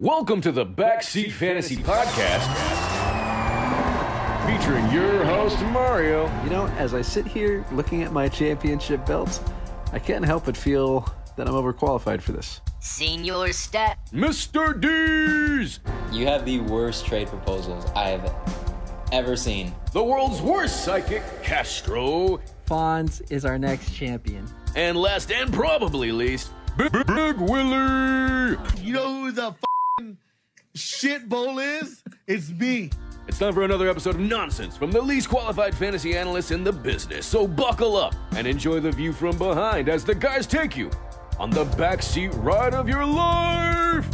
Welcome 0.00 0.40
to 0.40 0.50
the 0.50 0.66
Backseat 0.66 1.30
Fantasy 1.30 1.76
Podcast, 1.76 2.42
featuring 4.44 4.90
your 4.90 5.24
host, 5.24 5.56
Mario. 5.66 6.24
You 6.42 6.50
know, 6.50 6.66
as 6.78 6.94
I 6.94 7.00
sit 7.00 7.24
here 7.28 7.64
looking 7.70 8.02
at 8.02 8.12
my 8.12 8.28
championship 8.28 9.06
belts, 9.06 9.40
I 9.92 10.00
can't 10.00 10.24
help 10.24 10.46
but 10.46 10.56
feel 10.56 11.08
that 11.36 11.46
I'm 11.46 11.54
overqualified 11.54 12.22
for 12.22 12.32
this. 12.32 12.60
Senor 12.80 13.52
Stat. 13.52 13.98
Mr. 14.12 14.78
D's, 14.80 15.78
You 16.10 16.26
have 16.26 16.44
the 16.44 16.58
worst 16.62 17.06
trade 17.06 17.28
proposals 17.28 17.84
I've 17.94 18.28
ever 19.12 19.36
seen. 19.36 19.72
the 19.92 20.02
world's 20.02 20.42
worst 20.42 20.84
psychic, 20.84 21.22
Castro, 21.44 22.40
Fonz 22.66 23.22
is 23.30 23.44
our 23.44 23.60
next 23.60 23.92
champion. 23.94 24.44
and 24.74 24.96
last 24.98 25.30
and 25.30 25.52
probably 25.52 26.10
least, 26.10 26.50
Big, 26.76 26.90
Big 27.06 27.36
Willie. 27.36 28.56
You 28.82 28.92
know 28.94 29.20
who 29.22 29.30
the 29.30 29.46
f***ing 29.50 29.68
shit 30.74 31.28
bowl 31.28 31.58
is? 31.58 32.02
It's 32.26 32.50
me. 32.50 32.90
It's 33.26 33.38
time 33.38 33.54
for 33.54 33.62
another 33.62 33.88
episode 33.88 34.16
of 34.16 34.20
nonsense 34.20 34.76
from 34.76 34.90
the 34.90 35.00
least 35.00 35.28
qualified 35.28 35.74
fantasy 35.74 36.16
analysts 36.16 36.50
in 36.50 36.62
the 36.62 36.72
business. 36.72 37.24
So 37.26 37.46
buckle 37.46 37.96
up 37.96 38.14
and 38.32 38.46
enjoy 38.46 38.80
the 38.80 38.92
view 38.92 39.12
from 39.12 39.38
behind 39.38 39.88
as 39.88 40.04
the 40.04 40.14
guys 40.14 40.46
take 40.46 40.76
you 40.76 40.90
on 41.38 41.50
the 41.50 41.64
backseat 41.64 42.30
ride 42.44 42.74
of 42.74 42.88
your 42.88 43.04
life. 43.04 44.06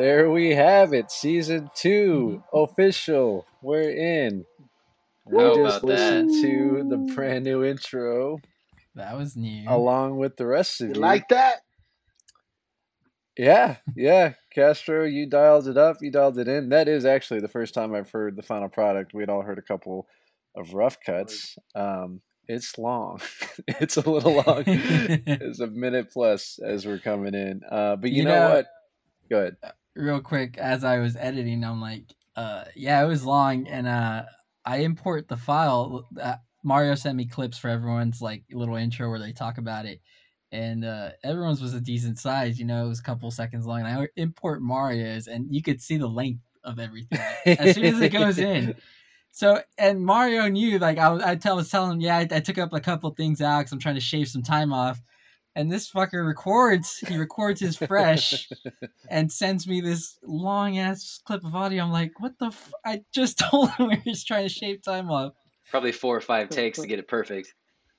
There 0.00 0.30
we 0.30 0.54
have 0.54 0.92
it, 0.94 1.10
season 1.10 1.70
two, 1.74 2.42
official. 2.54 3.46
We're 3.62 3.90
in. 3.90 4.44
We 5.26 5.42
How 5.42 5.54
just 5.54 5.58
about 5.60 5.80
that? 5.82 5.86
listened 5.86 6.42
to 6.42 6.88
the 6.88 7.14
brand 7.14 7.44
new 7.44 7.62
intro 7.62 8.38
That 8.94 9.16
was 9.16 9.36
new. 9.36 9.64
along 9.68 10.16
with 10.16 10.36
the 10.36 10.46
rest 10.46 10.80
of 10.80 10.88
You 10.88 10.94
you. 10.94 11.00
like 11.00 11.28
that? 11.28 11.56
Yeah, 13.36 13.76
yeah. 13.94 14.32
Castro, 14.54 15.04
you 15.04 15.26
dialed 15.28 15.68
it 15.68 15.76
up, 15.76 15.98
you 16.00 16.10
dialed 16.10 16.38
it 16.38 16.48
in. 16.48 16.70
That 16.70 16.88
is 16.88 17.04
actually 17.04 17.40
the 17.40 17.48
first 17.48 17.74
time 17.74 17.94
I've 17.94 18.10
heard 18.10 18.36
the 18.36 18.42
final 18.42 18.68
product. 18.68 19.14
We'd 19.14 19.30
all 19.30 19.42
heard 19.42 19.58
a 19.58 19.62
couple 19.62 20.06
of 20.56 20.72
rough 20.74 20.96
cuts. 21.04 21.56
Um, 21.74 22.20
it's 22.48 22.76
long. 22.78 23.20
it's 23.68 23.96
a 23.96 24.08
little 24.10 24.34
long. 24.34 24.64
it's 24.66 25.60
a 25.60 25.68
minute 25.68 26.10
plus 26.12 26.58
as 26.58 26.84
we're 26.86 26.98
coming 26.98 27.34
in. 27.34 27.60
Uh, 27.70 27.96
but 27.96 28.10
you, 28.10 28.18
You 28.22 28.24
know, 28.24 28.48
know- 28.48 28.54
what? 28.56 28.66
Go 29.30 29.38
ahead. 29.38 29.56
Real 30.00 30.20
quick, 30.20 30.58
as 30.58 30.84
I 30.84 30.98
was 30.98 31.16
editing, 31.16 31.64
I'm 31.64 31.80
like, 31.80 32.04
uh, 32.36 32.64
yeah, 32.74 33.02
it 33.02 33.06
was 33.06 33.24
long, 33.24 33.66
and 33.68 33.86
uh, 33.86 34.24
I 34.64 34.78
import 34.78 35.28
the 35.28 35.36
file. 35.36 36.08
Uh, 36.20 36.36
Mario 36.62 36.94
sent 36.94 37.16
me 37.16 37.26
clips 37.26 37.58
for 37.58 37.68
everyone's 37.68 38.20
like 38.20 38.44
little 38.52 38.76
intro 38.76 39.08
where 39.08 39.18
they 39.18 39.32
talk 39.32 39.58
about 39.58 39.86
it, 39.86 40.00
and 40.52 40.84
uh, 40.84 41.10
everyone's 41.22 41.60
was 41.60 41.74
a 41.74 41.80
decent 41.80 42.18
size. 42.18 42.58
You 42.58 42.66
know, 42.66 42.84
it 42.84 42.88
was 42.88 43.00
a 43.00 43.04
couple 43.04 43.30
seconds 43.30 43.66
long, 43.66 43.80
and 43.80 43.88
I 43.88 44.08
import 44.16 44.62
Mario's, 44.62 45.26
and 45.26 45.54
you 45.54 45.62
could 45.62 45.80
see 45.80 45.96
the 45.96 46.08
length 46.08 46.42
of 46.64 46.78
everything 46.78 47.20
as 47.46 47.74
soon 47.74 47.84
as 47.84 48.00
it 48.00 48.12
goes 48.12 48.38
in. 48.38 48.74
So 49.32 49.62
and 49.78 50.04
Mario 50.04 50.48
knew 50.48 50.78
like 50.78 50.98
I 50.98 51.08
was 51.08 51.22
I 51.22 51.36
tell 51.36 51.56
was 51.56 51.70
telling 51.70 51.92
him 51.92 52.00
yeah 52.00 52.18
I, 52.18 52.28
I 52.30 52.40
took 52.40 52.58
up 52.58 52.72
a 52.72 52.80
couple 52.80 53.10
things 53.10 53.40
out 53.40 53.60
because 53.60 53.72
I'm 53.72 53.78
trying 53.78 53.94
to 53.94 54.00
shave 54.00 54.28
some 54.28 54.42
time 54.42 54.72
off, 54.72 55.00
and 55.60 55.70
this 55.70 55.90
fucker 55.90 56.26
records 56.26 56.98
he 57.06 57.18
records 57.18 57.60
his 57.60 57.76
fresh 57.76 58.48
and 59.10 59.30
sends 59.30 59.66
me 59.66 59.82
this 59.82 60.18
long 60.24 60.78
ass 60.78 61.20
clip 61.26 61.44
of 61.44 61.54
audio. 61.54 61.84
I'm 61.84 61.92
like, 61.92 62.18
what 62.18 62.38
the? 62.38 62.46
F-? 62.46 62.72
I 62.84 63.02
just 63.12 63.38
told 63.50 63.70
him 63.72 63.88
we 63.88 63.96
were 63.96 64.02
just 64.06 64.26
trying 64.26 64.46
to 64.46 64.48
shave 64.48 64.82
time 64.82 65.10
off. 65.10 65.34
Probably 65.70 65.92
four 65.92 66.16
or 66.16 66.22
five 66.22 66.48
takes 66.48 66.78
to 66.78 66.86
get 66.86 66.98
it 66.98 67.08
perfect. 67.08 67.52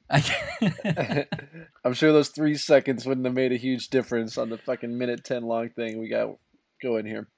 I, 0.09 1.27
I'm 1.85 1.93
sure 1.93 2.11
those 2.11 2.29
three 2.29 2.55
seconds 2.55 3.05
wouldn't 3.05 3.25
have 3.25 3.35
made 3.35 3.51
a 3.51 3.57
huge 3.57 3.89
difference 3.89 4.39
on 4.39 4.49
the 4.49 4.57
fucking 4.57 4.97
minute 4.97 5.23
10 5.23 5.43
long 5.43 5.69
thing 5.69 5.99
we 5.99 6.09
got 6.09 6.35
going 6.81 7.05
here. 7.05 7.29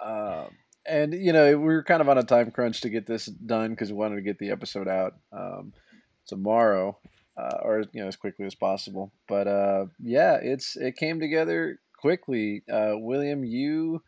Um, 0.00 0.48
and, 0.86 1.14
you 1.14 1.32
know, 1.32 1.46
we 1.58 1.64
were 1.64 1.82
kind 1.82 2.00
of 2.00 2.08
on 2.08 2.18
a 2.18 2.22
time 2.22 2.52
crunch 2.52 2.82
to 2.82 2.90
get 2.90 3.06
this 3.06 3.26
done 3.26 3.70
because 3.70 3.90
we 3.90 3.96
wanted 3.98 4.16
to 4.16 4.22
get 4.22 4.38
the 4.38 4.50
episode 4.50 4.86
out 4.86 5.14
um, 5.32 5.72
tomorrow 6.26 6.96
uh, 7.36 7.58
or, 7.62 7.84
you 7.92 8.00
know, 8.02 8.08
as 8.08 8.16
quickly 8.16 8.46
as 8.46 8.54
possible. 8.54 9.12
But, 9.28 9.46
uh, 9.48 9.86
yeah, 10.00 10.38
it's 10.42 10.76
it 10.76 10.96
came 10.96 11.20
together 11.20 11.78
quickly. 12.00 12.62
Uh, 12.70 12.92
William, 12.96 13.44
you 13.44 14.02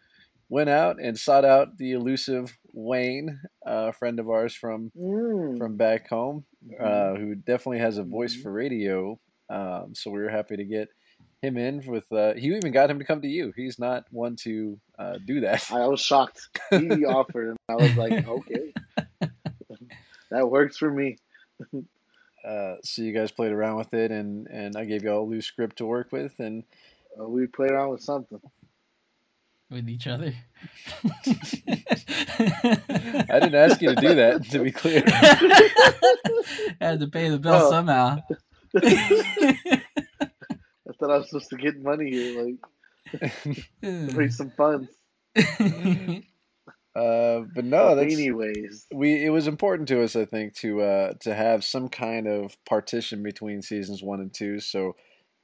went 0.50 0.68
out 0.68 1.00
and 1.00 1.18
sought 1.18 1.44
out 1.44 1.78
the 1.78 1.92
elusive 1.92 2.56
Wayne, 2.72 3.40
a 3.64 3.92
friend 3.92 4.20
of 4.20 4.28
ours 4.28 4.54
from 4.54 4.90
Mm. 4.96 5.58
from 5.58 5.76
back 5.76 6.08
home, 6.08 6.44
uh, 6.80 7.14
who 7.14 7.34
definitely 7.34 7.78
has 7.78 7.98
a 7.98 8.04
voice 8.04 8.36
Mhm. 8.36 8.42
for 8.42 8.52
radio. 8.52 9.18
Um, 9.48 9.94
so 9.94 10.10
we 10.10 10.20
were 10.20 10.28
happy 10.28 10.56
to 10.56 10.64
get 10.64 10.88
him 11.42 11.56
in 11.56 11.82
with. 11.86 12.10
Uh, 12.12 12.34
he 12.34 12.48
even 12.48 12.72
got 12.72 12.90
him 12.90 12.98
to 12.98 13.04
come 13.04 13.20
to 13.22 13.28
you. 13.28 13.52
He's 13.56 13.78
not 13.78 14.04
one 14.10 14.36
to 14.44 14.78
uh, 14.98 15.18
do 15.24 15.40
that. 15.40 15.70
I 15.70 15.86
was 15.86 16.00
shocked. 16.00 16.48
He 16.70 17.04
offered, 17.04 17.48
and 17.48 17.58
I 17.68 17.74
was 17.76 17.96
like, 17.96 18.12
okay, 18.26 18.72
that 20.30 20.48
works 20.50 20.76
for 20.76 20.90
me. 20.90 21.16
Uh, 22.46 22.76
so 22.82 23.02
you 23.02 23.12
guys 23.12 23.30
played 23.30 23.52
around 23.52 23.76
with 23.78 23.94
it, 23.94 24.10
and 24.10 24.46
and 24.48 24.76
I 24.76 24.84
gave 24.84 25.02
you 25.04 25.10
all 25.10 25.22
a 25.22 25.30
loose 25.30 25.46
script 25.46 25.76
to 25.78 25.86
work 25.86 26.12
with, 26.12 26.38
and 26.40 26.64
Uh, 27.18 27.28
we 27.28 27.46
played 27.46 27.70
around 27.70 27.90
with 27.90 28.02
something. 28.02 28.40
with 29.70 29.88
each 29.88 30.06
other. 30.06 30.32
I 33.26 33.38
didn't 33.40 33.54
ask 33.54 33.80
you 33.80 33.94
to 33.94 34.00
do 34.00 34.14
that. 34.14 34.44
To 34.50 34.58
be 34.62 34.70
clear, 34.72 35.02
Had 36.80 37.00
to 37.00 37.06
pay 37.08 37.28
the 37.30 37.38
bill 37.38 37.54
Oh. 37.54 37.70
somehow. 37.70 38.18
I 38.76 39.80
thought 40.98 41.10
I 41.10 41.18
was 41.18 41.28
supposed 41.28 41.50
to 41.50 41.56
get 41.56 41.80
money 41.80 42.10
here, 42.10 42.42
like 42.44 42.58
raise 44.16 44.36
some 44.36 44.50
funds. 44.50 44.88
Uh, 46.96 47.40
but 47.54 47.64
no, 47.64 47.96
that's 47.96 48.14
anyways. 48.14 48.86
we 48.94 49.24
it 49.24 49.30
was 49.30 49.48
important 49.48 49.88
to 49.88 50.02
us 50.02 50.14
i 50.14 50.24
think 50.24 50.54
to 50.54 50.80
uh 50.80 51.12
to 51.20 51.34
have 51.34 51.64
some 51.64 51.88
kind 51.88 52.28
of 52.28 52.56
partition 52.64 53.22
between 53.22 53.62
seasons 53.62 54.02
one 54.02 54.20
and 54.20 54.32
two. 54.32 54.60
So 54.60 54.94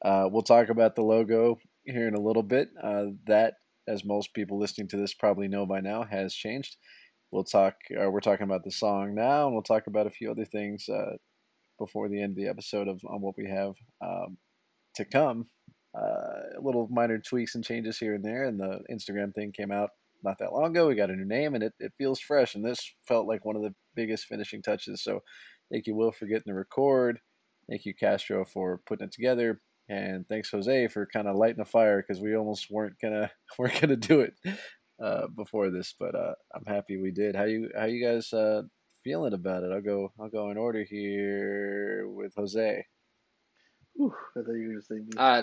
uh 0.04 0.28
we'll 0.30 0.42
talk 0.42 0.68
about 0.68 0.94
the 0.94 1.02
logo 1.02 1.58
here 1.84 2.06
in 2.06 2.14
a 2.14 2.20
little 2.20 2.44
bit. 2.44 2.68
Uh 2.80 3.06
that 3.26 3.54
as 3.88 4.04
most 4.04 4.32
people 4.32 4.60
listening 4.60 4.86
to 4.88 4.96
this 4.96 5.12
probably 5.12 5.48
know 5.48 5.66
by 5.66 5.80
now 5.80 6.04
has 6.04 6.34
changed. 6.34 6.76
We'll 7.32 7.44
talk 7.44 7.74
uh, 8.00 8.08
we're 8.10 8.20
talking 8.20 8.44
about 8.44 8.62
the 8.62 8.70
song 8.70 9.14
now 9.16 9.46
and 9.46 9.52
we'll 9.52 9.62
talk 9.62 9.88
about 9.88 10.06
a 10.06 10.10
few 10.10 10.30
other 10.30 10.44
things 10.44 10.88
uh 10.88 11.16
before 11.80 12.08
the 12.08 12.22
end 12.22 12.32
of 12.32 12.36
the 12.36 12.48
episode 12.48 12.86
of 12.86 13.00
on 13.08 13.20
what 13.22 13.34
we 13.36 13.48
have 13.48 13.74
um 14.00 14.38
to 14.94 15.04
come. 15.04 15.46
Uh 15.98 16.60
little 16.62 16.86
minor 16.92 17.18
tweaks 17.18 17.56
and 17.56 17.64
changes 17.64 17.98
here 17.98 18.14
and 18.14 18.24
there 18.24 18.44
and 18.44 18.60
the 18.60 18.78
instagram 18.88 19.34
thing 19.34 19.50
came 19.50 19.72
out 19.72 19.90
not 20.22 20.38
that 20.38 20.52
long 20.52 20.70
ago. 20.70 20.88
We 20.88 20.94
got 20.94 21.10
a 21.10 21.16
new 21.16 21.24
name 21.24 21.54
and 21.54 21.64
it, 21.64 21.72
it 21.78 21.92
feels 21.98 22.20
fresh. 22.20 22.54
And 22.54 22.64
this 22.64 22.92
felt 23.06 23.26
like 23.26 23.44
one 23.44 23.56
of 23.56 23.62
the 23.62 23.74
biggest 23.94 24.26
finishing 24.26 24.62
touches. 24.62 25.02
So 25.02 25.20
thank 25.70 25.86
you, 25.86 25.94
Will, 25.94 26.12
for 26.12 26.26
getting 26.26 26.52
the 26.52 26.54
record. 26.54 27.20
Thank 27.68 27.84
you, 27.84 27.94
Castro, 27.94 28.44
for 28.44 28.80
putting 28.86 29.06
it 29.06 29.12
together. 29.12 29.60
And 29.88 30.26
thanks, 30.28 30.50
Jose, 30.50 30.88
for 30.88 31.06
kind 31.06 31.26
of 31.26 31.36
lighting 31.36 31.60
a 31.60 31.64
fire 31.64 32.02
because 32.02 32.22
we 32.22 32.36
almost 32.36 32.68
weren't 32.70 32.94
gonna 33.02 33.30
weren't 33.58 33.80
gonna 33.80 33.96
do 33.96 34.20
it 34.20 34.34
uh, 35.02 35.26
before 35.36 35.70
this, 35.70 35.94
but 35.98 36.14
uh, 36.14 36.34
I'm 36.54 36.64
happy 36.66 36.96
we 36.96 37.10
did. 37.10 37.34
How 37.34 37.44
you 37.44 37.70
how 37.76 37.86
you 37.86 38.04
guys 38.04 38.32
uh, 38.32 38.62
feeling 39.02 39.32
about 39.32 39.64
it? 39.64 39.72
I'll 39.72 39.80
go 39.80 40.12
I'll 40.20 40.28
go 40.28 40.50
in 40.50 40.56
order 40.56 40.84
here 40.84 42.06
with 42.08 42.32
Jose. 42.36 42.84
Whew, 43.94 44.14
I 44.36 44.40
thought 44.40 44.52
you 44.52 44.62
were 44.62 44.72
going 44.72 44.80
to 44.80 44.86
say 44.86 44.94
me. 44.94 45.10
Uh, 45.16 45.42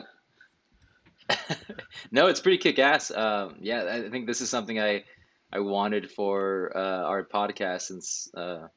no, 2.12 2.28
it's 2.28 2.40
pretty 2.40 2.58
kick 2.58 2.80
ass. 2.80 3.12
Um, 3.12 3.58
yeah, 3.62 4.02
I 4.06 4.10
think 4.10 4.28
this 4.28 4.42
is 4.42 4.50
something 4.50 4.80
I 4.80 5.04
I 5.52 5.60
wanted 5.60 6.12
for 6.12 6.72
uh, 6.76 7.04
our 7.04 7.26
podcast 7.26 7.82
since 7.84 8.30
uh, 8.36 8.68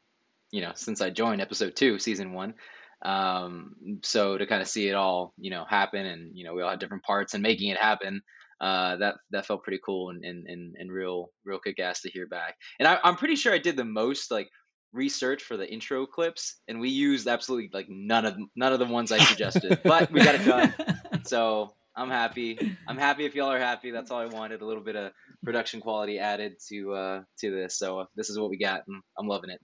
you 0.51 0.63
know 0.63 0.73
since 0.75 1.01
I 1.01 1.11
joined 1.11 1.41
episode 1.41 1.77
two, 1.77 1.99
season 1.99 2.33
one. 2.33 2.55
Um, 3.03 3.77
so 4.03 4.37
to 4.37 4.47
kind 4.47 4.61
of 4.61 4.69
see 4.69 4.89
it 4.89 4.95
all, 4.95 5.33
you 5.39 5.51
know, 5.51 5.65
happen, 5.69 6.05
and 6.05 6.37
you 6.37 6.45
know, 6.45 6.55
we 6.55 6.63
all 6.63 6.71
had 6.71 6.81
different 6.81 7.05
parts 7.05 7.35
and 7.35 7.43
making 7.43 7.71
it 7.71 7.79
happen. 7.79 8.23
Uh, 8.61 8.97
that 8.97 9.15
that 9.31 9.47
felt 9.47 9.63
pretty 9.63 9.81
cool 9.85 10.11
and 10.11 10.23
and, 10.23 10.47
and, 10.47 10.75
and 10.79 10.93
real 10.93 11.31
real 11.45 11.59
kick 11.59 11.79
ass 11.79 12.03
to 12.03 12.11
hear 12.11 12.27
back. 12.27 12.57
And 12.79 12.87
I, 12.87 12.99
I'm 13.03 13.17
pretty 13.17 13.37
sure 13.37 13.55
I 13.55 13.59
did 13.59 13.77
the 13.77 13.87
most 13.87 14.31
like 14.31 14.51
research 14.93 15.43
for 15.43 15.57
the 15.57 15.71
intro 15.71 16.05
clips, 16.07 16.61
and 16.69 16.79
we 16.79 16.91
used 16.91 17.27
absolutely 17.27 17.71
like 17.73 17.87
none 17.89 18.27
of 18.27 18.37
none 18.55 18.73
of 18.73 18.79
the 18.79 18.87
ones 18.87 19.13
I 19.13 19.19
suggested, 19.19 19.81
but 19.83 20.11
we 20.11 20.23
got 20.23 20.35
it 20.35 20.45
done. 20.45 20.75
So 21.27 21.75
I'm 21.97 22.11
happy. 22.11 22.77
I'm 22.87 22.97
happy 22.97 23.25
if 23.25 23.35
y'all 23.35 23.51
are 23.51 23.59
happy. 23.59 23.91
That's 23.91 24.11
all 24.11 24.21
I 24.21 24.27
wanted. 24.27 24.63
A 24.63 24.67
little 24.67 24.83
bit 24.83 24.97
of 24.97 25.13
production 25.45 25.81
quality 25.81 26.19
added 26.19 26.57
to 26.69 26.93
uh, 26.95 27.23
to 27.41 27.51
this. 27.51 27.77
So 27.79 28.01
uh, 28.01 28.05
this 28.17 28.31
is 28.31 28.39
what 28.39 28.51
we 28.51 28.59
got, 28.59 28.87
and 28.87 29.03
I'm 29.19 29.27
loving 29.27 29.51
it. 29.51 29.61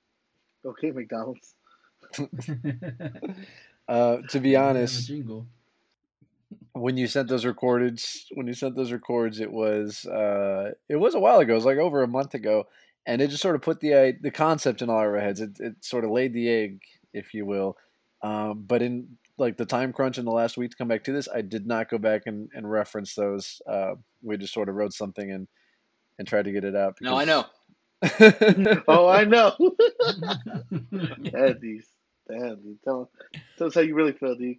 Okay, 0.64 0.90
McDonald's. 0.90 1.54
Uh, 3.88 4.18
to 4.30 4.40
be 4.40 4.56
honest, 4.56 5.06
jingle. 5.06 5.46
when 6.72 6.96
you 6.96 7.06
sent 7.06 7.28
those 7.28 7.44
recordeds, 7.44 8.24
when 8.34 8.46
you 8.46 8.52
sent 8.52 8.74
those 8.74 8.90
records, 8.90 9.38
it 9.38 9.52
was 9.52 10.04
uh, 10.06 10.72
it 10.88 10.96
was 10.96 11.14
a 11.14 11.20
while 11.20 11.38
ago. 11.38 11.52
It 11.52 11.56
was 11.56 11.64
like 11.64 11.78
over 11.78 12.02
a 12.02 12.08
month 12.08 12.34
ago, 12.34 12.66
and 13.06 13.22
it 13.22 13.30
just 13.30 13.42
sort 13.42 13.54
of 13.54 13.62
put 13.62 13.80
the 13.80 13.94
uh, 13.94 14.12
the 14.20 14.32
concept 14.32 14.82
in 14.82 14.90
all 14.90 14.96
our 14.96 15.20
heads. 15.20 15.40
It, 15.40 15.60
it 15.60 15.84
sort 15.84 16.04
of 16.04 16.10
laid 16.10 16.32
the 16.32 16.48
egg, 16.48 16.80
if 17.12 17.32
you 17.32 17.46
will. 17.46 17.76
Um, 18.22 18.64
but 18.66 18.82
in 18.82 19.18
like 19.38 19.56
the 19.56 19.66
time 19.66 19.92
crunch 19.92 20.18
in 20.18 20.24
the 20.24 20.32
last 20.32 20.56
week 20.56 20.70
to 20.70 20.76
come 20.76 20.88
back 20.88 21.04
to 21.04 21.12
this, 21.12 21.28
I 21.32 21.42
did 21.42 21.66
not 21.66 21.90
go 21.90 21.98
back 21.98 22.22
and, 22.26 22.48
and 22.54 22.70
reference 22.70 23.14
those. 23.14 23.60
Uh, 23.68 23.94
we 24.22 24.36
just 24.36 24.54
sort 24.54 24.68
of 24.68 24.74
wrote 24.74 24.92
something 24.92 25.30
and 25.30 25.48
and 26.18 26.26
tried 26.26 26.46
to 26.46 26.52
get 26.52 26.64
it 26.64 26.74
out. 26.74 26.96
No, 27.00 27.16
I 27.16 27.24
know. 27.24 27.44
oh, 28.88 29.08
I 29.08 29.24
know. 29.24 29.52
Damn, 30.70 31.60
these. 31.60 31.86
Damn, 32.28 32.56
dude. 32.62 32.82
Tell, 32.82 33.10
tell 33.58 33.66
us 33.68 33.74
how 33.74 33.82
you 33.82 33.94
really 33.94 34.12
feel, 34.12 34.34
dude. 34.34 34.56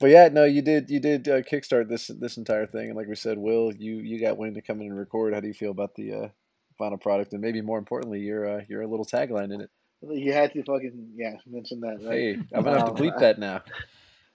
But 0.00 0.10
yeah, 0.10 0.28
no, 0.28 0.44
you 0.44 0.62
did 0.62 0.90
you 0.90 1.00
did 1.00 1.28
uh, 1.28 1.42
kickstart 1.42 1.88
this 1.88 2.06
this 2.06 2.36
entire 2.36 2.66
thing, 2.66 2.88
and 2.88 2.96
like 2.96 3.08
we 3.08 3.16
said, 3.16 3.36
Will, 3.36 3.72
you 3.74 3.96
you 3.96 4.20
got 4.20 4.36
Wayne 4.36 4.54
to 4.54 4.62
come 4.62 4.80
in 4.80 4.88
and 4.88 4.98
record. 4.98 5.34
How 5.34 5.40
do 5.40 5.48
you 5.48 5.54
feel 5.54 5.72
about 5.72 5.96
the 5.96 6.12
uh, 6.12 6.28
final 6.78 6.98
product, 6.98 7.32
and 7.32 7.42
maybe 7.42 7.62
more 7.62 7.78
importantly, 7.78 8.20
your 8.20 8.46
uh, 8.46 8.62
your 8.68 8.86
little 8.86 9.04
tagline 9.04 9.52
in 9.52 9.60
it? 9.60 9.70
You 10.00 10.32
had 10.32 10.52
to 10.52 10.62
fucking 10.62 11.12
yeah 11.16 11.36
mention 11.46 11.80
that. 11.80 11.98
Right? 12.02 12.36
Hey, 12.36 12.38
I'm 12.54 12.64
gonna 12.64 12.78
have 12.78 12.94
to 12.94 13.02
bleep 13.02 13.18
that 13.18 13.38
now. 13.38 13.62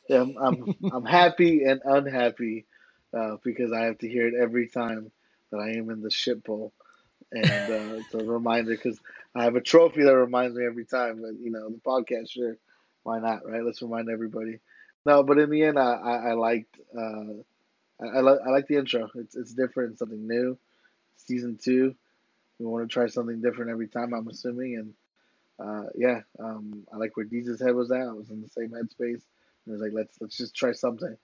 Yeah, 0.09 0.21
I'm 0.21 0.37
I'm, 0.37 0.75
I'm 0.91 1.05
happy 1.05 1.63
and 1.63 1.81
unhappy 1.85 2.65
uh, 3.13 3.37
because 3.43 3.71
I 3.71 3.85
have 3.85 3.97
to 3.99 4.09
hear 4.09 4.27
it 4.27 4.33
every 4.33 4.67
time 4.67 5.11
that 5.51 5.57
I 5.59 5.71
am 5.71 5.89
in 5.89 6.01
the 6.01 6.11
shit 6.11 6.43
bowl, 6.43 6.73
and 7.31 7.45
uh, 7.45 7.95
it's 7.95 8.13
a 8.13 8.17
reminder 8.17 8.71
because 8.71 8.99
I 9.33 9.43
have 9.43 9.55
a 9.55 9.61
trophy 9.61 10.03
that 10.03 10.15
reminds 10.15 10.57
me 10.57 10.65
every 10.65 10.85
time. 10.85 11.21
But 11.21 11.39
you 11.39 11.51
know, 11.51 11.69
the 11.69 11.77
podcast, 11.77 12.31
sure, 12.31 12.57
why 13.03 13.19
not, 13.19 13.47
right? 13.49 13.63
Let's 13.63 13.81
remind 13.81 14.09
everybody. 14.09 14.59
No, 15.05 15.23
but 15.23 15.37
in 15.37 15.49
the 15.49 15.63
end, 15.63 15.79
I 15.79 15.93
I, 15.93 16.15
I 16.29 16.33
liked 16.33 16.77
uh, 16.97 17.41
I, 18.01 18.17
I 18.17 18.19
like 18.19 18.39
I 18.45 18.49
like 18.49 18.67
the 18.67 18.77
intro. 18.77 19.09
It's 19.15 19.35
it's 19.35 19.53
different, 19.53 19.99
something 19.99 20.27
new. 20.27 20.57
Season 21.15 21.57
two, 21.61 21.95
we 22.59 22.65
want 22.65 22.89
to 22.89 22.93
try 22.93 23.07
something 23.07 23.41
different 23.41 23.71
every 23.71 23.87
time. 23.87 24.13
I'm 24.13 24.27
assuming, 24.27 24.75
and 24.75 24.93
uh, 25.63 25.85
yeah, 25.95 26.21
um, 26.39 26.85
I 26.93 26.97
like 26.97 27.15
where 27.15 27.25
Jesus' 27.25 27.61
head 27.61 27.75
was 27.75 27.91
at. 27.91 28.01
I 28.01 28.11
was 28.11 28.29
in 28.29 28.41
the 28.41 28.49
same 28.49 28.69
headspace. 28.69 29.23
And 29.65 29.69
I 29.69 29.71
was 29.71 29.81
like, 29.81 29.93
let's 29.93 30.17
let's 30.19 30.37
just 30.37 30.55
try 30.55 30.73
something, 30.73 31.15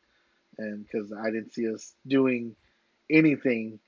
and 0.58 0.86
because 0.86 1.12
I 1.12 1.26
didn't 1.26 1.54
see 1.54 1.72
us 1.72 1.94
doing 2.08 2.56
anything 3.10 3.80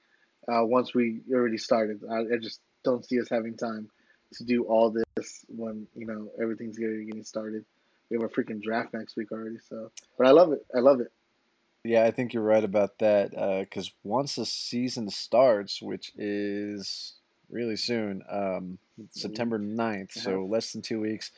uh, 0.48 0.65
once 0.65 0.94
we 0.94 1.21
already 1.31 1.57
started, 1.57 2.01
I, 2.09 2.33
I 2.33 2.38
just 2.42 2.59
don't 2.83 3.06
see 3.06 3.19
us 3.19 3.30
having 3.30 3.56
time 3.56 3.89
to 4.33 4.44
do 4.44 4.63
all 4.63 4.89
this 5.15 5.45
when 5.48 5.88
you 5.95 6.06
know 6.06 6.30
everything's 6.42 6.77
getting 6.77 7.07
getting 7.07 7.24
started. 7.24 7.65
We 8.09 8.18
have 8.18 8.24
a 8.24 8.33
freaking 8.33 8.62
draft 8.62 8.94
next 8.94 9.15
week 9.15 9.31
already, 9.31 9.59
so 9.69 9.92
but 10.18 10.27
I 10.27 10.31
love 10.31 10.51
it. 10.51 10.65
I 10.75 10.80
love 10.80 11.00
it. 11.00 11.12
Yeah, 11.83 12.03
I 12.03 12.12
think 12.12 12.33
you're 12.33 12.44
right 12.44 12.63
about 12.63 13.00
that. 13.00 13.31
Because 13.31 13.88
uh, 13.88 13.94
once 14.03 14.36
the 14.36 14.45
season 14.45 15.09
starts, 15.09 15.81
which 15.81 16.12
is 16.15 17.15
really 17.51 17.75
soon, 17.75 18.24
um, 18.30 18.77
September 19.12 19.59
9th, 19.59 20.12
so 20.13 20.45
less 20.45 20.71
than 20.71 20.81
two 20.81 21.00
weeks, 21.00 21.31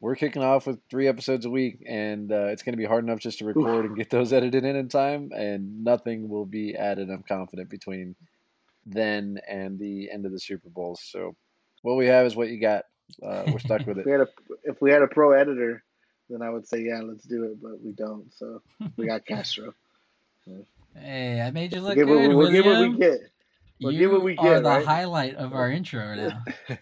we're 0.00 0.16
kicking 0.16 0.42
off 0.42 0.66
with 0.66 0.78
three 0.90 1.08
episodes 1.08 1.46
a 1.46 1.50
week, 1.50 1.82
and 1.86 2.30
uh, 2.30 2.46
it's 2.46 2.62
going 2.62 2.74
to 2.74 2.78
be 2.78 2.84
hard 2.84 3.04
enough 3.04 3.18
just 3.18 3.38
to 3.38 3.44
record 3.44 3.86
and 3.86 3.96
get 3.96 4.10
those 4.10 4.32
edited 4.32 4.64
in 4.64 4.76
in 4.76 4.88
time, 4.88 5.30
and 5.34 5.84
nothing 5.84 6.28
will 6.28 6.44
be 6.44 6.76
added. 6.76 7.10
I'm 7.10 7.22
confident 7.22 7.70
between 7.70 8.14
then 8.84 9.38
and 9.48 9.78
the 9.78 10.10
end 10.10 10.26
of 10.26 10.32
the 10.32 10.38
Super 10.38 10.68
Bowl. 10.68 10.98
So 11.00 11.34
what 11.82 11.96
we 11.96 12.06
have 12.06 12.26
is 12.26 12.36
what 12.36 12.48
you 12.48 12.60
got. 12.60 12.84
Uh, 13.22 13.44
we're 13.46 13.58
stuck 13.58 13.86
with 13.86 13.98
it. 13.98 14.00
if, 14.00 14.06
we 14.06 14.12
had 14.12 14.20
a, 14.20 14.28
if 14.64 14.82
we 14.82 14.90
had 14.90 15.02
a 15.02 15.06
pro 15.06 15.32
editor, 15.32 15.82
then 16.28 16.42
I 16.42 16.50
would 16.50 16.68
say 16.68 16.82
yeah, 16.82 17.00
let's 17.02 17.24
do 17.24 17.44
it, 17.44 17.62
but 17.62 17.82
we 17.82 17.92
don't. 17.92 18.32
So 18.34 18.62
we 18.96 19.06
got 19.06 19.24
Castro. 19.26 19.74
Hey, 20.94 21.40
I 21.40 21.50
made 21.50 21.72
you 21.72 21.80
look 21.80 21.96
we'll 21.96 22.06
good. 22.06 22.28
What, 22.28 22.36
we'll 22.36 22.52
William. 22.52 22.62
get 22.62 22.66
what 22.66 22.90
we 22.90 22.96
get. 22.98 23.30
We'll 23.80 23.92
you 23.92 24.10
what 24.10 24.22
we 24.22 24.36
are 24.36 24.54
get. 24.54 24.62
the 24.62 24.68
right? 24.68 24.84
highlight 24.86 25.34
of 25.36 25.52
our 25.52 25.70
intro 25.78 26.14
now. 26.14 26.42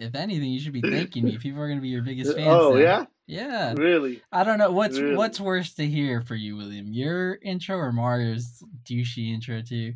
if 0.00 0.14
anything, 0.14 0.50
you 0.50 0.60
should 0.60 0.72
be 0.72 0.82
thanking 0.82 1.24
me. 1.24 1.38
People 1.38 1.60
are 1.60 1.66
going 1.68 1.78
to 1.78 1.82
be 1.82 1.88
your 1.88 2.02
biggest 2.02 2.32
uh, 2.32 2.34
fans. 2.34 2.48
Oh 2.48 2.72
now. 2.74 2.78
yeah, 2.78 3.04
yeah. 3.26 3.74
really? 3.76 4.22
I 4.32 4.44
don't 4.44 4.58
know 4.58 4.70
what's 4.72 4.98
Really? 4.98 5.16
what's 5.16 5.40
worse 5.40 5.74
to 5.74 5.86
hear 5.86 6.20
for 6.22 6.34
you, 6.34 6.56
William. 6.56 6.92
Your 6.92 7.38
intro 7.42 7.76
or 7.76 7.92
Mario's 7.92 8.62
douchey 8.84 9.32
intro 9.32 9.62
too. 9.62 9.94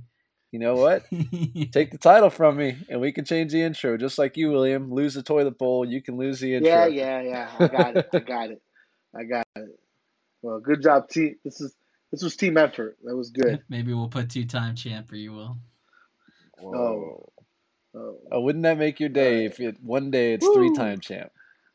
You 0.51 0.59
know 0.59 0.77
what? 0.77 1.05
Take 1.73 1.91
the 1.91 1.99
title 2.01 2.31
from 2.31 2.57
me, 2.57 2.79
and 2.89 3.03
we 3.03 3.13
can 3.13 3.27
change 3.27 3.53
the 3.53 3.61
intro, 3.63 3.99
just 3.99 4.19
like 4.19 4.39
you, 4.39 4.51
William. 4.51 4.91
Lose 4.91 5.13
the 5.13 5.23
toilet 5.23 5.59
bowl, 5.59 5.85
you 5.85 6.01
can 6.03 6.17
lose 6.17 6.41
the 6.41 6.55
intro. 6.55 6.71
Yeah, 6.71 6.87
yeah, 6.87 7.21
yeah. 7.21 7.51
I 7.59 7.69
got 7.69 7.97
it. 7.97 8.09
I 8.15 8.19
got 8.21 8.51
it. 8.51 8.63
I 9.15 9.25
got 9.25 9.47
it. 9.57 9.69
Well, 10.41 10.61
good 10.61 10.83
job, 10.83 11.11
team. 11.11 11.35
This 11.45 11.61
is 11.61 11.75
this 12.13 12.23
was 12.23 12.37
team 12.37 12.57
effort. 12.57 12.97
That 13.05 13.17
was 13.17 13.31
good. 13.31 13.63
Maybe 13.69 13.93
we'll 13.95 14.09
put 14.09 14.31
two 14.31 14.45
time 14.45 14.75
champ 14.75 15.09
for 15.09 15.17
you, 15.17 15.33
Will. 15.33 15.57
Whoa. 16.61 17.31
Oh. 17.95 18.21
Oh, 18.31 18.41
wouldn't 18.41 18.63
that 18.65 18.79
make 18.79 19.01
your 19.01 19.09
day 19.09 19.45
if 19.47 19.59
it 19.61 19.83
one 19.83 20.11
day 20.11 20.35
it's 20.35 20.47
Woo. 20.47 20.55
three 20.55 20.75
time 20.75 21.01
champ? 21.01 21.33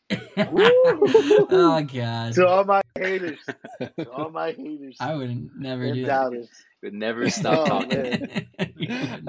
oh 0.37 1.87
God. 1.91 2.33
To 2.33 2.47
all 2.47 2.63
my 2.63 2.81
haters, 2.97 3.39
to 3.79 4.09
all 4.11 4.29
my 4.29 4.51
haters 4.51 4.97
I 4.99 5.15
would 5.15 5.49
never 5.57 5.85
do 5.85 5.91
and 5.93 6.03
that. 6.03 6.07
doubters. 6.07 6.49
Would 6.83 6.93
never 6.93 7.29
stop 7.31 7.59
Oh, 7.59 7.65
talking. 7.65 8.47
I 8.59 8.65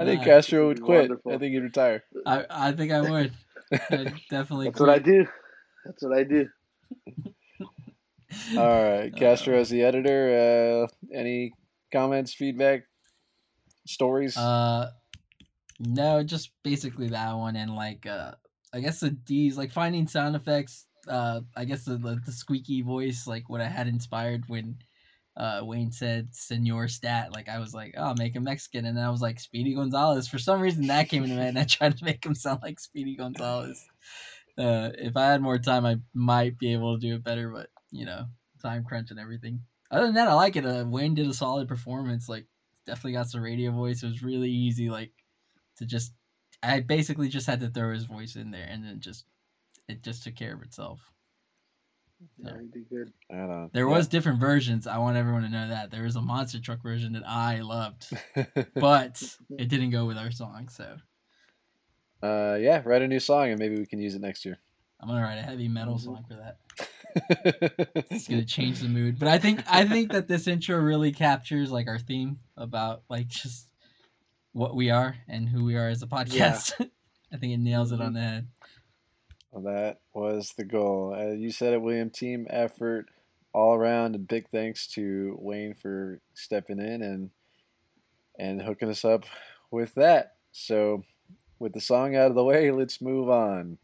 think. 0.05 0.23
Castro 0.23 0.67
would 0.67 0.81
quit. 0.81 1.01
wonderful. 1.01 1.33
I 1.33 1.37
think 1.37 1.53
he'd 1.53 1.63
retire. 1.63 2.03
I, 2.25 2.45
I 2.49 2.71
think 2.73 2.91
I 2.91 3.01
would. 3.01 3.33
I'd 3.89 4.13
definitely. 4.29 4.67
That's 4.67 4.79
what 4.79 4.89
I 4.89 4.99
do. 4.99 5.25
That's 5.85 6.03
what 6.03 6.17
I 6.17 6.23
do. 6.23 6.47
All 8.57 8.83
right, 8.83 9.15
Castro 9.15 9.57
as 9.57 9.69
the 9.69 9.83
editor. 9.83 10.87
Uh, 10.87 11.15
any 11.15 11.53
comments, 11.91 12.33
feedback, 12.33 12.83
stories? 13.85 14.37
Uh, 14.37 14.91
no, 15.79 16.23
just 16.23 16.51
basically 16.63 17.09
that 17.09 17.33
one, 17.33 17.55
and 17.55 17.75
like, 17.75 18.05
uh, 18.05 18.31
I 18.73 18.79
guess 18.79 18.99
the 18.99 19.11
D's 19.11 19.57
like 19.57 19.71
finding 19.71 20.07
sound 20.07 20.35
effects. 20.35 20.85
Uh, 21.07 21.41
I 21.55 21.65
guess 21.65 21.85
the 21.85 21.97
the, 21.97 22.19
the 22.25 22.31
squeaky 22.31 22.81
voice, 22.81 23.27
like 23.27 23.49
what 23.49 23.61
I 23.61 23.67
had 23.67 23.87
inspired 23.87 24.43
when, 24.47 24.77
uh, 25.37 25.61
Wayne 25.63 25.91
said 25.91 26.29
"Senor 26.33 26.87
Stat." 26.87 27.31
Like 27.33 27.49
I 27.49 27.59
was 27.59 27.73
like, 27.73 27.93
oh, 27.97 28.15
make 28.17 28.35
him 28.35 28.43
Mexican, 28.43 28.85
and 28.85 28.97
then 28.97 29.05
I 29.05 29.09
was 29.09 29.21
like 29.21 29.39
Speedy 29.39 29.75
Gonzalez. 29.75 30.27
For 30.27 30.39
some 30.39 30.61
reason, 30.61 30.87
that 30.87 31.09
came 31.09 31.23
into 31.23 31.35
my 31.35 31.43
head, 31.43 31.49
and 31.49 31.59
I 31.59 31.65
tried 31.65 31.97
to 31.97 32.05
make 32.05 32.25
him 32.25 32.35
sound 32.35 32.61
like 32.63 32.79
Speedy 32.79 33.15
Gonzalez. 33.15 33.85
Uh, 34.57 34.91
if 34.97 35.17
I 35.17 35.31
had 35.31 35.41
more 35.41 35.57
time, 35.57 35.85
I 35.85 35.97
might 36.13 36.57
be 36.57 36.71
able 36.71 36.95
to 36.95 37.01
do 37.01 37.15
it 37.15 37.23
better, 37.23 37.49
but 37.49 37.69
you 37.95 38.05
know, 38.05 38.25
time 38.61 38.83
crunch 38.83 39.11
and 39.11 39.19
everything. 39.19 39.61
Other 39.91 40.05
than 40.07 40.15
that, 40.15 40.27
I 40.27 40.33
like 40.33 40.55
it. 40.55 40.65
Uh, 40.65 40.85
Wayne 40.87 41.15
did 41.15 41.27
a 41.27 41.33
solid 41.33 41.67
performance. 41.67 42.27
Like, 42.27 42.45
definitely 42.85 43.13
got 43.13 43.29
some 43.29 43.41
radio 43.41 43.71
voice. 43.71 44.03
It 44.03 44.07
was 44.07 44.23
really 44.23 44.49
easy, 44.49 44.89
like, 44.89 45.11
to 45.77 45.85
just. 45.85 46.13
I 46.63 46.79
basically 46.79 47.29
just 47.29 47.45
had 47.47 47.59
to 47.59 47.69
throw 47.69 47.93
his 47.93 48.05
voice 48.05 48.35
in 48.35 48.49
there, 48.51 48.67
and 48.69 48.83
then 48.83 48.99
just 48.99 49.25
it 49.87 50.01
just 50.01 50.23
took 50.23 50.35
care 50.35 50.53
of 50.53 50.63
itself. 50.63 50.99
Yeah, 52.43 52.53
you 52.61 52.69
did 52.73 52.89
good. 52.89 53.13
I 53.29 53.35
don't 53.35 53.49
know. 53.49 53.69
There 53.73 53.87
was 53.87 54.07
different 54.07 54.39
versions. 54.39 54.87
I 54.87 54.97
want 54.97 55.17
everyone 55.17 55.43
to 55.43 55.49
know 55.49 55.67
that 55.67 55.91
there 55.91 56.03
was 56.03 56.15
a 56.15 56.21
monster 56.21 56.59
truck 56.59 56.81
version 56.81 57.13
that 57.13 57.27
I 57.27 57.59
loved, 57.59 58.07
but 58.73 59.21
it 59.57 59.67
didn't 59.67 59.91
go 59.91 60.05
with 60.05 60.17
our 60.17 60.31
song. 60.31 60.69
So 60.69 60.97
uh, 62.23 62.57
yeah, 62.59 62.81
write 62.85 63.01
a 63.01 63.07
new 63.07 63.19
song 63.19 63.49
and 63.49 63.59
maybe 63.59 63.77
we 63.77 63.85
can 63.85 63.99
use 63.99 64.15
it 64.15 64.21
next 64.21 64.45
year. 64.45 64.57
I'm 64.99 65.07
gonna 65.07 65.21
write 65.21 65.37
a 65.37 65.43
heavy 65.43 65.67
metal 65.67 65.95
Mhm. 65.95 66.03
song 66.03 66.25
for 66.27 66.35
that. 66.35 66.57
It's 67.15 68.27
gonna 68.27 68.45
change 68.45 68.79
the 68.79 68.87
mood. 68.87 69.19
But 69.19 69.27
I 69.27 69.37
think 69.37 69.63
I 69.69 69.85
think 69.85 70.11
that 70.11 70.27
this 70.27 70.47
intro 70.47 70.77
really 70.77 71.11
captures 71.11 71.71
like 71.71 71.87
our 71.87 71.99
theme 71.99 72.39
about 72.57 73.03
like 73.09 73.27
just 73.27 73.67
what 74.53 74.75
we 74.75 74.89
are 74.89 75.15
and 75.27 75.47
who 75.47 75.63
we 75.63 75.75
are 75.75 75.87
as 75.87 76.01
a 76.01 76.07
podcast. 76.07 76.73
I 77.33 77.37
think 77.37 77.53
it 77.53 77.59
nails 77.59 77.91
it 77.91 78.01
on 78.01 78.13
the 78.13 78.21
head. 78.21 78.47
Well, 79.51 79.63
that 79.73 79.99
was 80.13 80.53
the 80.57 80.65
goal. 80.65 81.15
Uh, 81.17 81.33
you 81.33 81.51
said 81.51 81.73
it, 81.73 81.81
William. 81.81 82.09
Team 82.09 82.47
effort 82.49 83.07
all 83.53 83.73
around, 83.73 84.15
and 84.15 84.27
big 84.27 84.49
thanks 84.49 84.87
to 84.87 85.37
Wayne 85.39 85.73
for 85.73 86.19
stepping 86.33 86.79
in 86.79 87.01
and 87.01 87.29
and 88.37 88.61
hooking 88.61 88.89
us 88.89 89.05
up 89.05 89.25
with 89.71 89.93
that. 89.95 90.35
So, 90.51 91.03
with 91.59 91.73
the 91.73 91.81
song 91.81 92.15
out 92.15 92.27
of 92.27 92.35
the 92.35 92.43
way, 92.43 92.71
let's 92.71 93.01
move 93.01 93.29
on. 93.29 93.77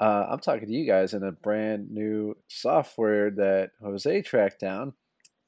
Uh, 0.00 0.26
I'm 0.30 0.38
talking 0.38 0.68
to 0.68 0.74
you 0.74 0.86
guys 0.86 1.14
in 1.14 1.24
a 1.24 1.32
brand 1.32 1.90
new 1.90 2.36
software 2.46 3.30
that 3.32 3.70
Jose 3.82 4.22
tracked 4.22 4.60
down. 4.60 4.92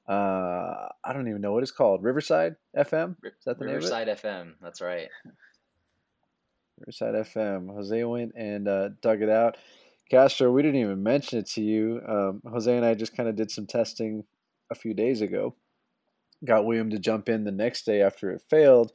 Uh, 0.09 0.89
I 1.05 1.13
don't 1.13 1.29
even 1.29 1.41
know 1.41 1.53
what 1.53 1.63
it's 1.63 1.71
called. 1.71 2.03
Riverside 2.03 2.57
FM. 2.77 3.17
Is 3.23 3.33
that 3.47 3.59
the 3.59 3.67
name? 3.67 3.77
Riverside 3.77 4.09
FM. 4.09 4.55
That's 4.61 4.81
right. 4.81 5.09
Riverside 6.79 7.15
FM. 7.15 7.73
Jose 7.73 8.05
went 8.05 8.33
and 8.35 8.67
uh, 8.67 8.89
dug 9.01 9.23
it 9.23 9.29
out. 9.29 9.57
Castro, 10.11 10.51
we 10.51 10.63
didn't 10.63 10.81
even 10.81 11.05
mention 11.05 11.39
it 11.39 11.47
to 11.51 11.63
you. 11.63 12.01
Um, 12.09 12.43
Jose 12.51 12.75
and 12.75 12.85
I 12.85 12.95
just 12.95 13.17
kind 13.17 13.29
of 13.29 13.37
did 13.37 13.53
some 13.53 13.67
testing 13.67 14.25
a 14.71 14.75
few 14.75 14.95
days 14.95 15.21
ago. 15.21 15.55
Got 16.45 16.65
William 16.65 16.91
to 16.91 16.99
jump 16.99 17.29
in 17.29 17.45
the 17.45 17.53
next 17.53 17.87
day 17.87 18.03
after 18.03 18.33
it 18.33 18.43
failed. 18.51 18.93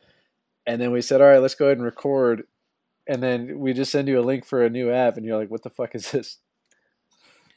And 0.68 0.82
then 0.82 0.92
we 0.92 1.02
said, 1.02 1.22
all 1.22 1.28
right, 1.28 1.42
let's 1.42 1.56
go 1.56 1.68
ahead 1.68 1.78
and 1.78 1.86
record. 1.86 2.44
And 3.08 3.22
then 3.22 3.60
we 3.60 3.74
just 3.74 3.92
send 3.92 4.08
you 4.08 4.20
a 4.20 4.22
link 4.22 4.46
for 4.46 4.64
a 4.64 4.70
new 4.70 4.92
app. 4.92 5.18
And 5.18 5.26
you're 5.26 5.38
like, 5.38 5.52
what 5.52 5.64
the 5.64 5.70
fuck 5.70 5.96
is 5.96 6.12
this? 6.12 6.38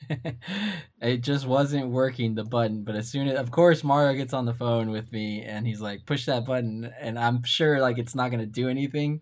it 1.03 1.19
just 1.23 1.47
wasn't 1.47 1.91
working 1.91 2.35
the 2.35 2.45
button 2.45 2.85
but 2.85 2.95
as 2.95 3.11
soon 3.11 3.29
as 3.29 3.39
of 3.39 3.51
course 3.51 3.83
mario 3.83 4.15
gets 4.17 4.33
on 4.33 4.47
the 4.47 4.55
phone 4.55 4.91
with 4.91 5.11
me 5.13 5.43
and 5.43 5.67
he's 5.67 5.81
like 5.81 6.07
push 6.07 6.25
that 6.27 6.47
button 6.47 6.91
and 7.01 7.19
i'm 7.19 7.43
sure 7.43 7.81
like 7.81 7.99
it's 7.99 8.15
not 8.15 8.31
going 8.31 8.41
to 8.41 8.47
do 8.47 8.69
anything 8.69 9.21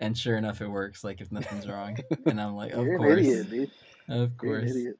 and 0.00 0.18
sure 0.18 0.36
enough 0.36 0.60
it 0.60 0.66
works 0.68 1.04
like 1.04 1.20
if 1.20 1.30
nothing's 1.30 1.68
wrong 1.68 1.96
and 2.26 2.40
i'm 2.40 2.54
like 2.56 2.72
of 2.72 2.84
You're 2.84 2.98
course 2.98 3.20
an 3.20 3.26
idiot, 3.26 3.50
dude. 3.50 3.70
of 4.08 4.32
You're 4.42 4.58
an 4.58 4.66
course 4.66 4.70
idiot. 4.70 4.96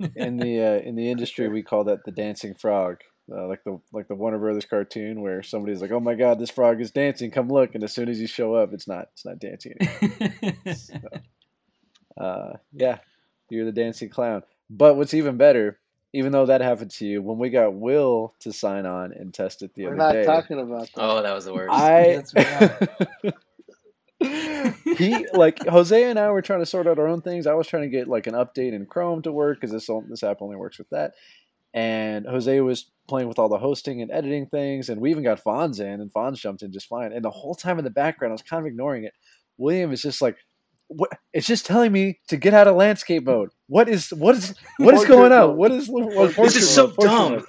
in 0.16 0.36
the 0.36 0.60
uh, 0.62 0.86
in 0.86 0.96
the 0.96 1.10
industry 1.10 1.48
we 1.48 1.62
call 1.62 1.84
that 1.84 2.04
the 2.04 2.12
dancing 2.12 2.54
frog 2.54 2.98
uh, 3.32 3.46
like 3.46 3.62
the 3.64 3.80
like 3.92 4.08
the 4.08 4.14
warner 4.14 4.38
brothers 4.38 4.64
cartoon 4.64 5.20
where 5.20 5.42
somebody's 5.42 5.80
like 5.80 5.90
oh 5.90 6.00
my 6.00 6.14
god 6.14 6.38
this 6.38 6.50
frog 6.50 6.80
is 6.80 6.90
dancing 6.90 7.30
come 7.30 7.48
look 7.48 7.74
and 7.74 7.84
as 7.84 7.92
soon 7.92 8.08
as 8.08 8.20
you 8.20 8.26
show 8.26 8.54
up 8.54 8.72
it's 8.72 8.88
not 8.88 9.08
it's 9.12 9.24
not 9.24 9.38
dancing 9.38 9.74
anymore. 9.80 11.02
uh, 12.20 12.52
yeah 12.72 12.98
you're 13.50 13.64
the 13.64 13.72
dancing 13.72 14.08
clown 14.08 14.42
but 14.70 14.96
what's 14.96 15.14
even 15.14 15.36
better 15.36 15.78
even 16.12 16.32
though 16.32 16.46
that 16.46 16.60
happened 16.60 16.90
to 16.90 17.06
you 17.06 17.22
when 17.22 17.38
we 17.38 17.50
got 17.50 17.74
will 17.74 18.34
to 18.40 18.52
sign 18.52 18.86
on 18.86 19.12
and 19.12 19.34
test 19.34 19.62
it 19.62 19.74
the 19.74 19.84
We're 19.84 19.88
other 19.90 19.96
not 19.96 20.12
day 20.12 20.24
talking 20.24 20.58
about 20.58 20.86
that. 20.94 21.02
Oh, 21.02 21.22
that 21.22 21.34
was 21.34 21.44
the 21.44 21.54
worst. 21.54 21.70
I 21.72 22.22
Yes, 23.22 23.34
he 24.98 25.26
like 25.32 25.64
Jose 25.66 26.02
and 26.02 26.18
I 26.18 26.30
were 26.30 26.42
trying 26.42 26.58
to 26.58 26.66
sort 26.66 26.88
out 26.88 26.98
our 26.98 27.06
own 27.06 27.20
things. 27.20 27.46
I 27.46 27.54
was 27.54 27.68
trying 27.68 27.84
to 27.84 27.88
get 27.88 28.08
like 28.08 28.26
an 28.26 28.34
update 28.34 28.72
in 28.72 28.86
Chrome 28.86 29.22
to 29.22 29.32
work 29.32 29.60
because 29.60 29.70
this 29.70 29.88
this 30.08 30.24
app 30.24 30.42
only 30.42 30.56
works 30.56 30.78
with 30.78 30.88
that. 30.90 31.14
And 31.74 32.26
Jose 32.26 32.60
was 32.60 32.90
playing 33.08 33.28
with 33.28 33.38
all 33.38 33.48
the 33.48 33.58
hosting 33.58 34.02
and 34.02 34.10
editing 34.10 34.46
things, 34.46 34.88
and 34.88 35.00
we 35.00 35.10
even 35.10 35.22
got 35.22 35.42
Fonz 35.42 35.80
in, 35.80 36.00
and 36.00 36.12
Fonz 36.12 36.36
jumped 36.38 36.62
in 36.62 36.72
just 36.72 36.88
fine. 36.88 37.12
And 37.12 37.24
the 37.24 37.30
whole 37.30 37.54
time 37.54 37.78
in 37.78 37.84
the 37.84 37.90
background, 37.90 38.32
I 38.32 38.34
was 38.34 38.42
kind 38.42 38.60
of 38.60 38.66
ignoring 38.66 39.04
it. 39.04 39.12
William 39.58 39.92
is 39.92 40.02
just 40.02 40.22
like, 40.22 40.36
"What? 40.88 41.10
It's 41.32 41.46
just 41.46 41.66
telling 41.66 41.92
me 41.92 42.20
to 42.28 42.36
get 42.36 42.54
out 42.54 42.68
of 42.68 42.76
landscape 42.76 43.24
mode. 43.24 43.50
What 43.66 43.88
is 43.88 44.10
what 44.10 44.34
is 44.36 44.54
what 44.78 44.94
is 44.94 45.04
going 45.04 45.32
on? 45.32 45.56
What 45.56 45.72
is 45.72 45.88
what, 45.88 46.34
This 46.36 46.56
is 46.56 46.70
so 46.70 46.92
dumb. 46.92 47.32
mode?" 47.32 47.44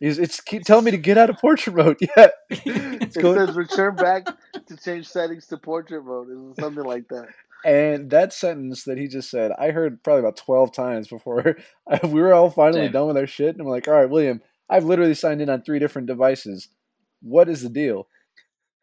He's 0.00 0.18
it's 0.18 0.40
keep 0.40 0.64
telling 0.64 0.84
me 0.84 0.90
to 0.90 0.98
get 0.98 1.16
out 1.16 1.30
of 1.30 1.38
portrait 1.38 1.74
mode. 1.74 1.96
Yeah, 2.16 2.28
it's 2.50 3.16
It 3.16 3.22
says 3.22 3.56
return 3.56 3.96
back 3.96 4.26
to 4.66 4.76
change 4.76 5.08
settings 5.08 5.46
to 5.48 5.56
portrait 5.56 6.04
mode. 6.04 6.28
It's 6.50 6.60
something 6.60 6.84
like 6.84 7.08
that. 7.08 7.28
And 7.64 8.10
that 8.10 8.32
sentence 8.34 8.84
that 8.84 8.98
he 8.98 9.08
just 9.08 9.30
said, 9.30 9.50
I 9.58 9.70
heard 9.70 10.02
probably 10.02 10.20
about 10.20 10.36
12 10.36 10.72
times 10.72 11.08
before 11.08 11.56
we 12.04 12.20
were 12.20 12.34
all 12.34 12.50
finally 12.50 12.84
Same. 12.84 12.92
done 12.92 13.06
with 13.08 13.16
our 13.16 13.26
shit. 13.26 13.50
And 13.54 13.60
I'm 13.62 13.66
like, 13.68 13.88
all 13.88 13.94
right, 13.94 14.10
William, 14.10 14.42
I've 14.68 14.84
literally 14.84 15.14
signed 15.14 15.40
in 15.40 15.48
on 15.48 15.62
three 15.62 15.78
different 15.78 16.06
devices. 16.06 16.68
What 17.22 17.48
is 17.48 17.62
the 17.62 17.70
deal? 17.70 18.06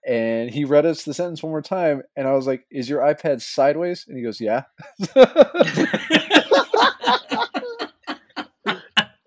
And 0.07 0.49
he 0.49 0.65
read 0.65 0.87
us 0.87 1.03
the 1.03 1.13
sentence 1.13 1.43
one 1.43 1.51
more 1.51 1.61
time. 1.61 2.01
And 2.15 2.27
I 2.27 2.33
was 2.33 2.47
like, 2.47 2.65
is 2.71 2.89
your 2.89 3.01
iPad 3.01 3.39
sideways? 3.41 4.05
And 4.07 4.17
he 4.17 4.23
goes, 4.23 4.41
yeah. 4.41 4.63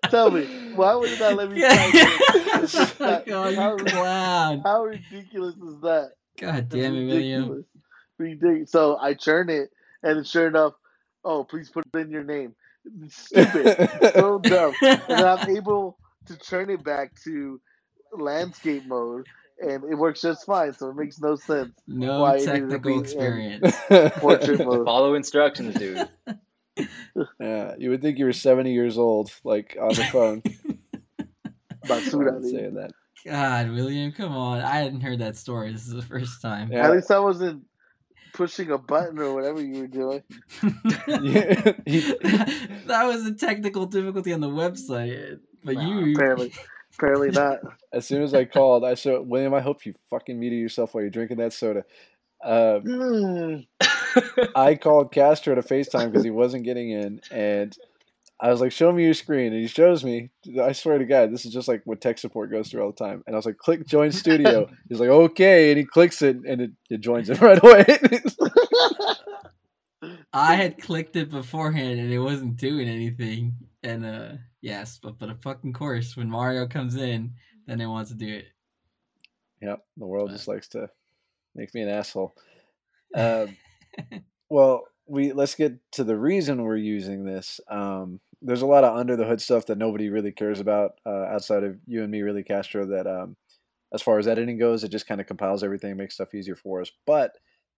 Tell 0.09 0.29
me, 0.31 0.45
why 0.75 0.95
would 0.95 1.09
you 1.09 1.19
not 1.19 1.35
let 1.35 1.51
me 1.51 1.59
Yeah. 1.61 1.69
type 1.75 1.91
it? 1.93 3.25
God, 3.25 3.51
you 3.51 3.55
How- 3.59 3.75
clown. 3.77 4.61
How 4.63 4.83
ridiculous 4.83 5.55
is 5.55 5.81
that? 5.81 6.11
God 6.39 6.69
damn 6.69 6.95
it, 6.95 7.05
William. 7.07 7.65
Ridiculous. 8.19 8.43
Ridiculous. 8.43 8.71
So 8.71 8.97
I 8.97 9.13
churn 9.13 9.49
it, 9.49 9.69
and 10.03 10.25
sure 10.25 10.47
enough, 10.47 10.73
oh, 11.23 11.43
please 11.43 11.69
put 11.69 11.85
it 11.93 11.97
in 11.99 12.11
your 12.11 12.23
name. 12.23 12.55
Stupid. 13.09 13.89
so 14.13 14.39
dumb. 14.39 14.73
And 14.81 15.01
I'm 15.11 15.49
able 15.55 15.97
to 16.27 16.37
turn 16.37 16.69
it 16.69 16.83
back 16.83 17.11
to 17.23 17.59
landscape 18.17 18.85
mode, 18.85 19.25
and 19.59 19.83
it 19.85 19.95
works 19.95 20.21
just 20.21 20.45
fine. 20.45 20.73
So 20.73 20.89
it 20.89 20.95
makes 20.95 21.19
no 21.19 21.35
sense. 21.35 21.71
No 21.87 22.21
Why 22.21 22.35
it 22.35 22.39
needed 22.41 22.51
technical 22.51 22.91
be 22.91 22.93
in- 22.95 22.99
experience. 23.01 23.75
Portrait 24.19 24.59
mode. 24.65 24.85
Follow 24.85 25.15
instructions, 25.15 25.75
dude. 25.75 26.07
yeah, 27.39 27.73
you 27.77 27.89
would 27.89 28.01
think 28.01 28.19
you 28.19 28.25
were 28.25 28.33
70 28.33 28.71
years 28.71 28.97
old, 28.97 29.31
like 29.43 29.77
on 29.81 29.89
the 29.89 30.03
phone. 30.05 30.43
Basura, 31.85 32.41
dude. 32.41 32.51
saying 32.51 32.73
that. 32.75 32.91
God, 33.25 33.71
William, 33.71 34.11
come 34.11 34.33
on. 34.35 34.61
I 34.61 34.77
hadn't 34.77 35.01
heard 35.01 35.19
that 35.19 35.35
story. 35.35 35.71
This 35.71 35.87
is 35.87 35.93
the 35.93 36.01
first 36.03 36.41
time. 36.41 36.71
Yeah. 36.71 36.85
At 36.85 36.91
least 36.95 37.09
I 37.09 37.19
wasn't 37.19 37.63
pushing 38.35 38.71
a 38.71 38.77
button 38.77 39.19
or 39.19 39.33
whatever 39.33 39.61
you 39.61 39.81
were 39.81 39.87
doing. 39.87 40.23
Yeah, 41.07 41.55
that 42.87 43.03
was 43.05 43.25
a 43.25 43.33
technical 43.33 43.85
difficulty 43.85 44.33
on 44.33 44.41
the 44.41 44.49
website. 44.49 45.39
But 45.63 45.75
Nah, 45.75 45.87
you 45.87 46.13
apparently, 46.13 46.53
apparently 46.95 47.31
not. 47.31 47.59
as 47.93 48.05
soon 48.05 48.21
as 48.21 48.33
I 48.33 48.45
called, 48.45 48.83
I 48.85 48.93
said, 48.95 49.21
William, 49.21 49.53
I 49.53 49.61
hope 49.61 49.85
you 49.85 49.93
fucking 50.09 50.39
muted 50.39 50.59
yourself 50.59 50.93
while 50.93 51.01
you're 51.03 51.09
drinking 51.11 51.37
that 51.37 51.53
soda. 51.53 51.83
Um, 52.43 52.83
Mm. 52.83 53.67
I 54.55 54.75
called 54.75 55.11
Castro 55.11 55.55
to 55.55 55.61
FaceTime 55.61 56.11
because 56.11 56.23
he 56.23 56.29
wasn't 56.29 56.63
getting 56.63 56.89
in, 56.91 57.21
and 57.31 57.75
I 58.39 58.49
was 58.49 58.59
like, 58.59 58.71
"Show 58.71 58.91
me 58.91 59.05
your 59.05 59.13
screen," 59.13 59.53
and 59.53 59.61
he 59.61 59.67
shows 59.67 60.03
me. 60.03 60.31
I 60.61 60.73
swear 60.73 60.97
to 60.97 61.05
God, 61.05 61.31
this 61.31 61.45
is 61.45 61.53
just 61.53 61.67
like 61.67 61.81
what 61.85 62.01
tech 62.01 62.17
support 62.17 62.51
goes 62.51 62.69
through 62.69 62.83
all 62.83 62.91
the 62.91 62.97
time. 62.97 63.23
And 63.25 63.35
I 63.35 63.37
was 63.37 63.45
like, 63.45 63.57
"Click 63.57 63.87
join 63.87 64.11
studio." 64.11 64.69
He's 64.89 64.99
like, 64.99 65.09
"Okay," 65.09 65.71
and 65.71 65.77
he 65.77 65.85
clicks 65.85 66.21
it, 66.21 66.37
and 66.45 66.61
it, 66.61 66.71
it 66.89 66.99
joins 67.01 67.29
it 67.29 67.39
right 67.41 67.63
away. 67.63 67.85
I 70.33 70.55
had 70.55 70.81
clicked 70.81 71.15
it 71.15 71.31
beforehand 71.31 71.99
and 71.99 72.11
it 72.11 72.19
wasn't 72.19 72.57
doing 72.57 72.89
anything. 72.89 73.55
And 73.83 74.05
uh 74.05 74.33
yes, 74.61 74.99
but 75.01 75.17
but 75.17 75.29
of 75.29 75.41
fucking 75.41 75.73
course 75.73 76.17
when 76.17 76.29
Mario 76.29 76.67
comes 76.67 76.95
in, 76.95 77.33
then 77.67 77.79
it 77.79 77.87
wants 77.87 78.11
to 78.11 78.17
do 78.17 78.27
it. 78.27 78.45
yep, 79.61 79.85
the 79.97 80.05
world 80.05 80.31
just 80.31 80.47
likes 80.47 80.67
to 80.69 80.89
make 81.55 81.73
me 81.73 81.81
an 81.81 81.89
asshole. 81.89 82.35
Um, 83.15 83.55
well, 84.49 84.83
we 85.07 85.31
let's 85.31 85.55
get 85.55 85.77
to 85.93 86.03
the 86.03 86.17
reason 86.17 86.63
we're 86.63 86.75
using 86.75 87.23
this. 87.23 87.61
Um, 87.69 88.19
there's 88.41 88.61
a 88.61 88.67
lot 88.67 88.83
of 88.83 88.97
under 88.97 89.15
the 89.15 89.25
hood 89.25 89.41
stuff 89.41 89.65
that 89.67 89.77
nobody 89.77 90.09
really 90.09 90.31
cares 90.31 90.59
about 90.59 90.91
uh, 91.05 91.25
outside 91.25 91.63
of 91.63 91.77
you 91.85 92.03
and 92.03 92.11
me, 92.11 92.21
really, 92.21 92.43
Castro. 92.43 92.85
That 92.85 93.07
um, 93.07 93.35
as 93.93 94.01
far 94.01 94.19
as 94.19 94.27
editing 94.27 94.57
goes, 94.57 94.83
it 94.83 94.89
just 94.89 95.07
kind 95.07 95.21
of 95.21 95.27
compiles 95.27 95.63
everything, 95.63 95.95
makes 95.97 96.15
stuff 96.15 96.33
easier 96.33 96.55
for 96.55 96.81
us. 96.81 96.91
But 97.05 97.31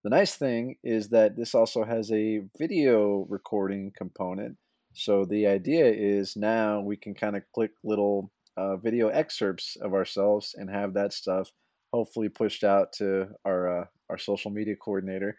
the 0.04 0.10
nice 0.10 0.36
thing 0.36 0.76
is 0.84 1.08
that 1.10 1.36
this 1.36 1.54
also 1.54 1.84
has 1.84 2.10
a 2.12 2.42
video 2.58 3.26
recording 3.28 3.92
component. 3.96 4.56
So 4.94 5.24
the 5.24 5.46
idea 5.46 5.86
is 5.86 6.36
now 6.36 6.80
we 6.80 6.96
can 6.96 7.14
kind 7.14 7.36
of 7.36 7.42
click 7.54 7.72
little 7.84 8.30
uh, 8.56 8.76
video 8.76 9.08
excerpts 9.08 9.76
of 9.80 9.94
ourselves 9.94 10.54
and 10.58 10.68
have 10.70 10.94
that 10.94 11.12
stuff 11.12 11.50
hopefully 11.92 12.28
pushed 12.28 12.64
out 12.64 12.92
to 12.94 13.28
our 13.44 13.82
uh, 13.82 13.84
our 14.10 14.18
social 14.18 14.50
media 14.50 14.76
coordinator 14.76 15.36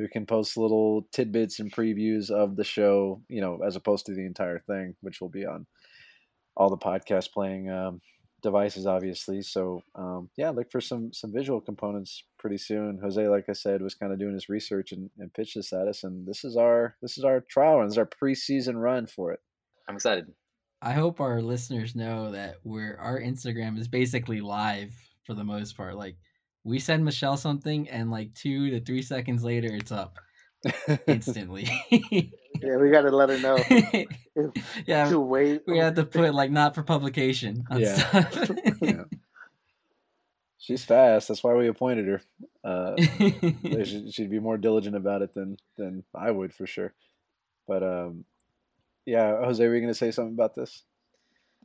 who 0.00 0.08
can 0.08 0.26
post 0.26 0.56
little 0.56 1.06
tidbits 1.12 1.60
and 1.60 1.72
previews 1.72 2.30
of 2.30 2.56
the 2.56 2.64
show, 2.64 3.22
you 3.28 3.40
know, 3.40 3.58
as 3.66 3.76
opposed 3.76 4.06
to 4.06 4.14
the 4.14 4.24
entire 4.24 4.58
thing, 4.60 4.94
which 5.02 5.20
will 5.20 5.28
be 5.28 5.44
on 5.44 5.66
all 6.56 6.70
the 6.70 6.78
podcast 6.78 7.32
playing 7.32 7.70
um, 7.70 8.00
devices, 8.42 8.86
obviously. 8.86 9.42
So 9.42 9.82
um, 9.94 10.30
yeah, 10.36 10.50
look 10.50 10.70
for 10.70 10.80
some 10.80 11.12
some 11.12 11.32
visual 11.32 11.60
components 11.60 12.24
pretty 12.38 12.58
soon. 12.58 12.98
Jose, 13.02 13.28
like 13.28 13.48
I 13.48 13.52
said, 13.52 13.82
was 13.82 13.94
kind 13.94 14.12
of 14.12 14.18
doing 14.18 14.34
his 14.34 14.48
research 14.48 14.92
and, 14.92 15.10
and 15.18 15.32
pitched 15.32 15.56
this 15.56 15.72
at 15.72 15.88
us, 15.88 16.04
and 16.04 16.26
this 16.26 16.44
is 16.44 16.56
our 16.56 16.96
this 17.02 17.18
is 17.18 17.24
our 17.24 17.40
trial 17.42 17.78
run, 17.78 17.86
this 17.86 17.94
is 17.94 17.98
our 17.98 18.06
preseason 18.22 18.76
run 18.76 19.06
for 19.06 19.32
it. 19.32 19.40
I'm 19.88 19.96
excited. 19.96 20.26
I 20.82 20.92
hope 20.92 21.20
our 21.20 21.42
listeners 21.42 21.94
know 21.94 22.32
that 22.32 22.56
we're 22.64 22.96
our 22.96 23.20
Instagram 23.20 23.78
is 23.78 23.88
basically 23.88 24.40
live 24.40 24.94
for 25.24 25.34
the 25.34 25.44
most 25.44 25.76
part. 25.76 25.96
Like 25.96 26.16
we 26.64 26.78
send 26.78 27.04
Michelle 27.04 27.36
something 27.36 27.88
and 27.88 28.10
like 28.10 28.34
two 28.34 28.70
to 28.70 28.80
three 28.80 29.02
seconds 29.02 29.42
later 29.42 29.68
it's 29.72 29.92
up 29.92 30.18
instantly. 31.06 31.68
Yeah, 31.90 32.76
we 32.76 32.90
got 32.90 33.02
to 33.02 33.10
let 33.10 33.30
her 33.30 33.38
know 33.38 33.58
yeah, 34.86 35.08
to 35.08 35.20
wait. 35.20 35.62
we 35.66 35.78
have 35.78 35.94
to 35.94 36.04
put 36.04 36.34
like 36.34 36.50
not 36.50 36.74
for 36.74 36.82
publication 36.82 37.64
on 37.70 37.80
Yeah. 37.80 38.28
Yeah. 38.82 39.04
She's 40.58 40.84
fast. 40.84 41.28
That's 41.28 41.42
why 41.42 41.54
we 41.54 41.68
appointed 41.68 42.06
her. 42.06 42.22
Uh, 42.62 42.94
should, 43.82 44.12
she'd 44.12 44.30
be 44.30 44.38
more 44.38 44.58
diligent 44.58 44.94
about 44.94 45.22
it 45.22 45.32
than 45.32 45.56
than 45.78 46.04
I 46.14 46.30
would 46.30 46.52
for 46.54 46.66
sure. 46.66 46.92
But 47.66 47.82
um, 47.82 48.24
yeah, 49.06 49.38
Jose, 49.42 49.66
were 49.66 49.74
you 49.74 49.80
going 49.80 49.92
to 49.92 49.98
say 49.98 50.10
something 50.10 50.34
about 50.34 50.54
this? 50.54 50.84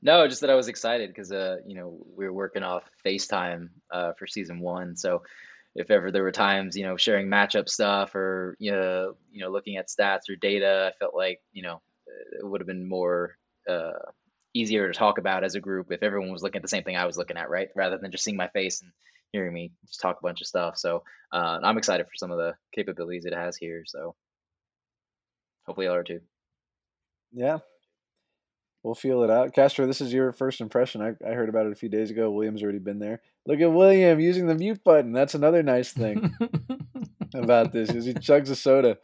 No, 0.05 0.27
just 0.27 0.41
that 0.41 0.51
I 0.51 0.55
was 0.55 0.67
excited 0.67 1.09
because 1.09 1.31
uh, 1.31 1.57
you 1.65 1.73
know, 1.73 1.97
we 2.15 2.25
were 2.25 2.31
working 2.33 2.61
off 2.61 2.83
FaceTime 3.03 3.69
uh 3.91 4.13
for 4.19 4.27
season 4.27 4.59
one. 4.59 4.95
So 4.95 5.23
if 5.73 5.89
ever 5.89 6.11
there 6.11 6.21
were 6.21 6.31
times, 6.31 6.77
you 6.77 6.85
know, 6.85 6.95
sharing 6.95 7.27
matchup 7.27 7.67
stuff 7.67 8.13
or 8.13 8.55
you 8.59 8.71
know, 8.71 9.15
you 9.31 9.41
know, 9.41 9.49
looking 9.49 9.77
at 9.77 9.87
stats 9.87 10.29
or 10.29 10.35
data, 10.35 10.91
I 10.93 10.97
felt 10.99 11.15
like, 11.15 11.41
you 11.53 11.63
know, 11.63 11.81
it 12.39 12.45
would 12.45 12.61
have 12.61 12.67
been 12.67 12.87
more 12.87 13.35
uh 13.67 14.11
easier 14.53 14.87
to 14.87 14.93
talk 14.93 15.17
about 15.17 15.43
as 15.43 15.55
a 15.55 15.59
group 15.59 15.91
if 15.91 16.03
everyone 16.03 16.31
was 16.31 16.43
looking 16.43 16.59
at 16.59 16.61
the 16.61 16.67
same 16.67 16.83
thing 16.83 16.95
I 16.95 17.07
was 17.07 17.17
looking 17.17 17.37
at, 17.37 17.49
right? 17.49 17.69
Rather 17.75 17.97
than 17.97 18.11
just 18.11 18.23
seeing 18.23 18.37
my 18.37 18.49
face 18.49 18.83
and 18.83 18.91
hearing 19.31 19.55
me 19.55 19.71
just 19.87 20.01
talk 20.01 20.17
a 20.19 20.23
bunch 20.23 20.39
of 20.39 20.45
stuff. 20.45 20.77
So 20.77 21.01
uh, 21.33 21.57
I'm 21.63 21.79
excited 21.79 22.05
for 22.05 22.15
some 22.15 22.29
of 22.29 22.37
the 22.37 22.53
capabilities 22.75 23.25
it 23.25 23.33
has 23.33 23.57
here. 23.57 23.85
So 23.87 24.13
hopefully 25.65 25.87
y'all 25.87 25.95
are 25.95 26.03
too. 26.03 26.21
Yeah, 27.33 27.57
we'll 28.85 28.95
feel 28.95 29.23
it 29.23 29.31
out. 29.31 29.51
Castro, 29.53 29.87
this 29.87 29.99
is 29.99 30.13
your 30.13 30.31
first 30.31 30.61
impression. 30.61 31.01
I, 31.01 31.15
I 31.27 31.33
heard 31.33 31.49
about 31.49 31.65
it 31.65 31.71
a 31.71 31.75
few 31.75 31.89
days 31.89 32.11
ago. 32.11 32.29
William's 32.29 32.61
already 32.61 32.77
been 32.77 32.99
there. 32.99 33.19
Look 33.47 33.59
at 33.59 33.73
William 33.73 34.19
using 34.19 34.45
the 34.45 34.53
mute 34.53 34.83
button. 34.83 35.11
That's 35.11 35.33
another 35.33 35.63
nice 35.63 35.91
thing 35.91 36.35
about 37.33 37.71
this. 37.71 37.89
Is 37.89 38.05
he 38.05 38.13
chugs 38.13 38.51
a 38.51 38.55
soda. 38.55 38.99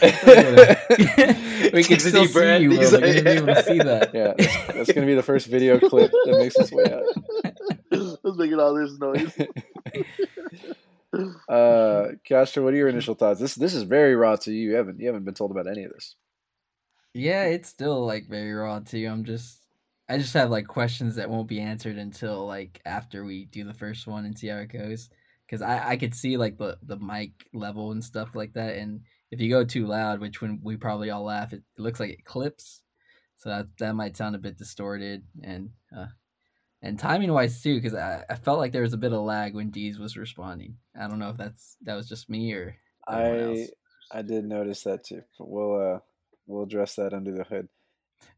we 0.02 1.82
can 1.82 1.98
still 1.98 2.26
see 2.26 2.62
you, 2.62 2.70
Will. 2.70 2.90
They're 2.90 3.00
gonna 3.00 3.22
be 3.22 3.30
able 3.30 3.46
to 3.54 3.62
see 3.64 3.78
that. 3.78 4.14
Yeah, 4.14 4.34
that's, 4.36 4.66
that's 4.66 4.92
gonna 4.92 5.06
be 5.06 5.14
the 5.14 5.22
first 5.22 5.48
video 5.48 5.80
clip 5.80 6.12
that 6.12 6.36
makes 6.38 6.56
its 6.56 6.70
way 6.70 6.84
out. 6.84 7.02
I 7.90 8.16
was 8.22 8.38
making 8.38 8.60
all 8.60 8.74
this 8.74 8.96
noise. 8.98 9.32
uh, 11.48 12.12
Castro, 12.24 12.62
what 12.62 12.74
are 12.74 12.76
your 12.76 12.88
initial 12.88 13.14
thoughts? 13.14 13.40
This 13.40 13.56
this 13.56 13.74
is 13.74 13.82
very 13.82 14.14
raw 14.14 14.36
to 14.36 14.52
you. 14.52 14.70
You 14.70 14.76
haven't 14.76 15.00
you 15.00 15.06
haven't 15.06 15.24
been 15.24 15.34
told 15.34 15.50
about 15.50 15.66
any 15.66 15.82
of 15.84 15.92
this. 15.92 16.14
Yeah, 17.14 17.44
it's 17.44 17.68
still 17.68 18.04
like 18.04 18.28
very 18.28 18.52
raw 18.52 18.80
too. 18.80 19.06
I'm 19.06 19.24
just 19.24 19.60
I 20.08 20.18
just 20.18 20.34
have 20.34 20.50
like 20.50 20.66
questions 20.66 21.16
that 21.16 21.30
won't 21.30 21.48
be 21.48 21.60
answered 21.60 21.96
until 21.96 22.46
like 22.46 22.80
after 22.84 23.24
we 23.24 23.46
do 23.46 23.64
the 23.64 23.74
first 23.74 24.06
one 24.06 24.24
and 24.24 24.36
see 24.38 24.48
how 24.48 24.58
it 24.58 24.72
goes. 24.72 25.10
Because 25.46 25.62
I 25.62 25.90
I 25.90 25.96
could 25.96 26.14
see 26.14 26.36
like 26.36 26.58
the 26.58 26.78
the 26.82 26.98
mic 26.98 27.32
level 27.54 27.92
and 27.92 28.02
stuff 28.04 28.34
like 28.34 28.52
that, 28.54 28.76
and 28.76 29.02
if 29.30 29.40
you 29.40 29.48
go 29.50 29.64
too 29.64 29.86
loud, 29.86 30.20
which 30.20 30.40
when 30.42 30.60
we 30.62 30.76
probably 30.76 31.10
all 31.10 31.24
laugh, 31.24 31.52
it, 31.52 31.62
it 31.78 31.80
looks 31.80 32.00
like 32.00 32.10
it 32.10 32.24
clips. 32.24 32.82
So 33.38 33.50
that 33.50 33.66
that 33.78 33.94
might 33.94 34.16
sound 34.16 34.34
a 34.36 34.38
bit 34.38 34.58
distorted 34.58 35.24
and 35.42 35.70
uh, 35.96 36.06
and 36.82 36.98
timing 36.98 37.32
wise 37.32 37.62
too, 37.62 37.76
because 37.76 37.94
I, 37.94 38.24
I 38.28 38.36
felt 38.36 38.58
like 38.58 38.72
there 38.72 38.82
was 38.82 38.92
a 38.92 38.98
bit 38.98 39.12
of 39.12 39.22
lag 39.22 39.54
when 39.54 39.70
Dees 39.70 39.98
was 39.98 40.16
responding. 40.16 40.78
I 40.98 41.08
don't 41.08 41.18
know 41.18 41.30
if 41.30 41.36
that's 41.36 41.76
that 41.82 41.94
was 41.94 42.08
just 42.08 42.30
me 42.30 42.52
or 42.54 42.76
I 43.06 43.68
I 44.10 44.22
did 44.22 44.44
notice 44.44 44.82
that 44.84 45.04
too. 45.04 45.22
But 45.38 45.48
we'll 45.48 45.94
uh 45.94 45.98
we'll 46.46 46.64
address 46.64 46.96
that 46.96 47.12
under 47.12 47.32
the 47.32 47.44
hood. 47.44 47.68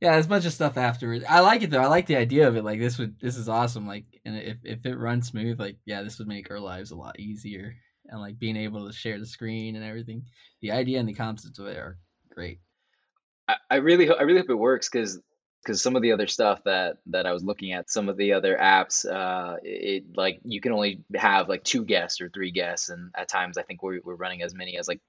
Yeah, 0.00 0.12
there's 0.12 0.26
a 0.26 0.30
bunch 0.30 0.46
of 0.46 0.52
stuff 0.52 0.76
afterwards. 0.76 1.24
I 1.28 1.40
like 1.40 1.62
it 1.62 1.70
though. 1.70 1.80
I 1.80 1.86
like 1.86 2.06
the 2.06 2.16
idea 2.16 2.48
of 2.48 2.56
it. 2.56 2.64
Like 2.64 2.80
this 2.80 2.98
would 2.98 3.18
this 3.20 3.36
is 3.36 3.48
awesome. 3.48 3.86
Like 3.86 4.04
and 4.24 4.36
if 4.36 4.58
if 4.64 4.84
it 4.84 4.96
runs 4.96 5.28
smooth, 5.28 5.60
like 5.60 5.76
yeah, 5.84 6.02
this 6.02 6.18
would 6.18 6.28
make 6.28 6.50
our 6.50 6.60
lives 6.60 6.90
a 6.90 6.96
lot 6.96 7.18
easier. 7.18 7.74
And 8.08 8.20
like 8.20 8.38
being 8.38 8.56
able 8.56 8.86
to 8.86 8.92
share 8.92 9.18
the 9.18 9.26
screen 9.26 9.74
and 9.74 9.84
everything. 9.84 10.24
The 10.62 10.72
idea 10.72 11.00
and 11.00 11.08
the 11.08 11.14
concepts 11.14 11.58
of 11.58 11.66
it 11.66 11.76
are 11.76 11.98
great. 12.30 12.60
I, 13.48 13.56
I 13.70 13.76
really 13.76 14.10
I 14.10 14.22
really 14.22 14.40
hope 14.40 14.50
it 14.50 14.54
works 14.54 14.88
because 14.88 15.20
because 15.62 15.82
some 15.82 15.96
of 15.96 16.02
the 16.02 16.12
other 16.12 16.28
stuff 16.28 16.60
that 16.64 16.98
that 17.06 17.26
I 17.26 17.32
was 17.32 17.42
looking 17.42 17.72
at, 17.72 17.90
some 17.90 18.08
of 18.08 18.16
the 18.16 18.34
other 18.34 18.56
apps, 18.56 19.04
uh, 19.04 19.56
it 19.62 20.04
like 20.14 20.40
you 20.44 20.60
can 20.60 20.72
only 20.72 21.04
have 21.14 21.48
like 21.48 21.64
two 21.64 21.84
guests 21.84 22.20
or 22.20 22.28
three 22.28 22.52
guests, 22.52 22.88
and 22.88 23.10
at 23.16 23.28
times 23.28 23.58
I 23.58 23.62
think 23.62 23.82
we're 23.82 24.00
we're 24.04 24.14
running 24.14 24.42
as 24.42 24.54
many 24.54 24.78
as 24.78 24.86
like 24.86 25.00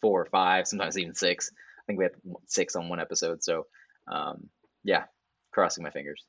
four 0.00 0.22
or 0.22 0.26
five, 0.26 0.66
sometimes 0.66 0.96
even 0.96 1.14
six. 1.14 1.50
Think 1.90 1.98
we 1.98 2.04
had 2.04 2.36
six 2.46 2.76
on 2.76 2.88
one 2.88 3.00
episode. 3.00 3.42
So, 3.42 3.66
um, 4.06 4.48
yeah, 4.84 5.06
crossing 5.50 5.82
my 5.82 5.90
fingers. 5.90 6.24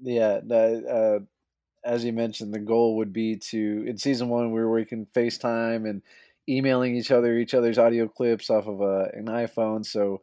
Yeah, 0.00 0.38
uh, 0.48 1.18
as 1.84 2.04
you 2.04 2.12
mentioned, 2.12 2.54
the 2.54 2.60
goal 2.60 2.98
would 2.98 3.12
be 3.12 3.38
to 3.50 3.84
in 3.88 3.98
season 3.98 4.28
one 4.28 4.52
we 4.52 4.60
were 4.60 4.70
working 4.70 5.08
FaceTime 5.16 5.90
and 5.90 6.00
emailing 6.48 6.94
each 6.94 7.10
other 7.10 7.36
each 7.36 7.54
other's 7.54 7.76
audio 7.76 8.06
clips 8.06 8.50
off 8.50 8.68
of 8.68 8.80
a, 8.80 8.84
uh, 8.84 9.08
an 9.14 9.26
iPhone. 9.26 9.84
So 9.84 10.22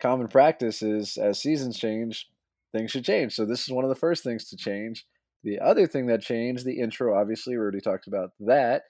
common 0.00 0.28
practice 0.28 0.80
is 0.80 1.18
as 1.18 1.38
seasons 1.38 1.78
change, 1.78 2.30
things 2.72 2.90
should 2.90 3.04
change. 3.04 3.34
So 3.34 3.44
this 3.44 3.60
is 3.60 3.70
one 3.70 3.84
of 3.84 3.90
the 3.90 3.94
first 3.94 4.24
things 4.24 4.48
to 4.48 4.56
change. 4.56 5.04
The 5.44 5.60
other 5.60 5.86
thing 5.86 6.06
that 6.06 6.22
changed, 6.22 6.64
the 6.64 6.80
intro, 6.80 7.14
obviously, 7.14 7.54
we 7.54 7.60
already 7.60 7.82
talked 7.82 8.06
about 8.06 8.30
that. 8.40 8.84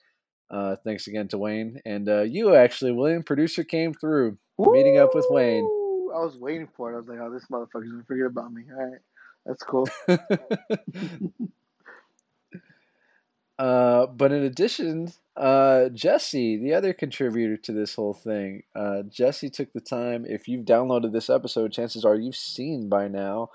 Uh, 0.49 0.77
thanks 0.77 1.07
again 1.07 1.27
to 1.27 1.37
Wayne. 1.37 1.81
And 1.85 2.07
uh, 2.07 2.21
you 2.21 2.55
actually, 2.55 2.93
William, 2.93 3.21
producer, 3.21 3.65
came 3.65 3.93
through, 3.93 4.37
Woo! 4.57 4.73
meeting 4.73 4.97
up 4.97 5.13
with 5.13 5.25
Wayne. 5.29 5.63
I 5.63 6.19
was 6.19 6.37
waiting 6.37 6.67
for 6.75 6.91
it. 6.91 6.95
I 6.95 6.97
was 6.97 7.07
like, 7.07 7.19
oh, 7.21 7.31
this 7.31 7.45
motherfucker's 7.51 7.89
going 7.89 8.01
to 8.01 8.05
forget 8.05 8.27
about 8.27 8.51
me. 8.51 8.63
All 8.71 8.85
right. 8.85 8.99
That's 9.45 9.63
cool. 9.63 9.87
uh, 13.59 14.07
but 14.07 14.31
in 14.31 14.43
addition, 14.43 15.11
uh, 15.35 15.89
Jesse, 15.89 16.57
the 16.57 16.73
other 16.73 16.93
contributor 16.93 17.57
to 17.57 17.71
this 17.71 17.95
whole 17.95 18.13
thing, 18.13 18.63
uh, 18.75 19.03
Jesse 19.03 19.49
took 19.49 19.71
the 19.73 19.81
time. 19.81 20.25
If 20.27 20.47
you've 20.47 20.65
downloaded 20.65 21.13
this 21.13 21.29
episode, 21.29 21.71
chances 21.71 22.03
are 22.03 22.15
you've 22.15 22.35
seen 22.35 22.89
by 22.89 23.07
now 23.07 23.51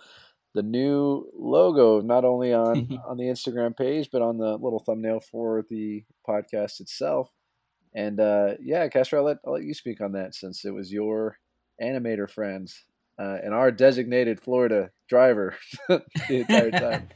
the 0.55 0.63
new 0.63 1.29
logo, 1.35 2.01
not 2.01 2.25
only 2.25 2.53
on 2.53 3.01
on 3.07 3.17
the 3.17 3.25
Instagram 3.25 3.77
page, 3.77 4.09
but 4.13 4.23
on 4.23 4.39
the 4.39 4.57
little 4.57 4.79
thumbnail 4.79 5.21
for 5.21 5.65
the 5.69 6.05
podcast 6.27 6.81
itself. 6.81 7.31
And 7.95 8.21
uh, 8.21 8.55
yeah, 8.61 8.89
Castro, 8.89 9.21
I'll 9.21 9.27
let, 9.27 9.39
I'll 9.47 9.53
let 9.53 9.65
you 9.65 9.75
speak 9.75 10.01
on 10.01 10.13
that 10.13 10.35
since 10.35 10.65
it 10.65 10.71
was 10.71 10.93
your 10.93 11.39
animator 11.83 12.29
friends 12.29 12.85
uh, 13.19 13.39
and 13.43 13.53
our 13.55 13.71
designated 13.71 14.41
Florida 14.41 14.91
driver 15.09 15.55
the 15.89 16.03
entire 16.29 16.71
time. 16.71 17.09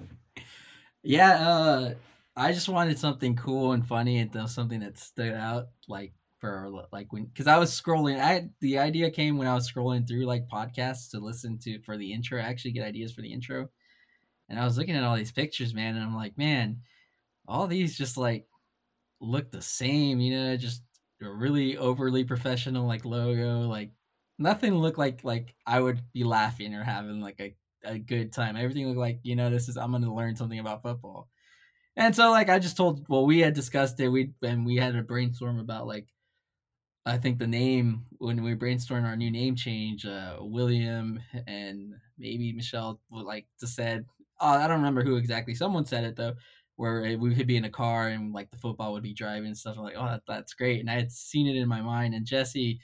yeah, 1.02 1.48
uh, 1.48 1.94
I 2.36 2.52
just 2.52 2.68
wanted 2.68 2.98
something 2.98 3.34
cool 3.36 3.72
and 3.72 3.86
funny 3.86 4.18
and 4.18 4.50
something 4.50 4.80
that 4.80 4.98
stood 4.98 5.32
out, 5.32 5.68
like 5.88 6.12
for 6.38 6.70
like 6.92 7.12
when 7.12 7.24
because 7.24 7.46
I 7.46 7.58
was 7.58 7.70
scrolling. 7.70 8.20
I 8.20 8.50
the 8.60 8.78
idea 8.78 9.10
came 9.10 9.38
when 9.38 9.48
I 9.48 9.54
was 9.54 9.70
scrolling 9.70 10.06
through 10.06 10.26
like 10.26 10.48
podcasts 10.48 11.10
to 11.10 11.18
listen 11.18 11.58
to 11.60 11.80
for 11.80 11.96
the 11.96 12.12
intro. 12.12 12.40
I 12.40 12.44
actually 12.44 12.72
get 12.72 12.84
ideas 12.84 13.12
for 13.12 13.22
the 13.22 13.32
intro, 13.32 13.68
and 14.50 14.60
I 14.60 14.64
was 14.64 14.76
looking 14.76 14.96
at 14.96 15.02
all 15.02 15.16
these 15.16 15.32
pictures, 15.32 15.74
man, 15.74 15.96
and 15.96 16.04
I'm 16.04 16.14
like, 16.14 16.36
man, 16.36 16.82
all 17.48 17.66
these 17.66 17.96
just 17.96 18.18
like 18.18 18.46
look 19.20 19.50
the 19.50 19.62
same, 19.62 20.20
you 20.20 20.36
know, 20.36 20.56
just 20.56 20.82
a 21.22 21.30
really 21.30 21.76
overly 21.76 22.24
professional 22.24 22.86
like 22.86 23.04
logo, 23.04 23.60
like 23.68 23.90
nothing 24.38 24.74
looked 24.74 24.98
like 24.98 25.24
like 25.24 25.54
I 25.66 25.80
would 25.80 26.00
be 26.12 26.24
laughing 26.24 26.74
or 26.74 26.84
having 26.84 27.20
like 27.20 27.40
a, 27.40 27.54
a 27.84 27.98
good 27.98 28.32
time. 28.32 28.56
Everything 28.56 28.86
looked 28.86 28.98
like, 28.98 29.20
you 29.22 29.36
know, 29.36 29.50
this 29.50 29.68
is 29.68 29.76
I'm 29.76 29.92
gonna 29.92 30.14
learn 30.14 30.36
something 30.36 30.58
about 30.58 30.82
football. 30.82 31.28
And 31.96 32.14
so 32.14 32.30
like 32.30 32.48
I 32.50 32.58
just 32.58 32.76
told 32.76 33.06
well 33.08 33.26
we 33.26 33.40
had 33.40 33.54
discussed 33.54 33.98
it 34.00 34.08
we 34.08 34.32
and 34.42 34.66
we 34.66 34.76
had 34.76 34.96
a 34.96 35.02
brainstorm 35.02 35.58
about 35.58 35.86
like 35.86 36.06
I 37.06 37.18
think 37.18 37.38
the 37.38 37.46
name 37.46 38.04
when 38.18 38.42
we 38.42 38.54
brainstormed 38.54 39.04
our 39.04 39.16
new 39.16 39.30
name 39.30 39.54
change 39.56 40.04
uh, 40.04 40.36
William 40.40 41.20
and 41.46 41.94
maybe 42.18 42.52
Michelle 42.52 43.00
like 43.10 43.46
just 43.60 43.74
said 43.74 44.04
oh, 44.40 44.48
I 44.48 44.66
don't 44.66 44.78
remember 44.78 45.02
who 45.02 45.16
exactly 45.16 45.54
someone 45.54 45.86
said 45.86 46.04
it 46.04 46.16
though 46.16 46.34
where 46.76 47.16
we 47.18 47.34
could 47.34 47.46
be 47.46 47.56
in 47.56 47.64
a 47.64 47.70
car 47.70 48.08
and 48.08 48.32
like 48.32 48.50
the 48.50 48.58
football 48.58 48.92
would 48.92 49.02
be 49.02 49.14
driving 49.14 49.46
and 49.46 49.58
stuff 49.58 49.76
I'm 49.76 49.84
like 49.84 49.96
oh 49.96 50.06
that, 50.06 50.22
that's 50.28 50.54
great 50.54 50.80
and 50.80 50.90
I 50.90 50.94
had 50.94 51.12
seen 51.12 51.46
it 51.46 51.56
in 51.56 51.68
my 51.68 51.80
mind 51.80 52.14
and 52.14 52.26
Jesse 52.26 52.80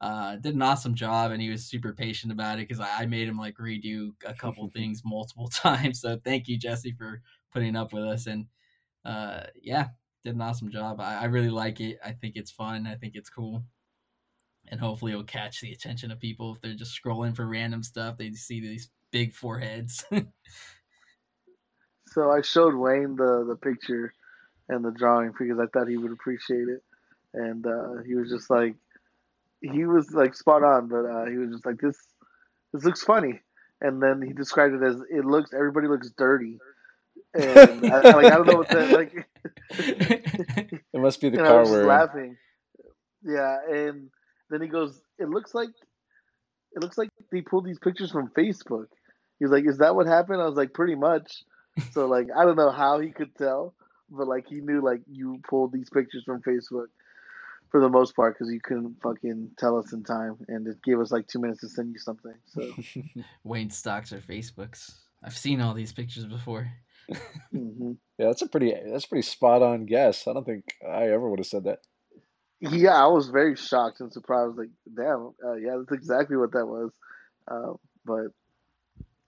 uh, 0.00 0.36
did 0.36 0.54
an 0.54 0.62
awesome 0.62 0.94
job 0.94 1.32
and 1.32 1.40
he 1.40 1.48
was 1.48 1.64
super 1.64 1.94
patient 1.94 2.30
about 2.32 2.58
it 2.58 2.68
because 2.68 2.80
I, 2.80 3.02
I 3.02 3.06
made 3.06 3.28
him 3.28 3.38
like 3.38 3.56
redo 3.56 4.10
a 4.26 4.34
couple 4.34 4.68
things 4.74 5.02
multiple 5.04 5.48
times 5.54 6.00
so 6.00 6.18
thank 6.24 6.48
you 6.48 6.58
Jesse 6.58 6.94
for 6.98 7.22
putting 7.52 7.76
up 7.76 7.92
with 7.92 8.04
us 8.04 8.26
and 8.26 8.46
uh, 9.06 9.44
yeah, 9.62 9.88
did 10.24 10.34
an 10.34 10.42
awesome 10.42 10.70
job. 10.70 11.00
I, 11.00 11.22
I 11.22 11.24
really 11.26 11.50
like 11.50 11.80
it. 11.80 11.98
I 12.04 12.12
think 12.12 12.36
it's 12.36 12.50
fun. 12.50 12.86
I 12.86 12.96
think 12.96 13.14
it's 13.14 13.30
cool. 13.30 13.64
And 14.68 14.80
hopefully 14.80 15.12
it'll 15.12 15.24
catch 15.24 15.60
the 15.60 15.72
attention 15.72 16.10
of 16.10 16.18
people 16.18 16.52
if 16.54 16.60
they're 16.60 16.74
just 16.74 17.00
scrolling 17.00 17.34
for 17.34 17.46
random 17.46 17.82
stuff. 17.84 18.18
They 18.18 18.32
see 18.32 18.60
these 18.60 18.90
big 19.12 19.32
foreheads. 19.32 20.04
so 22.16 22.30
I 22.30 22.40
showed 22.40 22.74
Wayne 22.74 23.16
the, 23.16 23.44
the 23.46 23.56
picture 23.56 24.12
and 24.68 24.84
the 24.84 24.90
drawing 24.90 25.32
because 25.38 25.58
I 25.60 25.66
thought 25.66 25.88
he 25.88 25.98
would 25.98 26.12
appreciate 26.12 26.68
it. 26.68 26.82
And 27.34 27.66
uh, 27.66 28.02
he 28.06 28.14
was 28.14 28.30
just 28.30 28.48
like, 28.48 28.74
he 29.60 29.84
was 29.84 30.10
like 30.12 30.34
spot 30.34 30.64
on, 30.64 30.88
but 30.88 31.04
uh, 31.04 31.26
he 31.26 31.36
was 31.36 31.50
just 31.50 31.66
like, 31.66 31.78
this, 31.78 31.98
this 32.72 32.84
looks 32.84 33.02
funny. 33.02 33.42
And 33.82 34.02
then 34.02 34.22
he 34.22 34.32
described 34.32 34.74
it 34.74 34.82
as 34.82 34.96
it 35.10 35.26
looks, 35.26 35.52
everybody 35.52 35.88
looks 35.88 36.10
dirty 36.16 36.58
and 37.34 37.92
I, 37.92 38.00
like 38.12 38.26
I 38.26 38.30
don't 38.30 38.46
know 38.46 38.56
what 38.56 38.68
that 38.68 38.90
like. 38.90 39.26
it 39.70 41.00
must 41.00 41.20
be 41.20 41.28
the 41.28 41.36
car 41.38 41.64
I 41.64 41.70
word. 41.70 41.86
laughing. 41.86 42.36
Yeah, 43.22 43.58
and 43.70 44.10
then 44.50 44.62
he 44.62 44.68
goes, 44.68 45.00
"It 45.18 45.28
looks 45.28 45.54
like, 45.54 45.70
it 46.74 46.82
looks 46.82 46.96
like 46.96 47.10
they 47.32 47.40
pulled 47.40 47.64
these 47.64 47.78
pictures 47.78 48.10
from 48.10 48.28
Facebook." 48.28 48.86
He's 49.38 49.50
like, 49.50 49.66
"Is 49.66 49.78
that 49.78 49.94
what 49.94 50.06
happened?" 50.06 50.40
I 50.40 50.46
was 50.46 50.56
like, 50.56 50.72
"Pretty 50.72 50.94
much." 50.94 51.42
So 51.92 52.06
like, 52.06 52.28
I 52.36 52.44
don't 52.44 52.56
know 52.56 52.70
how 52.70 53.00
he 53.00 53.10
could 53.10 53.34
tell, 53.36 53.74
but 54.10 54.28
like 54.28 54.46
he 54.48 54.56
knew 54.56 54.82
like 54.82 55.02
you 55.10 55.40
pulled 55.48 55.72
these 55.72 55.90
pictures 55.90 56.24
from 56.24 56.42
Facebook 56.42 56.86
for 57.70 57.80
the 57.80 57.88
most 57.88 58.14
part 58.14 58.34
because 58.34 58.52
you 58.52 58.60
couldn't 58.62 58.96
fucking 59.02 59.50
tell 59.58 59.78
us 59.78 59.92
in 59.92 60.04
time, 60.04 60.36
and 60.48 60.66
it 60.66 60.82
gave 60.82 61.00
us 61.00 61.10
like 61.10 61.26
two 61.26 61.40
minutes 61.40 61.60
to 61.60 61.68
send 61.68 61.92
you 61.92 61.98
something. 61.98 62.34
So 62.46 62.72
Wayne 63.44 63.70
stocks 63.70 64.12
or 64.12 64.18
Facebooks. 64.18 64.94
I've 65.22 65.36
seen 65.36 65.60
all 65.60 65.74
these 65.74 65.92
pictures 65.92 66.24
before 66.24 66.70
mm-hmm. 67.54 67.92
Yeah, 68.18 68.26
that's 68.26 68.42
a 68.42 68.48
pretty 68.48 68.74
that's 68.86 69.04
a 69.04 69.08
pretty 69.08 69.26
spot 69.26 69.62
on 69.62 69.86
guess. 69.86 70.26
I 70.26 70.32
don't 70.32 70.44
think 70.44 70.64
I 70.86 71.08
ever 71.08 71.28
would 71.28 71.38
have 71.38 71.46
said 71.46 71.64
that. 71.64 71.80
Yeah, 72.60 73.02
I 73.02 73.06
was 73.06 73.28
very 73.28 73.54
shocked 73.54 74.00
and 74.00 74.12
surprised. 74.12 74.56
Like, 74.56 74.70
damn, 74.96 75.32
uh, 75.44 75.54
yeah, 75.54 75.76
that's 75.78 75.92
exactly 75.92 76.36
what 76.36 76.52
that 76.52 76.66
was. 76.66 76.90
Uh, 77.48 77.74
but 78.04 78.28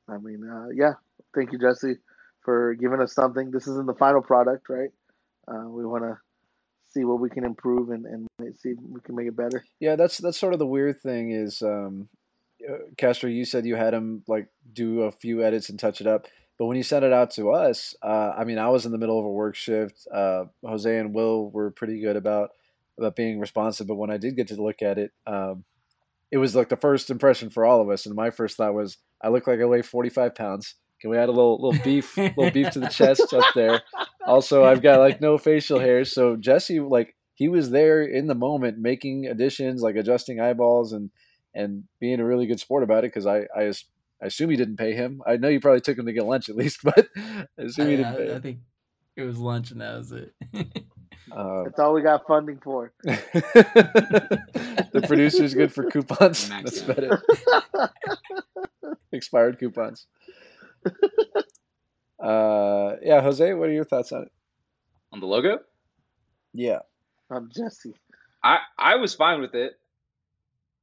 I 0.08 0.18
mean, 0.18 0.48
uh, 0.48 0.68
yeah, 0.74 0.94
thank 1.34 1.52
you, 1.52 1.58
Jesse, 1.58 1.96
for 2.48 2.74
giving 2.80 2.98
us 3.02 3.12
something. 3.12 3.50
This 3.50 3.66
isn't 3.66 3.86
the 3.86 3.92
final 3.92 4.22
product, 4.22 4.70
right? 4.70 4.88
Uh, 5.46 5.68
we 5.68 5.84
want 5.84 6.04
to 6.04 6.16
see 6.88 7.04
what 7.04 7.20
we 7.20 7.28
can 7.28 7.44
improve 7.44 7.90
and, 7.90 8.06
and 8.06 8.26
see 8.56 8.70
if 8.70 8.78
we 8.88 9.02
can 9.02 9.14
make 9.14 9.26
it 9.26 9.36
better. 9.36 9.62
Yeah, 9.80 9.96
that's 9.96 10.16
that's 10.16 10.38
sort 10.38 10.54
of 10.54 10.58
the 10.58 10.66
weird 10.66 10.98
thing 11.02 11.30
is, 11.30 11.60
um, 11.60 12.08
uh, 12.66 12.78
Castro, 12.96 13.28
you 13.28 13.44
said 13.44 13.66
you 13.66 13.76
had 13.76 13.92
him 13.92 14.22
like 14.26 14.48
do 14.72 15.02
a 15.02 15.12
few 15.12 15.44
edits 15.44 15.68
and 15.68 15.78
touch 15.78 16.00
it 16.00 16.06
up. 16.06 16.26
But 16.58 16.64
when 16.64 16.78
you 16.78 16.82
sent 16.82 17.04
it 17.04 17.12
out 17.12 17.32
to 17.32 17.50
us, 17.50 17.94
uh, 18.02 18.32
I 18.34 18.44
mean, 18.44 18.56
I 18.56 18.70
was 18.70 18.86
in 18.86 18.92
the 18.92 18.98
middle 18.98 19.18
of 19.18 19.26
a 19.26 19.30
work 19.30 19.54
shift. 19.54 20.08
Uh, 20.10 20.46
Jose 20.64 20.98
and 20.98 21.14
Will 21.14 21.50
were 21.50 21.70
pretty 21.70 22.00
good 22.00 22.16
about 22.16 22.52
about 22.98 23.14
being 23.14 23.40
responsive, 23.40 23.86
but 23.86 23.96
when 23.96 24.10
I 24.10 24.16
did 24.16 24.36
get 24.36 24.48
to 24.48 24.62
look 24.62 24.80
at 24.80 24.96
it, 24.96 25.12
um, 25.26 25.64
it 26.32 26.38
was 26.38 26.56
like 26.56 26.70
the 26.70 26.76
first 26.78 27.10
impression 27.10 27.50
for 27.50 27.66
all 27.66 27.82
of 27.82 27.90
us. 27.90 28.06
And 28.06 28.14
my 28.14 28.30
first 28.30 28.56
thought 28.56 28.72
was, 28.72 28.96
I 29.22 29.28
look 29.28 29.46
like 29.46 29.60
I 29.60 29.66
weigh 29.66 29.82
45 29.82 30.34
pounds. 30.34 30.76
Can 31.00 31.10
we 31.10 31.16
add 31.16 31.28
a 31.28 31.32
little 31.32 31.60
little 31.60 31.82
beef, 31.84 32.16
little 32.16 32.50
beef 32.50 32.70
to 32.70 32.80
the 32.80 32.88
chest 32.88 33.32
up 33.32 33.44
there? 33.54 33.82
Also, 34.26 34.64
I've 34.64 34.82
got 34.82 34.98
like 35.00 35.20
no 35.20 35.38
facial 35.38 35.78
hairs, 35.78 36.12
so 36.12 36.36
Jesse 36.36 36.80
like 36.80 37.14
he 37.34 37.48
was 37.48 37.70
there 37.70 38.02
in 38.02 38.26
the 38.26 38.34
moment, 38.34 38.78
making 38.78 39.26
additions, 39.26 39.82
like 39.82 39.96
adjusting 39.96 40.40
eyeballs 40.40 40.92
and 40.92 41.10
and 41.54 41.84
being 42.00 42.20
a 42.20 42.24
really 42.24 42.46
good 42.46 42.60
sport 42.60 42.82
about 42.82 43.04
it. 43.04 43.12
Because 43.12 43.26
I, 43.26 43.46
I 43.56 43.72
I 44.20 44.26
assume 44.26 44.50
you 44.50 44.56
didn't 44.56 44.76
pay 44.76 44.94
him. 44.94 45.22
I 45.26 45.36
know 45.36 45.48
you 45.48 45.60
probably 45.60 45.80
took 45.80 45.98
him 45.98 46.06
to 46.06 46.12
get 46.12 46.26
lunch 46.26 46.48
at 46.48 46.56
least, 46.56 46.80
but 46.82 47.08
I 47.16 47.46
assume 47.58 47.86
I, 47.86 47.90
you 47.90 47.96
didn't 47.98 48.14
I- 48.14 48.16
pay 48.16 48.30
I 48.30 48.34
him. 48.36 48.42
think 48.42 48.58
it 49.16 49.22
was 49.22 49.38
lunch 49.38 49.70
and 49.70 49.80
that 49.80 49.96
was 49.98 50.12
it. 50.12 50.34
Um, 51.30 51.64
That's 51.64 51.78
all 51.78 51.92
we 51.92 52.00
got 52.02 52.26
funding 52.26 52.58
for. 52.58 52.92
the 53.02 54.42
producer's 55.06 55.54
good 55.54 55.72
for 55.72 55.90
coupons. 55.90 56.48
Max 56.48 56.80
That's 56.80 56.88
out. 56.88 56.98
about 56.98 57.22
it. 58.82 58.98
Expired 59.12 59.58
coupons. 59.58 60.06
Uh, 62.18 62.96
yeah, 63.02 63.20
Jose, 63.20 63.54
what 63.54 63.68
are 63.68 63.72
your 63.72 63.84
thoughts 63.84 64.12
on 64.12 64.22
it? 64.22 64.32
On 65.12 65.20
the 65.20 65.26
logo, 65.26 65.60
Yeah, 66.52 66.80
I'm 67.30 67.48
Jesse. 67.54 67.94
I 68.42 68.58
I 68.76 68.96
was 68.96 69.14
fine 69.14 69.40
with 69.40 69.54
it. 69.54 69.74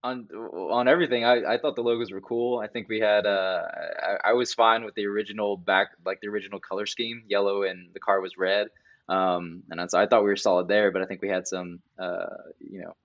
On 0.03 0.27
on 0.31 0.87
everything, 0.87 1.25
I, 1.25 1.53
I 1.53 1.57
thought 1.57 1.75
the 1.75 1.83
logos 1.83 2.11
were 2.11 2.21
cool. 2.21 2.59
I 2.59 2.67
think 2.67 2.87
we 2.87 2.99
had 2.99 3.25
uh 3.25 3.63
I, 4.01 4.29
I 4.29 4.33
was 4.33 4.53
fine 4.53 4.85
with 4.85 4.95
the 4.95 5.05
original 5.05 5.57
back 5.57 5.89
like 6.05 6.21
the 6.21 6.27
original 6.27 6.59
color 6.59 6.85
scheme, 6.85 7.23
yellow 7.27 7.63
and 7.63 7.93
the 7.93 7.99
car 7.99 8.21
was 8.21 8.37
red. 8.37 8.67
Um, 9.07 9.63
and 9.69 9.91
so 9.91 9.99
I 9.99 10.07
thought 10.07 10.23
we 10.23 10.29
were 10.29 10.35
solid 10.35 10.67
there, 10.67 10.91
but 10.91 11.01
I 11.01 11.05
think 11.05 11.21
we 11.21 11.29
had 11.29 11.47
some 11.47 11.79
uh 11.99 12.27
you 12.59 12.81
know 12.81 12.95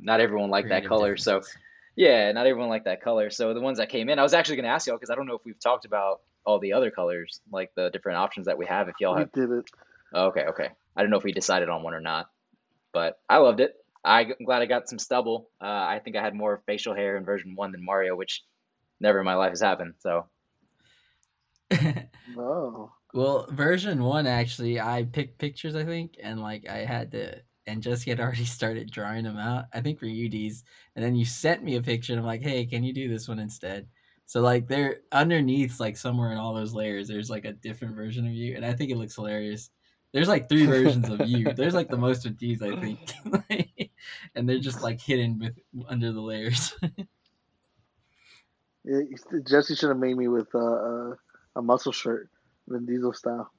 not 0.00 0.20
everyone 0.20 0.50
liked 0.50 0.68
that 0.68 0.86
color, 0.86 1.16
so 1.16 1.40
differences. 1.40 1.58
Yeah, 1.98 2.30
not 2.30 2.46
everyone 2.46 2.68
liked 2.68 2.84
that 2.84 3.02
color. 3.02 3.28
So 3.28 3.52
the 3.54 3.60
ones 3.60 3.78
that 3.78 3.88
came 3.88 4.08
in, 4.08 4.20
I 4.20 4.22
was 4.22 4.32
actually 4.32 4.54
gonna 4.54 4.68
ask 4.68 4.86
y'all 4.86 4.96
because 4.96 5.10
I 5.10 5.16
don't 5.16 5.26
know 5.26 5.34
if 5.34 5.44
we've 5.44 5.58
talked 5.58 5.84
about 5.84 6.20
all 6.46 6.60
the 6.60 6.72
other 6.74 6.92
colors, 6.92 7.40
like 7.50 7.72
the 7.74 7.90
different 7.90 8.18
options 8.18 8.46
that 8.46 8.56
we 8.56 8.66
have. 8.66 8.88
If 8.88 8.94
y'all 9.00 9.16
have, 9.16 9.30
We 9.34 9.40
have 9.40 9.48
did 9.48 9.58
it. 9.58 9.70
Oh, 10.14 10.26
Okay, 10.26 10.44
okay. 10.50 10.68
I 10.96 11.02
don't 11.02 11.10
know 11.10 11.18
if 11.18 11.24
we 11.24 11.32
decided 11.32 11.68
on 11.68 11.82
one 11.82 11.94
or 11.94 12.00
not, 12.00 12.30
but 12.92 13.18
I 13.28 13.38
loved 13.38 13.58
it. 13.58 13.74
I, 14.04 14.22
am 14.22 14.44
glad 14.46 14.62
I 14.62 14.66
got 14.66 14.88
some 14.88 15.00
stubble. 15.00 15.50
Uh, 15.60 15.64
I 15.64 16.00
think 16.02 16.14
I 16.14 16.22
had 16.22 16.36
more 16.36 16.62
facial 16.66 16.94
hair 16.94 17.16
in 17.16 17.24
version 17.24 17.56
one 17.56 17.72
than 17.72 17.84
Mario, 17.84 18.14
which 18.14 18.44
never 19.00 19.18
in 19.18 19.24
my 19.24 19.34
life 19.34 19.50
has 19.50 19.60
happened. 19.60 19.94
So 19.98 20.26
No. 22.36 22.92
well, 23.12 23.48
version 23.50 24.04
one 24.04 24.28
actually, 24.28 24.80
I 24.80 25.02
picked 25.02 25.38
pictures, 25.38 25.74
I 25.74 25.84
think, 25.84 26.14
and 26.22 26.40
like 26.40 26.68
I 26.68 26.84
had 26.84 27.10
to, 27.10 27.40
and 27.68 27.82
Jesse 27.82 28.10
had 28.10 28.20
already 28.20 28.44
started 28.58 28.90
drawing 28.90 29.24
them 29.24 29.36
out. 29.36 29.66
I 29.72 29.80
think 29.80 29.98
for 29.98 30.06
UDs, 30.06 30.62
and 30.96 31.04
then 31.04 31.14
you 31.14 31.24
sent 31.24 31.62
me 31.62 31.76
a 31.76 31.82
picture, 31.82 32.12
and 32.12 32.20
I'm 32.20 32.26
like, 32.26 32.42
hey, 32.42 32.66
can 32.66 32.82
you 32.82 32.92
do 32.92 33.08
this 33.08 33.28
one 33.28 33.38
instead? 33.38 33.86
So 34.26 34.40
like 34.40 34.68
they're 34.68 34.98
underneath, 35.12 35.80
like 35.80 35.96
somewhere 35.96 36.32
in 36.32 36.38
all 36.38 36.54
those 36.54 36.74
layers, 36.74 37.08
there's 37.08 37.30
like 37.30 37.44
a 37.44 37.52
different 37.52 37.94
version 37.94 38.26
of 38.26 38.32
you, 38.32 38.56
and 38.56 38.64
I 38.64 38.72
think 38.72 38.90
it 38.90 38.96
looks 38.96 39.14
hilarious. 39.14 39.70
There's 40.12 40.28
like 40.28 40.48
three 40.48 40.66
versions 40.66 41.08
of 41.10 41.26
you. 41.26 41.52
There's 41.52 41.74
like 41.74 41.88
the 41.88 41.96
most 42.08 42.26
of 42.26 42.38
these, 42.38 42.62
I 42.62 42.78
think, 42.80 42.98
and 44.34 44.48
they're 44.48 44.58
just 44.58 44.82
like 44.82 45.00
hidden 45.00 45.38
with 45.38 45.58
under 45.88 46.12
the 46.12 46.20
layers. 46.20 46.74
Yeah, 48.84 49.00
Jesse 49.46 49.74
should 49.74 49.90
have 49.90 49.98
made 49.98 50.16
me 50.16 50.28
with 50.28 50.48
uh, 50.54 50.58
uh, 50.58 51.14
a 51.56 51.62
muscle 51.62 51.92
shirt, 51.92 52.30
Vin 52.68 52.86
Diesel 52.86 53.12
style. 53.12 53.50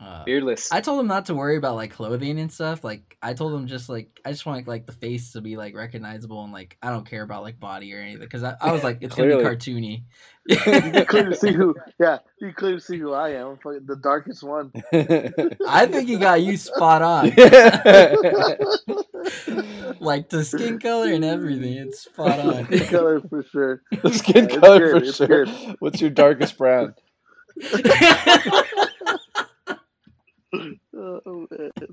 Uh, 0.00 0.24
beardless. 0.24 0.72
I 0.72 0.80
told 0.80 0.98
him 0.98 1.08
not 1.08 1.26
to 1.26 1.34
worry 1.34 1.56
about 1.58 1.74
like 1.76 1.90
clothing 1.90 2.38
and 2.40 2.50
stuff. 2.50 2.82
Like 2.82 3.18
I 3.20 3.34
told 3.34 3.52
him 3.52 3.66
just 3.66 3.90
like 3.90 4.18
I 4.24 4.30
just 4.30 4.46
want 4.46 4.66
like 4.66 4.86
the 4.86 4.92
face 4.92 5.32
to 5.32 5.42
be 5.42 5.58
like 5.58 5.74
recognizable 5.76 6.42
and 6.42 6.52
like 6.54 6.78
I 6.80 6.88
don't 6.88 7.04
care 7.04 7.22
about 7.22 7.42
like 7.42 7.60
body 7.60 7.92
or 7.94 7.98
anything 7.98 8.20
because 8.20 8.42
I, 8.42 8.56
I 8.62 8.72
was 8.72 8.82
like 8.82 8.98
it's 9.02 9.14
gonna 9.14 9.36
be 9.36 9.44
cartoony. 9.44 10.04
You 10.46 10.56
can 10.56 11.04
clearly 11.04 11.36
see 11.36 11.52
who. 11.52 11.74
Yeah, 12.00 12.18
you 12.40 12.46
can 12.48 12.54
clearly 12.54 12.80
see 12.80 12.96
who 12.98 13.12
I 13.12 13.30
am. 13.34 13.58
I'm 13.62 13.86
the 13.86 13.96
darkest 13.96 14.42
one. 14.42 14.72
I 15.68 15.84
think 15.84 16.08
you 16.08 16.18
got 16.18 16.40
you 16.40 16.56
spot 16.56 17.02
on. 17.02 17.24
like 20.00 20.30
the 20.30 20.42
skin 20.46 20.78
color 20.78 21.12
and 21.12 21.24
everything, 21.26 21.74
it's 21.74 22.00
spot 22.04 22.38
on. 22.38 22.64
Skin 22.64 22.86
color 22.86 23.20
for 23.20 23.42
sure. 23.42 23.82
The 24.02 24.14
skin 24.14 24.46
It's 24.46 24.56
color 24.56 24.92
good, 24.98 25.06
for 25.08 25.12
sure. 25.12 25.44
good. 25.44 25.76
What's 25.80 26.00
your 26.00 26.08
darkest 26.08 26.56
brown? 26.56 26.94
Oh. 30.94 31.46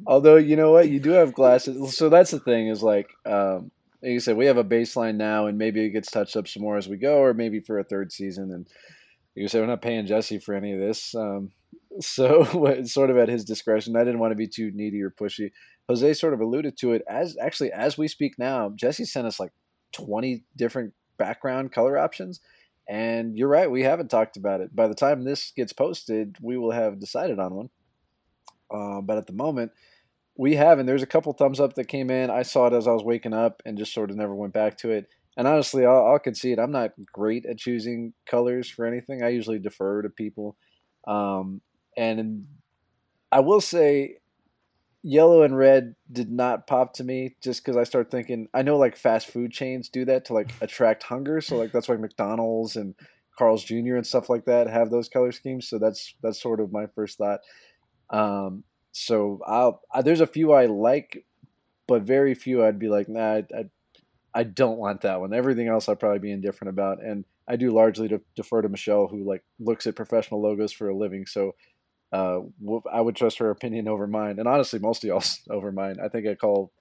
Although 0.05 0.35
you 0.35 0.55
know 0.55 0.71
what, 0.71 0.89
you 0.89 0.99
do 0.99 1.11
have 1.11 1.33
glasses, 1.33 1.95
so 1.95 2.09
that's 2.09 2.31
the 2.31 2.39
thing. 2.39 2.67
Is 2.67 2.83
like, 2.83 3.09
um, 3.25 3.71
like 4.01 4.11
you 4.11 4.19
said, 4.19 4.35
we 4.37 4.47
have 4.47 4.57
a 4.57 4.63
baseline 4.63 5.15
now, 5.15 5.47
and 5.47 5.57
maybe 5.57 5.85
it 5.85 5.91
gets 5.91 6.11
touched 6.11 6.35
up 6.35 6.47
some 6.47 6.63
more 6.63 6.77
as 6.77 6.87
we 6.87 6.97
go, 6.97 7.17
or 7.17 7.33
maybe 7.33 7.59
for 7.59 7.79
a 7.79 7.83
third 7.83 8.11
season. 8.11 8.51
And 8.51 8.67
like 8.67 9.43
you 9.43 9.47
said, 9.47 9.61
we're 9.61 9.67
not 9.67 9.81
paying 9.81 10.05
Jesse 10.05 10.39
for 10.39 10.53
any 10.53 10.73
of 10.73 10.79
this, 10.79 11.15
um, 11.15 11.51
so 11.99 12.65
it's 12.67 12.93
sort 12.93 13.09
of 13.09 13.17
at 13.17 13.29
his 13.29 13.45
discretion. 13.45 13.95
I 13.95 14.03
didn't 14.03 14.19
want 14.19 14.31
to 14.31 14.35
be 14.35 14.47
too 14.47 14.71
needy 14.73 15.01
or 15.01 15.11
pushy. 15.11 15.51
Jose 15.87 16.13
sort 16.15 16.33
of 16.33 16.41
alluded 16.41 16.77
to 16.79 16.93
it 16.93 17.03
as 17.07 17.37
actually 17.41 17.71
as 17.71 17.97
we 17.97 18.07
speak 18.07 18.37
now. 18.37 18.71
Jesse 18.75 19.05
sent 19.05 19.27
us 19.27 19.39
like 19.39 19.51
twenty 19.93 20.43
different 20.55 20.93
background 21.17 21.71
color 21.71 21.97
options. 21.97 22.39
And 22.89 23.37
you're 23.37 23.49
right, 23.49 23.69
we 23.69 23.83
haven't 23.83 24.09
talked 24.09 24.37
about 24.37 24.61
it. 24.61 24.73
By 24.73 24.87
the 24.87 24.95
time 24.95 25.23
this 25.23 25.51
gets 25.51 25.73
posted, 25.73 26.37
we 26.41 26.57
will 26.57 26.71
have 26.71 26.99
decided 26.99 27.37
on 27.37 27.53
one. 27.53 27.69
Uh, 28.71 29.01
but 29.01 29.17
at 29.17 29.27
the 29.27 29.33
moment, 29.33 29.71
we 30.37 30.55
have, 30.55 30.79
and 30.79 30.87
there's 30.87 31.03
a 31.03 31.07
couple 31.07 31.33
thumbs 31.33 31.59
up 31.59 31.73
that 31.75 31.85
came 31.85 32.09
in. 32.09 32.29
I 32.29 32.43
saw 32.43 32.67
it 32.67 32.73
as 32.73 32.87
I 32.87 32.91
was 32.91 33.03
waking 33.03 33.33
up 33.33 33.61
and 33.65 33.77
just 33.77 33.93
sort 33.93 34.11
of 34.11 34.17
never 34.17 34.35
went 34.35 34.53
back 34.53 34.77
to 34.79 34.91
it. 34.91 35.07
And 35.35 35.47
honestly, 35.47 35.85
I'll, 35.85 36.05
I'll 36.05 36.19
concede 36.19 36.59
I'm 36.59 36.71
not 36.71 36.93
great 37.11 37.45
at 37.45 37.57
choosing 37.57 38.13
colors 38.25 38.69
for 38.69 38.85
anything. 38.85 39.23
I 39.23 39.29
usually 39.29 39.59
defer 39.59 40.01
to 40.01 40.09
people. 40.09 40.57
Um, 41.07 41.61
and 41.95 42.45
I 43.31 43.39
will 43.39 43.61
say, 43.61 44.17
yellow 45.03 45.43
and 45.43 45.57
red 45.57 45.95
did 46.11 46.29
not 46.29 46.67
pop 46.67 46.93
to 46.93 47.03
me 47.03 47.35
just 47.41 47.63
because 47.63 47.77
I 47.77 47.83
start 47.83 48.11
thinking, 48.11 48.47
I 48.53 48.61
know 48.61 48.77
like 48.77 48.97
fast 48.97 49.27
food 49.27 49.51
chains 49.51 49.89
do 49.89 50.05
that 50.05 50.25
to 50.25 50.33
like 50.33 50.51
attract 50.61 51.03
hunger. 51.03 51.39
So, 51.39 51.57
like, 51.57 51.71
that's 51.71 51.87
why 51.87 51.95
McDonald's 51.95 52.75
and 52.75 52.93
Carl's 53.37 53.63
Jr. 53.63 53.95
and 53.95 54.05
stuff 54.05 54.29
like 54.29 54.45
that 54.45 54.67
have 54.67 54.89
those 54.89 55.09
color 55.09 55.31
schemes. 55.31 55.69
So, 55.69 55.79
that's 55.79 56.15
that's 56.21 56.41
sort 56.41 56.59
of 56.59 56.71
my 56.71 56.87
first 56.95 57.17
thought. 57.17 57.39
Um, 58.09 58.63
so 58.91 59.41
I'll, 59.45 59.81
I, 59.91 60.01
there's 60.01 60.21
a 60.21 60.27
few 60.27 60.53
I 60.53 60.65
like, 60.65 61.25
but 61.87 62.03
very 62.03 62.33
few 62.33 62.65
I'd 62.65 62.79
be 62.79 62.89
like, 62.89 63.09
nah, 63.09 63.35
I, 63.35 63.43
I, 63.55 63.65
I 64.33 64.43
don't 64.43 64.77
want 64.77 65.01
that 65.01 65.19
one. 65.19 65.33
Everything 65.33 65.67
else 65.67 65.89
I'd 65.89 65.99
probably 65.99 66.19
be 66.19 66.31
indifferent 66.31 66.69
about, 66.69 67.03
and 67.03 67.25
I 67.47 67.55
do 67.55 67.71
largely 67.71 68.07
de- 68.07 68.21
defer 68.35 68.61
to 68.61 68.69
Michelle, 68.69 69.07
who 69.07 69.23
like 69.23 69.43
looks 69.59 69.87
at 69.87 69.95
professional 69.95 70.41
logos 70.41 70.71
for 70.71 70.89
a 70.89 70.95
living. 70.95 71.25
So 71.25 71.55
uh, 72.11 72.41
w- 72.61 72.83
I 72.91 73.01
would 73.01 73.15
trust 73.15 73.39
her 73.39 73.49
opinion 73.49 73.87
over 73.87 74.07
mine, 74.07 74.39
and 74.39 74.47
honestly, 74.47 74.79
most 74.79 75.03
of 75.03 75.07
y'all's 75.09 75.41
over 75.49 75.71
mine. 75.71 75.97
I 76.03 76.09
think 76.09 76.27
I 76.27 76.35
call 76.35 76.71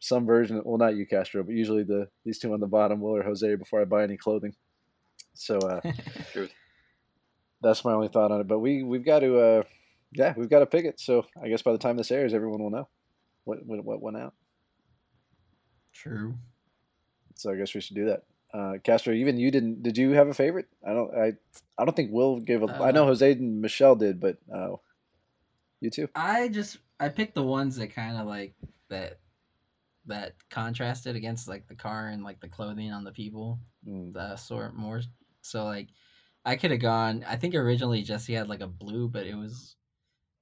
some 0.00 0.26
version, 0.26 0.60
well, 0.64 0.78
not 0.78 0.96
you, 0.96 1.06
Castro, 1.06 1.42
but 1.44 1.54
usually 1.54 1.84
the 1.84 2.08
these 2.24 2.38
two 2.38 2.52
on 2.52 2.60
the 2.60 2.66
bottom, 2.66 3.00
Will 3.00 3.16
or 3.16 3.22
Jose, 3.22 3.54
before 3.56 3.80
I 3.80 3.84
buy 3.84 4.02
any 4.04 4.16
clothing. 4.16 4.54
So 5.34 5.58
uh, 5.58 5.80
that's 7.62 7.84
my 7.84 7.92
only 7.92 8.08
thought 8.08 8.32
on 8.32 8.40
it. 8.40 8.48
But 8.48 8.60
we 8.60 8.82
we've 8.82 9.04
got 9.04 9.20
to, 9.20 9.38
uh, 9.38 9.62
yeah, 10.12 10.34
we've 10.36 10.50
got 10.50 10.60
to 10.60 10.66
pick 10.66 10.84
it. 10.84 11.00
So 11.00 11.26
I 11.42 11.48
guess 11.48 11.62
by 11.62 11.72
the 11.72 11.78
time 11.78 11.96
this 11.96 12.10
airs, 12.10 12.34
everyone 12.34 12.62
will 12.62 12.70
know 12.70 12.88
what 13.44 13.64
what, 13.64 13.84
what 13.84 14.02
went 14.02 14.16
out. 14.16 14.34
True. 15.92 16.34
So 17.34 17.50
I 17.50 17.56
guess 17.56 17.74
we 17.74 17.80
should 17.80 17.96
do 17.96 18.06
that. 18.06 18.24
Uh, 18.52 18.78
Castro, 18.84 19.14
even 19.14 19.38
you 19.38 19.50
didn't. 19.50 19.82
Did 19.82 19.96
you 19.96 20.10
have 20.10 20.28
a 20.28 20.34
favorite? 20.34 20.66
I 20.86 20.92
don't. 20.92 21.14
I 21.16 21.32
I 21.78 21.84
don't 21.84 21.96
think 21.96 22.12
Will 22.12 22.40
gave 22.40 22.62
I 22.62 22.90
know 22.90 23.04
Uh, 23.04 23.06
Jose 23.06 23.32
and 23.32 23.60
Michelle 23.60 23.96
did, 23.96 24.20
but 24.20 24.36
uh, 24.54 24.76
you 25.80 25.90
too. 25.90 26.08
I 26.14 26.48
just 26.48 26.78
I 27.00 27.08
picked 27.08 27.34
the 27.34 27.42
ones 27.42 27.76
that 27.76 27.94
kind 27.94 28.18
of 28.18 28.26
like 28.26 28.54
that 28.88 29.18
that 30.06 30.34
contrasted 30.50 31.16
against 31.16 31.48
like 31.48 31.66
the 31.68 31.74
car 31.74 32.08
and 32.08 32.22
like 32.24 32.40
the 32.40 32.48
clothing 32.48 32.92
on 32.92 33.04
the 33.04 33.12
people. 33.12 33.58
Mm. 33.88 34.12
the 34.12 34.36
sort 34.36 34.76
more 34.76 35.02
so 35.40 35.64
like 35.64 35.88
I 36.44 36.54
could 36.54 36.70
have 36.70 36.78
gone 36.78 37.24
I 37.28 37.34
think 37.34 37.56
originally 37.56 38.02
Jesse 38.02 38.34
had 38.34 38.48
like 38.48 38.60
a 38.60 38.68
blue 38.68 39.08
but 39.08 39.26
it 39.26 39.34
was 39.34 39.74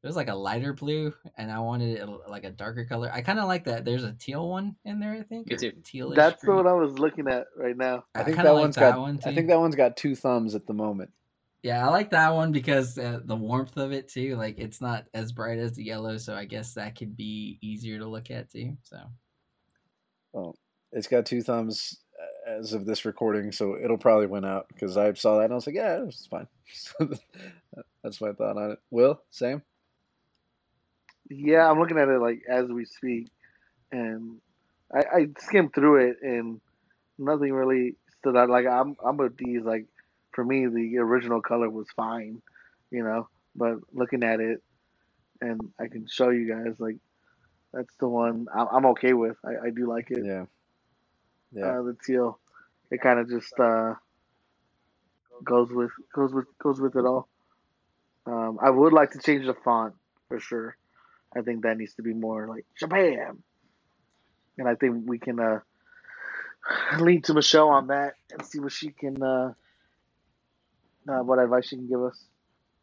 it 0.03 0.07
was 0.07 0.17
like 0.17 0.29
a 0.29 0.35
lighter 0.35 0.73
blue 0.73 1.13
and 1.37 1.51
I 1.51 1.59
wanted 1.59 1.99
it 1.99 2.09
like 2.29 2.45
a 2.45 2.51
darker 2.51 2.85
color. 2.85 3.11
I 3.13 3.21
kind 3.21 3.39
of 3.39 3.47
like 3.49 3.65
that 3.65 3.85
there's 3.85 4.05
a 4.05 4.13
teal 4.13 4.49
one 4.49 4.77
in 4.85 4.99
there 5.01 5.13
I 5.13 5.23
think. 5.23 5.49
Me 5.49 5.55
or 5.55 5.59
too. 5.59 5.73
Tealish 5.83 6.17
That's 6.17 6.41
the 6.41 6.47
green. 6.47 6.57
one 6.59 6.67
I 6.67 6.73
was 6.73 6.99
looking 6.99 7.29
at 7.29 7.47
right 7.57 7.77
now. 7.77 8.05
I 8.15 8.23
think 8.23 8.37
kinda 8.37 8.51
that 8.51 8.55
like 8.55 8.63
one's 8.63 8.77
got. 8.77 8.99
one 8.99 9.21
I 9.25 9.35
think 9.35 9.49
that 9.49 9.61
one's 9.61 9.77
got 9.77 9.97
two 9.97 10.15
thumbs 10.17 10.55
at 10.55 10.67
the 10.67 10.73
moment. 10.75 11.11
Yeah, 11.63 11.87
I 11.87 11.91
like 11.91 12.11
that 12.11 12.31
one 12.35 12.53
because 12.53 12.97
uh, 12.97 13.21
the 13.23 13.37
warmth 13.37 13.77
of 13.77 13.93
it 13.93 14.09
too. 14.09 14.37
Like 14.37 14.59
it's 14.59 14.81
not 14.81 15.05
as 15.13 15.31
bright 15.33 15.59
as 15.59 15.75
the 15.75 15.85
yellow, 15.85 16.17
so 16.17 16.35
I 16.35 16.47
guess 16.47 16.73
that 16.75 16.97
could 16.97 17.15
be 17.17 17.59
easier 17.61 17.99
to 17.99 18.07
look 18.07 18.31
at 18.31 18.51
too. 18.51 18.79
So 18.83 18.97
Oh, 20.35 20.55
It's 20.93 21.07
got 21.09 21.27
two 21.27 21.43
thumbs 21.43 21.99
uh, 22.19 22.51
as 22.59 22.73
of 22.73 22.87
this 22.87 23.05
recording, 23.05 23.53
so 23.53 23.77
it'll 23.77 23.99
probably 23.99 24.27
win 24.27 24.45
out 24.47 24.69
because 24.69 24.97
I 24.97 25.13
saw 25.13 25.37
that 25.37 25.45
and 25.45 25.53
I 25.53 25.57
was 25.57 25.67
like, 25.67 25.77
yeah, 25.77 26.03
it's 26.05 26.27
fine. 26.27 26.47
That's 28.03 28.21
my 28.21 28.33
thought 28.33 28.57
on 28.57 28.71
it. 28.73 28.79
Will, 28.91 29.21
same. 29.31 29.63
Yeah, 31.31 31.71
I'm 31.71 31.79
looking 31.79 31.99
at 31.99 32.09
it 32.09 32.21
like 32.21 32.43
as 32.49 32.67
we 32.69 32.85
speak, 32.85 33.29
and 33.93 34.39
I, 34.95 34.99
I 35.19 35.27
skimmed 35.39 35.75
through 35.75 36.11
it, 36.11 36.17
and 36.23 36.61
nothing 37.19 37.53
really 37.53 37.95
stood 38.19 38.37
out. 38.37 38.51
Like 38.51 38.67
I'm, 38.67 38.97
I'm 39.05 39.17
with 39.17 39.37
these. 39.37 39.63
Like 39.63 39.87
for 40.33 40.45
me, 40.45 40.67
the 40.67 40.99
original 40.99 41.41
color 41.41 41.71
was 41.71 41.87
fine, 41.97 42.43
you 42.91 43.05
know. 43.05 43.29
But 43.55 43.77
looking 43.93 44.25
at 44.25 44.41
it, 44.41 44.63
and 45.41 45.61
I 45.81 45.87
can 45.89 46.07
show 46.09 46.31
you 46.31 46.53
guys 46.53 46.75
like 46.81 46.97
that's 47.73 47.95
the 48.01 48.09
one 48.09 48.49
I- 48.55 48.67
I'm 48.73 48.87
okay 48.87 49.13
with. 49.13 49.37
I, 49.45 49.69
I 49.69 49.71
do 49.71 49.87
like 49.89 50.11
it. 50.11 50.25
Yeah. 50.25 50.47
Yeah. 51.53 51.67
Uh, 51.67 51.83
the 51.83 51.97
teal, 52.05 52.39
it 52.91 53.01
kind 53.01 53.19
of 53.21 53.29
just 53.29 53.59
uh, 53.59 53.95
goes 55.45 55.71
with 55.71 55.91
goes 56.15 56.33
with 56.33 56.47
goes 56.63 56.81
with 56.81 56.97
it 56.97 57.05
all. 57.05 57.29
Um, 58.27 58.59
I 58.63 58.71
would 58.71 58.93
like 58.93 59.13
to 59.13 59.19
change 59.19 59.47
the 59.47 59.55
font 59.55 59.95
for 60.29 60.39
sure. 60.41 60.77
I 61.37 61.43
think 61.43 61.63
that 61.63 61.77
needs 61.77 61.95
to 61.95 62.03
be 62.03 62.13
more 62.15 62.49
like 62.49 62.67
Japan, 62.79 63.43
and 64.59 64.69
I 64.69 64.75
think 64.75 65.09
we 65.09 65.19
can 65.19 65.39
uh, 65.39 65.61
lean 66.99 67.23
to 67.23 67.35
Michelle 67.35 67.69
on 67.69 67.89
that 67.89 68.15
and 68.33 68.45
see 68.45 68.59
what 68.59 68.73
she 68.73 68.91
can 68.91 69.23
uh, 69.23 69.53
uh, 71.09 71.23
what 71.23 71.39
advice 71.39 71.69
she 71.69 71.77
can 71.77 71.89
give 71.89 72.03
us. 72.03 72.25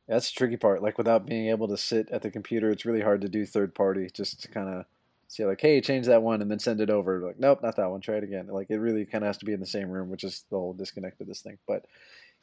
That's 0.08 0.32
the 0.32 0.38
tricky 0.38 0.58
part. 0.58 0.82
Like 0.82 0.98
without 0.98 1.26
being 1.26 1.48
able 1.48 1.68
to 1.68 1.78
sit 1.78 2.10
at 2.10 2.22
the 2.22 2.32
computer, 2.32 2.70
it's 2.70 2.86
really 2.86 3.02
hard 3.02 3.22
to 3.22 3.30
do 3.30 3.46
third 3.46 3.76
party. 3.76 4.10
Just 4.14 4.42
to 4.44 4.48
kind 4.48 4.70
of 4.70 4.86
say 5.28 5.46
like, 5.46 5.60
hey, 5.60 5.82
change 5.82 6.06
that 6.08 6.22
one, 6.24 6.42
and 6.42 6.50
then 6.50 6.60
send 6.60 6.80
it 6.80 6.90
over. 6.90 7.20
Like, 7.20 7.40
nope, 7.40 7.62
not 7.62 7.76
that 7.76 7.92
one. 7.92 8.00
Try 8.00 8.16
it 8.16 8.24
again. 8.24 8.48
Like 8.48 8.70
it 8.70 8.78
really 8.78 9.06
kind 9.06 9.24
of 9.26 9.28
has 9.28 9.38
to 9.40 9.46
be 9.46 9.52
in 9.54 9.60
the 9.60 9.66
same 9.66 9.90
room, 9.90 10.10
which 10.10 10.24
is 10.24 10.46
the 10.50 10.58
whole 10.58 10.74
disconnect 10.74 11.20
of 11.20 11.28
this 11.28 11.42
thing. 11.42 11.58
But 11.68 11.86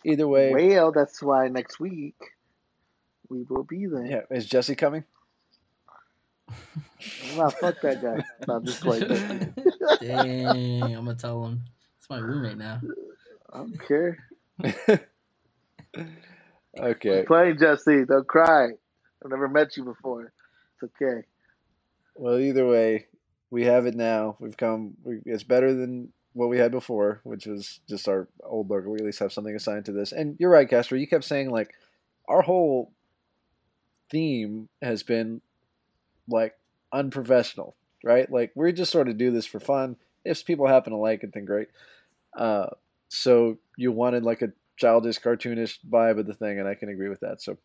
either 0.05 0.29
way, 0.29 0.53
Well, 0.53 0.93
that's 0.93 1.23
why 1.23 1.49
next 1.49 1.81
week 1.81 2.17
we 3.31 3.45
will 3.49 3.65
be 3.65 3.87
there. 3.87 4.05
yeah, 4.05 4.21
is 4.31 4.45
Jesse 4.45 4.77
coming? 4.77 5.05
Nah, 7.37 7.51
fuck 7.51 7.81
that 7.83 8.03
guy. 8.03 8.25
No, 8.47 8.55
I'm 8.57 8.65
just 8.65 8.81
playing. 8.81 9.09
Dang, 10.01 10.83
I'm 10.83 11.05
gonna 11.05 11.15
tell 11.15 11.45
him. 11.45 11.63
It's 11.99 12.09
my 12.09 12.19
roommate 12.19 12.59
now. 12.59 12.81
I 13.53 13.59
don't 13.59 13.89
care. 13.89 14.19
okay. 16.79 17.25
Playing 17.27 17.59
Jesse. 17.59 18.05
Don't 18.05 18.27
cry. 18.27 18.67
I've 19.25 19.31
never 19.31 19.49
met 19.49 19.77
you 19.77 19.85
before. 19.85 20.33
It's 20.83 20.93
okay. 21.01 21.27
Well, 22.17 22.39
either 22.39 22.67
way, 22.67 23.07
we 23.51 23.65
have 23.65 23.87
it 23.87 23.95
now. 23.95 24.37
We've 24.41 24.57
come. 24.57 24.95
We, 25.03 25.21
it's 25.25 25.45
better 25.45 25.75
than 25.75 26.13
what 26.35 26.49
we 26.49 26.59
had 26.59 26.73
before, 26.73 27.21
which 27.25 27.47
was 27.47 27.81
just 27.89 28.09
our 28.09 28.29
old 28.43 28.71
logo. 28.71 28.91
We 28.91 28.99
at 28.99 29.05
least 29.05 29.21
have 29.21 29.33
something 29.33 29.55
assigned 29.55 29.87
to 29.87 29.93
this. 29.93 30.13
And 30.13 30.37
you're 30.39 30.51
right, 30.51 30.69
Castro. 30.69 30.99
You 30.99 31.07
kept 31.07 31.25
saying 31.25 31.51
like 31.51 31.73
our 32.29 32.43
whole 32.43 32.93
theme 34.11 34.69
has 34.83 35.03
been 35.03 35.41
like 36.29 36.55
unprofessional, 36.93 37.75
right? 38.03 38.31
Like 38.31 38.53
we 38.55 38.73
just 38.73 38.93
sort 38.93 39.09
of 39.09 39.17
do 39.19 39.31
this 39.31 39.47
for 39.47 39.61
fun. 39.61 39.97
If 40.25 40.45
people 40.45 40.67
happen 40.67 40.93
to 40.93 40.99
like 40.99 41.23
it, 41.25 41.33
then 41.35 41.45
great. 41.45 41.69
Uh, 42.37 42.67
so 43.09 43.59
you 43.77 43.93
wanted 43.93 44.23
like 44.25 44.43
a 44.43 44.53
childish, 44.77 45.19
cartoonish 45.21 45.79
vibe 45.89 46.19
of 46.19 46.27
the 46.27 46.35
thing, 46.35 46.59
and 46.59 46.69
I 46.69 46.75
can 46.75 46.89
agree 46.89 47.09
with 47.09 47.21
that. 47.21 47.41
So 47.43 47.57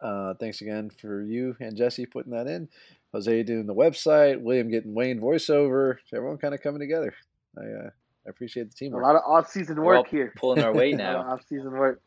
uh, 0.00 0.34
thanks 0.34 0.60
again 0.60 0.90
for 0.90 1.22
you 1.22 1.56
and 1.60 1.76
Jesse 1.76 2.06
putting 2.06 2.32
that 2.32 2.46
in. 2.46 2.68
Jose 3.12 3.42
doing 3.44 3.66
the 3.66 3.74
website, 3.74 4.40
William 4.40 4.70
getting 4.70 4.94
Wayne 4.94 5.20
voiceover, 5.20 5.96
everyone 6.14 6.38
kind 6.38 6.54
of 6.54 6.60
coming 6.60 6.80
together. 6.80 7.14
I 7.58 7.62
uh, 7.62 7.90
I 8.26 8.30
appreciate 8.30 8.68
the 8.70 8.74
team 8.76 8.92
A 8.92 8.98
lot 8.98 9.14
of 9.14 9.22
off-season 9.26 9.76
We're 9.80 9.94
all 9.94 10.02
work 10.02 10.10
here. 10.10 10.32
pulling 10.36 10.62
our 10.62 10.74
weight 10.74 10.94
A 10.94 10.98
lot 10.98 11.14
of 11.16 11.26
now. 11.26 11.32
off-season 11.32 11.70
work. 11.70 12.00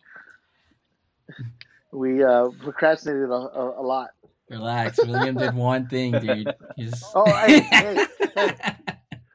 We 1.91 2.23
uh, 2.23 2.49
procrastinated 2.61 3.29
a, 3.29 3.33
a, 3.33 3.81
a 3.81 3.83
lot. 3.83 4.09
Relax. 4.49 4.97
William 5.05 5.35
did 5.35 5.53
one 5.53 5.87
thing, 5.87 6.11
dude. 6.13 6.53
He's... 6.75 7.03
Oh, 7.15 7.25
hey, 7.45 7.59
hey, 7.59 8.05
hey. 8.35 8.55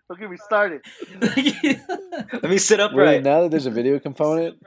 Don't 0.09 0.21
get 0.21 0.31
me 0.31 0.37
started. 0.37 0.83
Let 1.21 2.43
me 2.45 2.59
sit 2.59 2.79
William, 2.79 2.93
upright. 2.93 3.23
now 3.23 3.43
that 3.43 3.51
there's 3.51 3.67
a 3.67 3.71
video 3.71 3.99
component, 3.99 4.59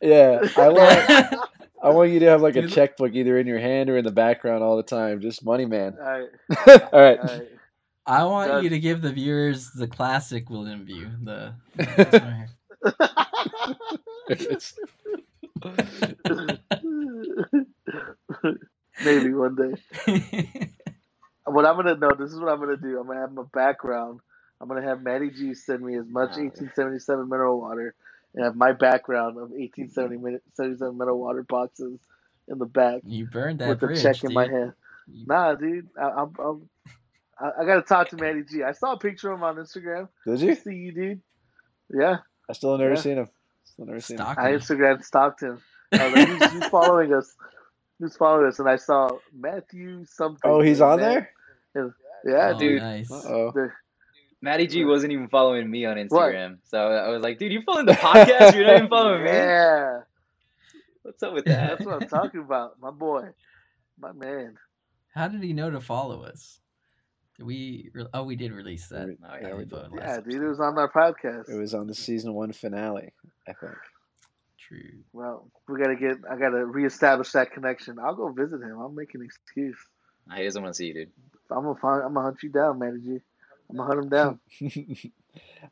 yeah, 0.00 0.40
I 0.56 0.68
want 0.68 1.34
I 1.82 1.90
want 1.90 2.10
you 2.10 2.20
to 2.20 2.26
have 2.26 2.42
like 2.42 2.56
a 2.56 2.66
checkbook 2.68 3.14
either 3.14 3.38
in 3.38 3.46
your 3.46 3.58
hand 3.58 3.88
or 3.90 3.96
in 3.96 4.04
the 4.04 4.12
background 4.12 4.62
all 4.62 4.76
the 4.76 4.82
time. 4.82 5.20
Just 5.20 5.44
money 5.44 5.64
man. 5.64 5.96
All 5.98 6.04
right, 6.06 6.28
all 6.92 7.00
right. 7.00 7.18
all 7.18 7.26
right. 7.26 7.48
I 8.06 8.24
want 8.24 8.50
Done. 8.50 8.64
you 8.64 8.70
to 8.70 8.78
give 8.78 9.02
the 9.02 9.12
viewers 9.12 9.70
the 9.70 9.88
classic 9.88 10.48
William 10.50 10.84
view. 10.84 11.10
The 11.22 11.54
this 11.76 12.22
one 12.22 12.48
It's- 14.28 14.74
Maybe 19.06 19.32
one 19.32 19.54
day. 19.56 19.74
What 21.48 21.64
I'm 21.64 21.76
gonna 21.76 21.94
know. 21.96 22.10
This 22.18 22.32
is 22.32 22.40
what 22.40 22.48
I'm 22.50 22.58
gonna 22.58 22.76
do. 22.76 22.98
I'm 22.98 23.06
gonna 23.06 23.20
have 23.20 23.32
my 23.32 23.44
background. 23.54 24.18
I'm 24.60 24.66
gonna 24.66 24.82
have 24.82 25.00
Matty 25.02 25.30
G 25.30 25.54
send 25.54 25.80
me 25.80 25.96
as 25.96 26.06
much 26.08 26.30
Oh, 26.34 26.42
1877 26.42 27.28
mineral 27.28 27.60
water, 27.60 27.94
and 28.34 28.44
have 28.44 28.56
my 28.56 28.72
background 28.72 29.36
of 29.38 29.50
1877 29.50 30.98
mineral 30.98 31.20
water 31.20 31.44
boxes 31.44 32.00
in 32.48 32.58
the 32.58 32.66
back 32.66 33.02
you 33.04 33.26
burned 33.26 33.60
that 33.60 33.68
with 33.68 33.78
the 33.80 33.86
bridge, 33.86 34.02
check 34.02 34.24
in 34.24 34.32
my 34.32 34.46
dude. 34.46 34.54
hand. 34.54 34.72
You- 35.06 35.26
Nah, 35.28 35.54
dude. 35.54 35.88
I, 35.96 36.02
I'm, 36.08 36.32
I'm, 36.44 36.68
I, 37.38 37.64
gotta 37.64 37.82
talk 37.82 38.08
to 38.08 38.16
Matty 38.16 38.42
G. 38.42 38.64
I 38.64 38.72
saw 38.72 38.94
a 38.94 38.98
picture 38.98 39.30
of 39.30 39.38
him 39.38 39.44
on 39.44 39.54
Instagram. 39.54 40.08
Did 40.26 40.40
I 40.42 40.46
you? 40.46 40.54
see 40.56 40.74
you, 40.74 40.92
dude. 40.92 41.20
Yeah, 41.94 42.16
I 42.50 42.54
still 42.54 42.76
never 42.76 42.94
Yeah. 42.94 43.00
seen 43.00 43.18
him. 43.18 43.28
Still 43.62 43.86
never 43.86 44.00
seen 44.00 44.18
him. 44.18 44.26
I. 44.26 44.50
Instagram 44.50 45.04
stalked 45.04 45.42
him. 45.42 45.60
I 45.92 46.06
was 46.08 46.14
like, 46.16 46.28
who's, 46.28 46.50
who's 46.50 46.66
following 46.66 47.14
us? 47.14 47.32
Who's 47.98 48.16
following 48.16 48.46
us? 48.48 48.58
And 48.58 48.68
I 48.68 48.76
saw 48.76 49.08
Matthew 49.34 50.04
something. 50.04 50.50
Oh, 50.50 50.60
he's 50.60 50.80
on 50.80 51.00
man, 51.00 51.26
there. 51.74 51.90
Yeah, 52.26 52.52
Oh, 52.54 52.58
dude. 52.58 52.82
Nice. 52.82 53.08
The- 53.08 53.70
Matty 54.42 54.66
G 54.66 54.84
wasn't 54.84 55.12
even 55.12 55.28
following 55.28 55.68
me 55.70 55.86
on 55.86 55.96
What? 55.96 56.32
Instagram. 56.34 56.58
So 56.64 56.78
I 56.78 57.08
was 57.08 57.22
like, 57.22 57.38
dude, 57.38 57.52
you 57.52 57.62
following 57.62 57.86
the 57.86 57.92
podcast? 57.92 58.54
You're 58.54 58.66
not 58.66 58.76
even 58.76 58.88
following 58.88 59.24
me? 59.24 59.30
yeah, 59.32 60.00
What's 61.02 61.22
up 61.22 61.32
with 61.32 61.46
that? 61.46 61.70
that's 61.70 61.86
what 61.86 62.02
I'm 62.02 62.08
talking 62.08 62.40
about. 62.40 62.78
My 62.80 62.90
boy, 62.90 63.28
my 63.98 64.12
man. 64.12 64.56
How 65.14 65.28
did 65.28 65.42
he 65.42 65.52
know 65.54 65.70
to 65.70 65.80
follow 65.80 66.22
us? 66.22 66.60
Did 67.38 67.46
we? 67.46 67.90
Re- 67.94 68.06
oh, 68.12 68.24
we 68.24 68.36
did 68.36 68.52
release 68.52 68.88
that. 68.88 69.06
We- 69.08 69.16
Oh, 69.24 69.28
that 69.32 69.42
yeah, 69.42 69.54
we 69.54 69.64
did. 69.64 69.78
Yeah, 69.96 70.20
dude, 70.20 70.42
it 70.42 70.46
was 70.48 70.60
on 70.60 70.76
our 70.78 70.90
podcast. 70.92 71.48
It 71.48 71.58
was 71.58 71.72
on 71.74 71.86
the 71.86 71.94
season 71.94 72.34
one 72.34 72.52
finale, 72.52 73.12
I 73.48 73.52
think. 73.54 73.72
True. 74.68 75.04
Well, 75.12 75.48
we 75.68 75.78
gotta 75.78 75.96
get. 75.96 76.16
I 76.28 76.36
gotta 76.36 76.64
reestablish 76.64 77.32
that 77.32 77.52
connection. 77.52 77.98
I'll 77.98 78.14
go 78.14 78.28
visit 78.32 78.60
him. 78.60 78.78
I'll 78.80 78.90
make 78.90 79.14
an 79.14 79.22
excuse. 79.22 79.78
He 80.34 80.42
doesn't 80.42 80.60
want 80.60 80.74
to 80.74 80.76
see 80.76 80.86
you, 80.86 80.94
dude. 80.94 81.12
I'm 81.50 81.62
gonna 81.62 81.78
find. 81.78 82.02
I'm 82.02 82.14
gonna 82.14 82.26
hunt 82.26 82.42
you 82.42 82.48
down, 82.50 82.78
Matty 82.78 82.98
G. 83.00 83.20
I'm 83.70 83.76
gonna 83.76 83.88
hunt 83.88 84.04
him 84.04 84.08
down. 84.08 84.40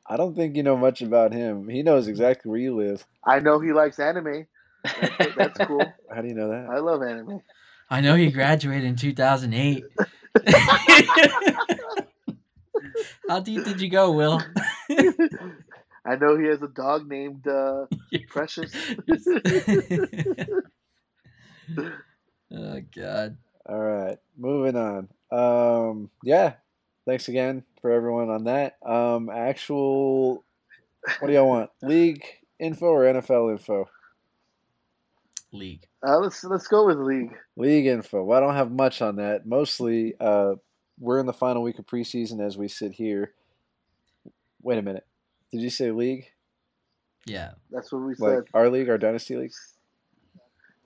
I 0.07 0.16
don't 0.16 0.37
think 0.37 0.57
you 0.57 0.62
know 0.62 0.76
much 0.76 1.02
about 1.02 1.33
him. 1.33 1.68
He 1.68 1.83
knows 1.83 2.07
exactly 2.07 2.50
where 2.50 2.61
you 2.61 2.76
live. 2.76 3.04
I 3.24 3.40
know 3.40 3.59
he 3.59 3.72
likes 3.72 3.98
anime. 3.98 4.46
That's, 4.85 5.35
that's 5.35 5.59
cool. 5.66 5.92
How 6.14 6.20
do 6.20 6.28
you 6.28 6.35
know 6.35 6.50
that? 6.50 6.68
I 6.70 6.78
love 6.78 7.02
anime. 7.02 7.40
I 7.90 8.00
know 8.00 8.14
he 8.14 8.30
graduated 8.30 8.85
in 8.85 8.96
2008. 8.96 9.85
How 13.28 13.40
deep 13.40 13.64
did 13.64 13.80
you 13.80 13.88
go, 13.88 14.12
Will? 14.12 14.40
I 16.07 16.16
know 16.16 16.37
he 16.37 16.46
has 16.46 16.62
a 16.62 16.68
dog 16.68 17.09
named 17.09 17.46
uh, 17.46 17.87
Precious. 18.35 18.73
oh 22.53 22.81
God. 22.94 23.37
All 23.66 23.79
right, 23.79 24.18
moving 24.37 24.77
on. 24.77 25.09
Um, 25.31 26.11
yeah, 26.25 26.55
thanks 27.07 27.29
again 27.29 27.62
for 27.81 27.92
everyone 27.92 28.31
on 28.31 28.44
that. 28.44 28.77
Um, 28.85 29.31
actual, 29.31 30.44
what 31.20 31.29
do 31.29 31.33
y'all 31.33 31.47
want? 31.47 31.70
League 31.81 32.25
info 32.59 32.87
or 32.87 33.05
NFL 33.05 33.53
info? 33.53 33.88
League. 35.53 35.87
Uh, 36.05 36.18
let's 36.18 36.42
let's 36.42 36.66
go 36.66 36.87
with 36.87 36.99
league. 36.99 37.37
League 37.57 37.87
info. 37.87 38.25
Well, 38.25 38.37
I 38.37 38.40
don't 38.40 38.57
have 38.57 38.73
much 38.73 39.01
on 39.01 39.16
that. 39.16 39.47
Mostly, 39.47 40.14
uh, 40.18 40.57
we're 40.99 41.20
in 41.20 41.27
the 41.27 41.33
final 41.33 41.62
week 41.62 41.79
of 41.79 41.87
preseason 41.87 42.44
as 42.44 42.59
we 42.59 42.66
sit 42.66 42.90
here. 42.90 43.33
Wait 44.61 44.79
a 44.79 44.83
minute. 44.83 45.07
Did 45.53 45.61
you 45.61 45.70
say 45.70 45.92
league? 45.92 46.27
Yeah. 47.27 47.53
That's 47.71 47.91
what 47.93 48.03
we 48.03 48.15
Like 48.19 48.35
said. 48.39 48.43
our 48.55 48.69
league, 48.69 48.89
our 48.91 48.99
dynasty 48.99 49.37
league? 49.37 49.53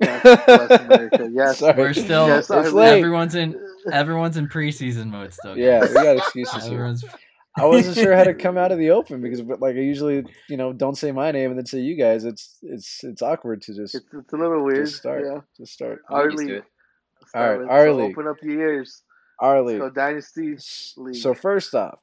Yes, 0.00 0.24
West 0.46 0.82
America. 0.84 1.28
Yes. 1.32 1.58
Sorry. 1.58 1.76
We're 1.76 1.92
still 1.92 2.28
Yes, 2.28 2.48
It's 2.50 2.72
late. 2.72 2.98
everyone's 2.98 3.34
in 3.34 3.60
everyone's 3.92 4.36
in 4.36 4.48
preseason 4.48 5.06
mode 5.08 5.32
still. 5.34 5.56
Yeah, 5.58 5.80
we 5.80 5.92
got 5.94 6.16
excuses 6.16 6.64
here. 6.64 6.74
Everyone's 6.74 7.04
I 7.56 7.64
wasn't 7.64 7.96
sure 7.96 8.14
how 8.14 8.22
to 8.22 8.34
come 8.44 8.56
out 8.56 8.70
of 8.70 8.78
the 8.78 8.90
open 8.90 9.20
because, 9.20 9.42
but 9.42 9.60
like 9.60 9.74
I 9.74 9.80
usually, 9.80 10.24
you 10.48 10.56
know, 10.56 10.72
don't 10.72 10.96
say 10.96 11.10
my 11.10 11.32
name 11.32 11.50
and 11.50 11.58
then 11.58 11.66
say 11.66 11.80
you 11.80 11.96
guys. 11.96 12.24
It's 12.24 12.58
it's 12.62 13.02
it's 13.02 13.22
awkward 13.22 13.62
to 13.62 13.74
just 13.74 13.96
It's, 13.96 14.06
it's 14.12 14.32
a 14.32 14.36
little 14.36 14.62
weird. 14.64 14.86
just 14.86 14.98
start. 14.98 15.24
Yeah. 15.24 15.40
Just 15.56 15.72
start. 15.72 16.02
I'll 16.08 16.18
Our 16.18 16.28
to 16.30 16.36
league. 16.36 16.50
it. 16.50 16.64
Start 17.26 17.50
right, 17.50 17.58
with- 17.60 17.68
our 17.70 17.86
so 17.86 17.96
league. 17.96 18.12
Open 18.12 18.28
up 18.28 18.36
your 18.42 18.60
ears. 18.60 19.02
Our 19.40 19.56
Let's 19.62 19.66
league. 19.72 19.80
go 19.80 19.90
Dynasty 19.90 20.52
S- 20.54 20.94
League. 20.96 21.16
So 21.16 21.34
first 21.34 21.74
off, 21.74 21.98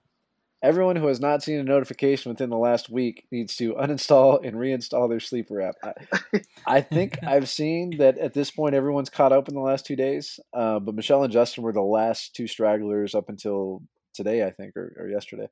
Everyone 0.65 0.95
who 0.95 1.05
has 1.05 1.19
not 1.19 1.43
seen 1.43 1.59
a 1.59 1.63
notification 1.63 2.31
within 2.31 2.49
the 2.49 2.57
last 2.57 2.89
week 2.89 3.27
needs 3.31 3.55
to 3.57 3.75
uninstall 3.75 4.43
and 4.43 4.55
reinstall 4.57 5.07
their 5.07 5.19
sleeper 5.19 5.61
app. 5.61 5.75
I, 5.83 6.41
I 6.65 6.81
think 6.81 7.19
I've 7.21 7.47
seen 7.47 7.97
that 7.99 8.17
at 8.17 8.33
this 8.33 8.49
point 8.49 8.73
everyone's 8.73 9.11
caught 9.11 9.31
up 9.31 9.47
in 9.47 9.53
the 9.53 9.61
last 9.61 9.85
two 9.85 9.95
days, 9.95 10.39
uh, 10.55 10.79
but 10.79 10.95
Michelle 10.95 11.21
and 11.21 11.31
Justin 11.31 11.63
were 11.63 11.71
the 11.71 11.81
last 11.81 12.35
two 12.35 12.47
stragglers 12.47 13.13
up 13.13 13.29
until 13.29 13.83
today, 14.15 14.43
I 14.43 14.49
think, 14.49 14.75
or, 14.75 14.95
or 14.97 15.07
yesterday. 15.07 15.49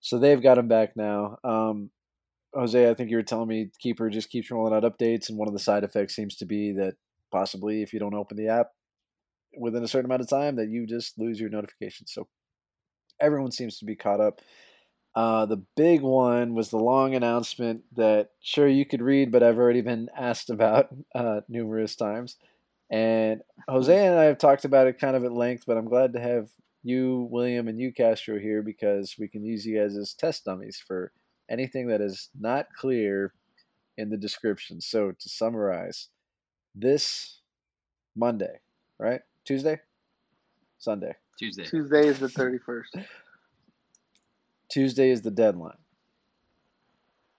So 0.00 0.18
they've 0.18 0.42
got 0.42 0.56
them 0.56 0.66
back 0.66 0.96
now. 0.96 1.38
Um, 1.44 1.90
Jose, 2.52 2.90
I 2.90 2.94
think 2.94 3.10
you 3.10 3.18
were 3.18 3.22
telling 3.22 3.46
me 3.46 3.70
Sleeper 3.80 4.10
just 4.10 4.30
keeps 4.30 4.50
rolling 4.50 4.74
out 4.74 4.82
updates, 4.82 5.28
and 5.28 5.38
one 5.38 5.46
of 5.46 5.54
the 5.54 5.60
side 5.60 5.84
effects 5.84 6.16
seems 6.16 6.34
to 6.38 6.44
be 6.44 6.72
that 6.72 6.94
possibly 7.30 7.82
if 7.82 7.92
you 7.92 8.00
don't 8.00 8.14
open 8.14 8.36
the 8.36 8.48
app 8.48 8.70
within 9.56 9.84
a 9.84 9.88
certain 9.88 10.06
amount 10.06 10.22
of 10.22 10.28
time, 10.28 10.56
that 10.56 10.70
you 10.70 10.88
just 10.88 11.16
lose 11.20 11.38
your 11.38 11.50
notifications. 11.50 12.10
So 12.12 12.26
everyone 13.20 13.52
seems 13.52 13.78
to 13.78 13.84
be 13.84 13.96
caught 13.96 14.20
up. 14.20 14.40
Uh, 15.14 15.46
the 15.46 15.62
big 15.76 16.02
one 16.02 16.54
was 16.54 16.70
the 16.70 16.78
long 16.78 17.14
announcement 17.14 17.82
that 17.96 18.30
sure 18.40 18.68
you 18.68 18.86
could 18.86 19.02
read, 19.02 19.32
but 19.32 19.42
I've 19.42 19.58
already 19.58 19.80
been 19.80 20.08
asked 20.16 20.50
about 20.50 20.88
uh, 21.14 21.40
numerous 21.48 21.96
times. 21.96 22.36
And 22.90 23.42
Jose 23.68 24.06
and 24.06 24.18
I 24.18 24.24
have 24.24 24.38
talked 24.38 24.64
about 24.64 24.86
it 24.86 24.98
kind 24.98 25.16
of 25.16 25.24
at 25.24 25.32
length, 25.32 25.64
but 25.66 25.76
I'm 25.76 25.88
glad 25.88 26.12
to 26.14 26.20
have 26.20 26.48
you, 26.82 27.28
William, 27.30 27.68
and 27.68 27.78
you, 27.80 27.92
Castro, 27.92 28.38
here 28.38 28.62
because 28.62 29.16
we 29.18 29.28
can 29.28 29.44
use 29.44 29.64
you 29.66 29.80
guys 29.80 29.96
as 29.96 30.14
test 30.14 30.44
dummies 30.44 30.82
for 30.84 31.12
anything 31.50 31.88
that 31.88 32.00
is 32.00 32.30
not 32.38 32.66
clear 32.76 33.32
in 33.96 34.10
the 34.10 34.16
description. 34.16 34.80
So 34.80 35.12
to 35.12 35.28
summarize, 35.28 36.08
this 36.74 37.40
Monday, 38.16 38.60
right? 38.98 39.20
Tuesday? 39.44 39.80
Sunday. 40.78 41.14
Tuesday. 41.40 41.64
Tuesday 41.64 42.06
is 42.06 42.18
the 42.18 42.26
31st. 42.26 43.06
Tuesday 44.70 45.10
is 45.10 45.22
the 45.22 45.30
deadline. 45.30 45.78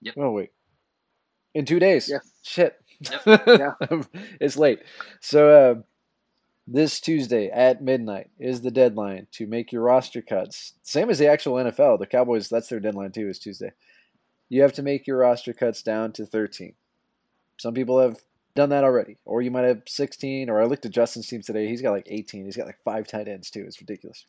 Yep. 0.00 0.14
Oh 0.18 0.32
wait. 0.32 0.50
In 1.54 1.64
two 1.64 1.78
days. 1.78 2.08
Yes. 2.08 2.28
Shit. 2.42 2.74
Yeah. 3.24 3.74
it's 4.40 4.56
late. 4.56 4.80
So 5.20 5.50
uh, 5.50 5.82
this 6.66 7.00
Tuesday 7.00 7.48
at 7.48 7.80
midnight 7.80 8.30
is 8.40 8.60
the 8.60 8.72
deadline 8.72 9.28
to 9.32 9.46
make 9.46 9.70
your 9.70 9.82
roster 9.82 10.20
cuts. 10.20 10.72
Same 10.82 11.08
as 11.08 11.20
the 11.20 11.28
actual 11.28 11.54
NFL. 11.54 12.00
The 12.00 12.06
Cowboys, 12.06 12.48
that's 12.48 12.68
their 12.68 12.80
deadline 12.80 13.12
too, 13.12 13.28
is 13.28 13.38
Tuesday. 13.38 13.70
You 14.48 14.62
have 14.62 14.72
to 14.74 14.82
make 14.82 15.06
your 15.06 15.18
roster 15.18 15.52
cuts 15.52 15.80
down 15.80 16.12
to 16.14 16.26
13. 16.26 16.74
Some 17.60 17.74
people 17.74 18.00
have 18.00 18.16
done 18.54 18.70
that 18.70 18.84
already. 18.84 19.16
Or 19.24 19.42
you 19.42 19.50
might 19.50 19.64
have 19.64 19.82
16. 19.86 20.48
Or 20.50 20.60
I 20.60 20.64
looked 20.66 20.84
at 20.86 20.92
Justin's 20.92 21.26
team 21.28 21.42
today. 21.42 21.68
He's 21.68 21.82
got 21.82 21.92
like 21.92 22.06
18. 22.10 22.44
He's 22.44 22.56
got 22.56 22.66
like 22.66 22.78
five 22.84 23.06
tight 23.06 23.28
ends 23.28 23.50
too. 23.50 23.64
It's 23.66 23.80
ridiculous. 23.80 24.26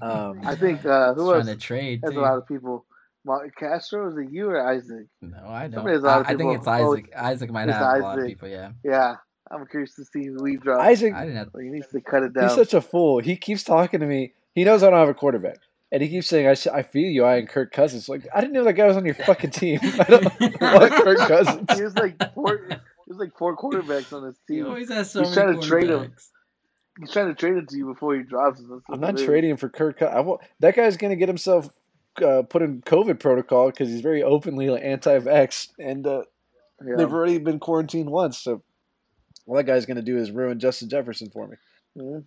Um, 0.00 0.40
I 0.44 0.56
think 0.56 0.84
uh, 0.86 1.12
who 1.14 1.26
trying 1.30 1.40
else 1.40 1.48
to 1.48 1.56
trade. 1.56 2.00
has 2.04 2.14
a 2.16 2.20
lot 2.20 2.38
of 2.38 2.46
people? 2.48 2.86
Mar- 3.26 3.48
Castro 3.58 4.08
is 4.10 4.16
it 4.18 4.32
you 4.32 4.48
or 4.50 4.66
Isaac? 4.66 5.06
No, 5.22 5.46
I 5.46 5.68
don't. 5.68 5.86
Has 5.86 6.02
a 6.02 6.06
lot 6.06 6.20
of 6.22 6.26
I, 6.26 6.30
I 6.30 6.36
think 6.36 6.38
people- 6.38 6.54
it's 6.56 6.66
oh, 6.66 6.92
Isaac. 6.92 7.12
Isaac 7.16 7.50
might 7.50 7.68
it's 7.68 7.72
have 7.76 7.82
a 7.82 7.98
lot 8.00 8.18
of 8.18 8.24
Isaac. 8.24 8.28
people. 8.30 8.48
Yeah, 8.48 8.70
Yeah, 8.82 9.16
I'm 9.50 9.66
curious 9.66 9.94
to 9.96 10.04
see 10.04 10.26
who 10.26 10.44
he 10.44 10.56
dropped. 10.56 10.82
Isaac, 10.82 11.14
I 11.14 11.24
didn't 11.26 11.36
have. 11.36 11.48
He 11.60 11.68
needs 11.68 11.88
to 11.88 12.00
cut 12.00 12.22
it 12.22 12.32
down. 12.32 12.44
he's 12.48 12.54
such 12.54 12.74
a 12.74 12.80
fool. 12.80 13.20
He 13.20 13.36
keeps 13.36 13.62
talking 13.64 14.00
to 14.00 14.06
me. 14.06 14.32
He 14.54 14.64
knows 14.64 14.82
I 14.82 14.90
don't 14.90 14.98
have 14.98 15.08
a 15.08 15.14
quarterback. 15.14 15.58
And 15.92 16.02
he 16.02 16.08
keeps 16.08 16.26
saying, 16.26 16.46
I, 16.48 16.54
sh- 16.54 16.66
I 16.66 16.82
feel 16.82 17.08
you, 17.08 17.24
I 17.24 17.36
and 17.36 17.48
Kirk 17.48 17.70
Cousins. 17.70 18.08
Like, 18.08 18.26
I 18.34 18.40
didn't 18.40 18.52
know 18.54 18.64
that 18.64 18.72
guy 18.72 18.86
was 18.86 18.96
on 18.96 19.04
your 19.04 19.14
fucking 19.14 19.50
team. 19.50 19.78
I 19.82 20.04
don't 20.04 20.24
want 20.60 20.92
Kirk 20.92 21.18
Cousins. 21.28 21.66
he 21.76 21.82
was 21.84 21.94
like 21.96 22.16
four. 22.34 22.66
He 23.06 23.12
was 23.12 23.18
like 23.18 23.36
four 23.36 23.56
quarterbacks 23.56 24.12
on 24.12 24.24
his 24.26 24.36
He 24.48 24.56
team. 24.56 24.66
always 24.66 24.88
has 24.90 25.10
so 25.10 25.20
He's 25.20 25.36
many 25.36 25.52
trying 25.52 25.60
to 25.60 25.66
trade 25.66 25.90
him. 25.90 26.14
He's 27.00 27.10
trying 27.10 27.26
to 27.28 27.34
trade 27.34 27.56
it 27.56 27.68
to 27.70 27.76
you 27.76 27.86
before 27.86 28.14
he 28.14 28.22
drops 28.22 28.60
it. 28.60 28.66
That's 28.68 28.82
I'm 28.88 29.00
not 29.00 29.14
weird. 29.16 29.26
trading 29.26 29.50
him 29.50 29.56
for 29.56 29.68
Kirk 29.68 29.98
Cousins. 29.98 30.16
I 30.16 30.20
wa- 30.20 30.38
that 30.60 30.76
guy's 30.76 30.96
going 30.96 31.10
to 31.10 31.16
get 31.16 31.28
himself 31.28 31.68
uh, 32.24 32.42
put 32.42 32.62
in 32.62 32.82
COVID 32.82 33.18
protocol 33.18 33.70
because 33.70 33.88
he's 33.88 34.00
very 34.00 34.22
openly 34.22 34.70
like, 34.70 34.84
anti-vax, 34.84 35.68
and 35.78 36.06
uh, 36.06 36.22
Yeah. 36.86 36.94
they've 36.96 37.12
already 37.12 37.38
been 37.38 37.58
quarantined 37.58 38.10
once. 38.10 38.38
So 38.38 38.62
all 39.46 39.56
that 39.56 39.64
guy's 39.64 39.86
going 39.86 39.96
to 39.96 40.02
do 40.02 40.16
is 40.16 40.30
ruin 40.30 40.60
Justin 40.60 40.88
Jefferson 40.88 41.30
for 41.30 41.48
me. 41.48 41.56
Mhm. 41.98 42.24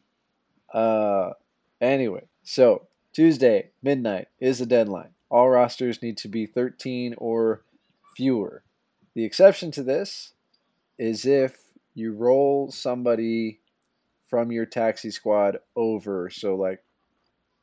Uh, 0.73 1.33
anyway, 1.79 2.23
so 2.43 2.87
Tuesday 3.13 3.69
midnight 3.81 4.27
is 4.39 4.59
the 4.59 4.65
deadline. 4.65 5.11
All 5.31 5.49
rosters 5.49 6.01
need 6.01 6.17
to 6.17 6.27
be 6.27 6.45
13 6.45 7.15
or 7.17 7.63
fewer. 8.17 8.63
The 9.15 9.23
exception 9.23 9.71
to 9.71 9.83
this 9.83 10.33
is 10.97 11.25
if 11.25 11.57
you 11.93 12.13
roll 12.13 12.71
somebody 12.71 13.59
from 14.27 14.51
your 14.51 14.65
taxi 14.65 15.09
squad 15.11 15.57
over. 15.75 16.29
So, 16.29 16.55
like, 16.55 16.83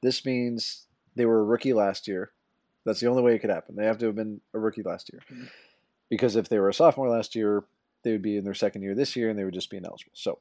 this 0.02 0.24
means 0.24 0.86
they 1.14 1.26
were 1.26 1.40
a 1.40 1.44
rookie 1.44 1.72
last 1.72 2.08
year. 2.08 2.32
That's 2.84 3.00
the 3.00 3.06
only 3.06 3.22
way 3.22 3.34
it 3.34 3.40
could 3.40 3.50
happen. 3.50 3.76
They 3.76 3.86
have 3.86 3.98
to 3.98 4.06
have 4.06 4.14
been 4.14 4.40
a 4.52 4.58
rookie 4.58 4.82
last 4.82 5.10
year. 5.12 5.22
Mhm. 5.30 5.48
Because 6.08 6.36
if 6.36 6.48
they 6.48 6.58
were 6.58 6.68
a 6.68 6.74
sophomore 6.74 7.08
last 7.08 7.34
year, 7.34 7.64
they 8.02 8.12
would 8.12 8.22
be 8.22 8.36
in 8.36 8.44
their 8.44 8.54
second 8.54 8.82
year 8.82 8.94
this 8.94 9.16
year 9.16 9.30
and 9.30 9.38
they 9.38 9.44
would 9.44 9.54
just 9.54 9.70
be 9.70 9.78
ineligible. 9.78 10.12
So, 10.14 10.40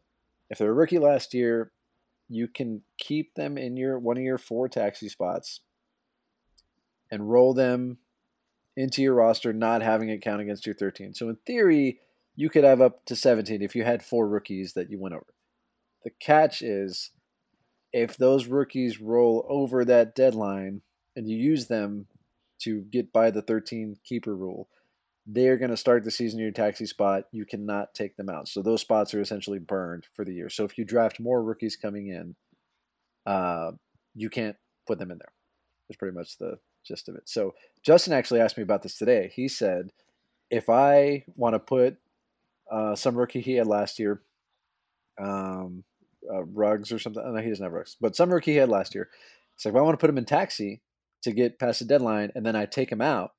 if 0.50 0.58
they're 0.58 0.72
a 0.72 0.74
rookie 0.74 1.00
last 1.00 1.34
year, 1.34 1.72
you 2.30 2.48
can 2.48 2.84
keep 2.98 3.36
them 3.36 3.58
in 3.58 3.78
your 3.78 4.00
one 4.00 4.18
of 4.18 4.24
your 4.24 4.38
four 4.38 4.68
taxi 4.68 5.08
spots 5.10 5.62
and 7.12 7.30
roll 7.30 7.54
them 7.54 7.98
into 8.76 9.02
your 9.02 9.14
roster, 9.14 9.54
not 9.54 9.82
having 9.82 10.10
it 10.10 10.22
count 10.22 10.42
against 10.42 10.66
your 10.66 10.74
13. 10.74 11.14
So 11.14 11.30
in 11.30 11.36
theory, 11.46 12.00
you 12.36 12.50
could 12.50 12.64
have 12.64 12.82
up 12.82 13.06
to 13.06 13.16
17 13.16 13.62
if 13.62 13.76
you 13.76 13.84
had 13.84 14.04
four 14.04 14.28
rookies 14.28 14.74
that 14.74 14.90
you 14.90 15.00
went 15.00 15.16
over. 15.16 15.34
The 16.04 16.12
catch 16.20 16.62
is 16.62 17.12
if 17.92 18.18
those 18.18 18.48
rookies 18.48 19.00
roll 19.00 19.46
over 19.48 19.86
that 19.86 20.16
deadline 20.16 20.82
and 21.16 21.28
you 21.28 21.38
use 21.38 21.68
them 21.68 22.08
to 22.62 22.82
get 22.82 23.14
by 23.14 23.30
the 23.30 23.42
13 23.42 23.98
keeper 24.04 24.36
rule, 24.36 24.68
they're 25.26 25.58
going 25.58 25.72
to 25.72 25.78
start 25.78 26.04
the 26.04 26.12
season 26.12 26.40
in 26.40 26.44
your 26.44 26.52
taxi 26.52 26.86
spot. 26.86 27.26
You 27.32 27.46
cannot 27.46 27.94
take 27.94 28.18
them 28.18 28.30
out. 28.30 28.48
So 28.48 28.62
those 28.62 28.82
spots 28.82 29.14
are 29.14 29.22
essentially 29.22 29.60
burned 29.60 30.06
for 30.14 30.26
the 30.26 30.34
year. 30.34 30.50
So 30.50 30.66
if 30.66 30.78
you 30.78 30.84
draft 30.84 31.20
more 31.20 31.42
rookies 31.42 31.76
coming 31.76 32.08
in, 32.08 32.36
uh, 33.26 33.72
you 34.16 34.30
can't 34.30 34.58
put 34.86 35.00
them 35.00 35.12
in 35.12 35.20
there. 35.20 35.32
That's 35.88 35.98
pretty 35.98 36.16
much 36.16 36.38
the 36.38 36.58
gist 36.86 37.08
of 37.08 37.16
it. 37.16 37.24
So 37.26 37.54
Justin 37.86 38.14
actually 38.14 38.42
asked 38.42 38.58
me 38.58 38.64
about 38.64 38.82
this 38.82 38.98
today. 38.98 39.32
He 39.34 39.48
said, 39.48 39.92
if 40.50 40.70
I 40.70 41.24
want 41.36 41.54
to 41.54 41.60
put 41.60 41.98
uh, 42.74 42.96
some 42.96 43.16
rookie 43.16 43.42
he 43.42 43.54
had 43.54 43.68
last 43.68 44.00
year, 44.00 44.22
um, 45.22 45.84
uh, 46.34 46.44
Ruggs 46.46 46.92
or 46.92 47.00
something. 47.00 47.24
No, 47.24 47.42
he 47.42 47.50
doesn't 47.50 47.64
have 47.64 47.74
Ruggs, 47.74 47.96
but 48.02 48.16
some 48.16 48.34
rookie 48.34 48.54
he 48.54 48.58
had 48.58 48.70
last 48.70 48.96
year. 48.96 49.10
It's 49.56 49.66
like, 49.66 49.74
if 49.74 49.78
I 49.78 49.82
want 49.82 49.94
to 49.94 50.02
put 50.02 50.10
him 50.10 50.18
in 50.18 50.26
taxi 50.26 50.82
to 51.24 51.32
get 51.32 51.60
past 51.60 51.80
the 51.80 51.86
deadline 51.86 52.32
and 52.36 52.46
then 52.46 52.56
I 52.56 52.66
take 52.66 52.92
him 52.92 53.02
out, 53.02 53.32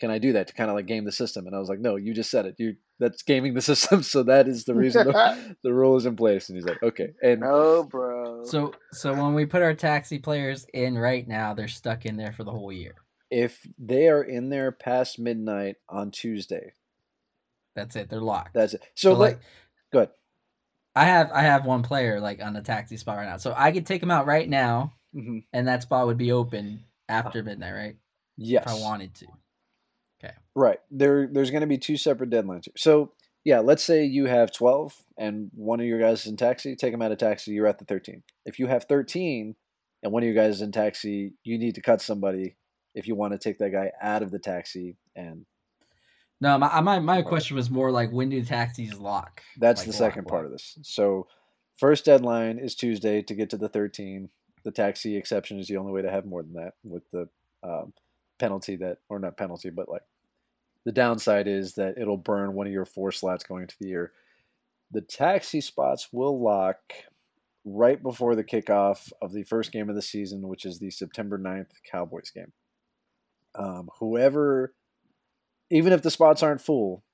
can 0.00 0.10
I 0.10 0.18
do 0.18 0.32
that 0.32 0.48
to 0.48 0.54
kind 0.54 0.70
of 0.70 0.76
like 0.76 0.86
game 0.86 1.04
the 1.04 1.12
system? 1.12 1.46
And 1.46 1.54
I 1.54 1.58
was 1.58 1.68
like, 1.68 1.78
no, 1.78 1.96
you 1.96 2.14
just 2.14 2.30
said 2.30 2.46
it. 2.46 2.56
You 2.58 2.74
that's 2.98 3.22
gaming 3.22 3.54
the 3.54 3.60
system. 3.72 4.02
So 4.02 4.22
that 4.24 4.48
is 4.48 4.64
the 4.64 4.74
reason 4.74 5.06
the, 5.06 5.56
the 5.62 5.72
rule 5.72 5.96
is 5.96 6.06
in 6.06 6.16
place. 6.16 6.48
And 6.48 6.56
he's 6.56 6.66
like, 6.66 6.82
okay. 6.82 7.10
And 7.22 7.40
no, 7.40 7.84
bro. 7.84 8.44
So, 8.44 8.72
so 8.92 9.12
when 9.12 9.34
we 9.34 9.46
put 9.46 9.62
our 9.62 9.74
taxi 9.74 10.18
players 10.18 10.66
in 10.74 10.98
right 10.98 11.28
now, 11.28 11.54
they're 11.54 11.68
stuck 11.68 12.06
in 12.06 12.16
there 12.16 12.32
for 12.32 12.44
the 12.44 12.50
whole 12.50 12.72
year. 12.72 12.94
if 13.30 13.64
they 13.78 14.08
are 14.08 14.22
in 14.22 14.48
there 14.50 14.72
past 14.72 15.18
midnight 15.18 15.76
on 15.88 16.10
Tuesday, 16.10 16.72
That's 17.80 17.96
it. 17.96 18.10
They're 18.10 18.20
locked. 18.20 18.52
that's 18.54 18.74
it. 18.74 18.82
So, 18.94 19.14
So, 19.14 19.18
like, 19.18 19.32
like, 19.32 19.40
go 19.92 19.98
ahead. 20.00 20.10
I 20.94 21.04
have 21.04 21.30
I 21.32 21.42
have 21.42 21.64
one 21.64 21.82
player 21.82 22.20
like 22.20 22.42
on 22.42 22.52
the 22.52 22.60
taxi 22.60 22.96
spot 22.96 23.16
right 23.16 23.26
now, 23.28 23.36
so 23.38 23.54
I 23.56 23.72
could 23.72 23.86
take 23.86 24.02
him 24.02 24.10
out 24.10 24.26
right 24.26 24.48
now, 24.48 24.92
hmm 25.14 25.38
and 25.52 25.66
that 25.68 25.82
spot 25.82 26.06
would 26.06 26.18
be 26.18 26.32
open 26.32 26.84
after 27.08 27.42
midnight, 27.42 27.72
right? 27.72 27.96
Yes. 28.36 28.64
If 28.66 28.72
I 28.72 28.80
wanted 28.80 29.14
to. 29.16 29.26
Okay. 30.22 30.34
Right. 30.54 30.78
There 30.90 31.26
there's 31.26 31.50
going 31.50 31.62
to 31.62 31.66
be 31.66 31.78
two 31.78 31.96
separate 31.96 32.30
deadlines 32.30 32.66
here. 32.66 32.74
So, 32.76 33.12
yeah, 33.44 33.60
let's 33.60 33.82
say 33.84 34.04
you 34.04 34.26
have 34.26 34.52
12 34.52 34.94
and 35.16 35.50
one 35.54 35.80
of 35.80 35.86
your 35.86 35.98
guys 35.98 36.20
is 36.20 36.26
in 36.26 36.36
taxi, 36.36 36.76
take 36.76 36.92
them 36.92 37.02
out 37.02 37.12
of 37.12 37.18
taxi, 37.18 37.52
you're 37.52 37.66
at 37.66 37.78
the 37.78 37.84
13. 37.86 38.22
If 38.44 38.58
you 38.58 38.66
have 38.66 38.84
13 38.84 39.54
and 40.02 40.12
one 40.12 40.22
of 40.22 40.26
your 40.26 40.34
guys 40.34 40.56
is 40.56 40.62
in 40.62 40.72
taxi, 40.72 41.34
you 41.44 41.58
need 41.58 41.76
to 41.76 41.82
cut 41.82 42.00
somebody 42.02 42.56
if 42.94 43.06
you 43.06 43.14
want 43.14 43.32
to 43.32 43.38
take 43.38 43.58
that 43.58 43.70
guy 43.72 43.92
out 44.02 44.22
of 44.22 44.30
the 44.30 44.38
taxi 44.38 44.96
and 45.14 45.46
No, 46.40 46.56
my 46.58 46.80
my, 46.80 46.98
my 46.98 47.22
question 47.22 47.56
was 47.56 47.70
more 47.70 47.90
like 47.90 48.10
when 48.10 48.30
do 48.30 48.42
taxis 48.42 48.98
lock? 48.98 49.42
that's 49.58 49.80
Like, 49.80 49.86
the 49.88 49.92
lock, 49.92 50.12
second 50.12 50.26
part 50.26 50.46
of 50.46 50.52
this. 50.52 50.78
So, 50.82 51.26
first 51.76 52.04
deadline 52.04 52.58
is 52.58 52.74
Tuesday 52.74 53.22
to 53.22 53.34
get 53.34 53.50
to 53.50 53.58
the 53.58 53.68
13. 53.68 54.28
The 54.64 54.70
taxi 54.70 55.16
exception 55.16 55.58
is 55.58 55.68
the 55.68 55.76
only 55.76 55.92
way 55.92 56.02
to 56.02 56.10
have 56.10 56.26
more 56.26 56.42
than 56.42 56.54
that 56.54 56.74
with 56.82 57.02
the 57.12 57.28
um, 57.62 57.92
penalty 58.38 58.76
that 58.76 58.98
or 59.08 59.18
not 59.18 59.36
penalty, 59.36 59.70
but 59.70 59.88
like 59.88 60.02
the 60.84 60.92
downside 60.92 61.46
is 61.46 61.74
that 61.74 61.98
it'll 61.98 62.16
burn 62.16 62.54
one 62.54 62.66
of 62.66 62.72
your 62.72 62.84
four 62.84 63.12
slots 63.12 63.44
going 63.44 63.62
into 63.62 63.76
the 63.80 63.88
year. 63.88 64.12
The 64.92 65.02
taxi 65.02 65.60
spots 65.60 66.08
will 66.12 66.42
lock 66.42 66.78
right 67.64 68.02
before 68.02 68.34
the 68.34 68.44
kickoff 68.44 69.12
of 69.20 69.32
the 69.32 69.42
first 69.44 69.72
game 69.72 69.88
of 69.88 69.94
the 69.94 70.02
season, 70.02 70.48
which 70.48 70.64
is 70.64 70.78
the 70.78 70.90
September 70.90 71.38
9th 71.38 71.70
Cowboys 71.90 72.30
game. 72.30 72.52
Um, 73.54 73.90
whoever, 73.98 74.72
even 75.70 75.92
if 75.92 76.02
the 76.02 76.10
spots 76.10 76.42
aren't 76.42 76.60
full, 76.60 77.04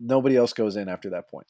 nobody 0.00 0.36
else 0.36 0.52
goes 0.52 0.76
in 0.76 0.88
after 0.88 1.10
that 1.10 1.30
point. 1.30 1.46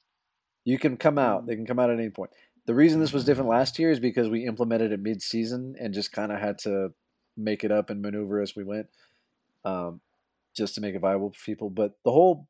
You 0.64 0.78
can 0.78 0.97
come 0.97 1.18
out. 1.18 1.47
They 1.47 1.57
can 1.57 1.66
come 1.66 1.78
out 1.78 1.91
at 1.91 1.99
any 1.99 2.11
point. 2.11 2.30
The 2.66 2.74
reason 2.74 3.01
this 3.01 3.12
was 3.12 3.24
different 3.24 3.51
last 3.51 3.78
year 3.78 3.91
is 3.91 4.01
because 4.01 4.28
we 4.28 4.47
implemented 4.47 4.93
it 4.93 5.01
mid-season 5.01 5.76
and 5.78 5.93
just 5.93 6.12
kind 6.12 6.32
of 6.32 6.41
had 6.41 6.59
to 6.61 6.95
make 7.37 7.64
it 7.64 7.70
up 7.70 7.91
and 7.91 8.01
maneuver 8.01 8.41
as 8.41 8.57
we 8.57 8.64
went, 8.64 8.87
um, 9.64 10.01
just 10.57 10.74
to 10.74 10.80
make 10.80 10.95
it 10.95 11.01
viable 11.01 11.32
for 11.32 11.45
people. 11.45 11.68
But 11.68 11.93
the 12.05 12.12
whole 12.12 12.49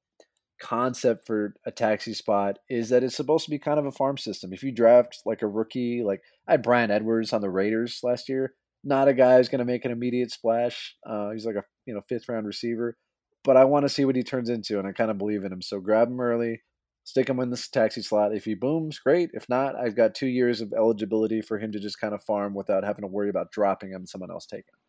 concept 0.60 1.26
for 1.26 1.54
a 1.66 1.72
taxi 1.72 2.14
spot 2.14 2.58
is 2.68 2.90
that 2.90 3.02
it's 3.02 3.16
supposed 3.16 3.44
to 3.44 3.50
be 3.50 3.58
kind 3.58 3.78
of 3.78 3.86
a 3.86 3.92
farm 3.92 4.16
system. 4.16 4.52
If 4.52 4.62
you 4.62 4.70
draft 4.70 5.22
like 5.26 5.42
a 5.42 5.48
rookie, 5.48 6.02
like 6.04 6.22
I 6.46 6.52
had 6.52 6.62
Bryan 6.62 6.92
Edwards 6.92 7.32
on 7.32 7.40
the 7.40 7.50
Raiders 7.50 8.00
last 8.04 8.28
year, 8.28 8.54
not 8.84 9.08
a 9.08 9.14
guy 9.14 9.36
who's 9.36 9.48
going 9.48 9.60
to 9.60 9.64
make 9.64 9.84
an 9.84 9.90
immediate 9.90 10.30
splash. 10.30 10.94
Uh, 11.04 11.30
he's 11.30 11.46
like 11.46 11.56
a 11.56 11.64
you 11.86 11.94
know 11.94 12.02
fifth 12.08 12.28
round 12.28 12.46
receiver, 12.46 12.96
but 13.44 13.56
I 13.56 13.64
want 13.64 13.84
to 13.84 13.88
see 13.88 14.04
what 14.04 14.16
he 14.16 14.22
turns 14.22 14.48
into, 14.48 14.78
and 14.78 14.88
I 14.88 14.92
kind 14.92 15.10
of 15.10 15.18
believe 15.18 15.44
in 15.44 15.52
him. 15.52 15.62
So 15.62 15.78
grab 15.80 16.08
him 16.08 16.20
early, 16.20 16.62
stick 17.04 17.28
him 17.28 17.38
in 17.40 17.50
this 17.50 17.68
taxi 17.68 18.02
slot. 18.02 18.34
If 18.34 18.44
he 18.44 18.54
booms, 18.54 18.98
great. 18.98 19.30
If 19.34 19.48
not, 19.48 19.76
I've 19.76 19.96
got 19.96 20.14
two 20.14 20.26
years 20.26 20.60
of 20.60 20.72
eligibility 20.72 21.42
for 21.42 21.58
him 21.58 21.70
to 21.72 21.78
just 21.78 22.00
kind 22.00 22.14
of 22.14 22.22
farm 22.24 22.54
without 22.54 22.84
having 22.84 23.02
to 23.02 23.08
worry 23.08 23.28
about 23.28 23.52
dropping 23.52 23.90
him 23.90 23.96
and 24.02 24.08
someone 24.08 24.30
else 24.30 24.46
taking 24.46 24.72
him. 24.72 24.80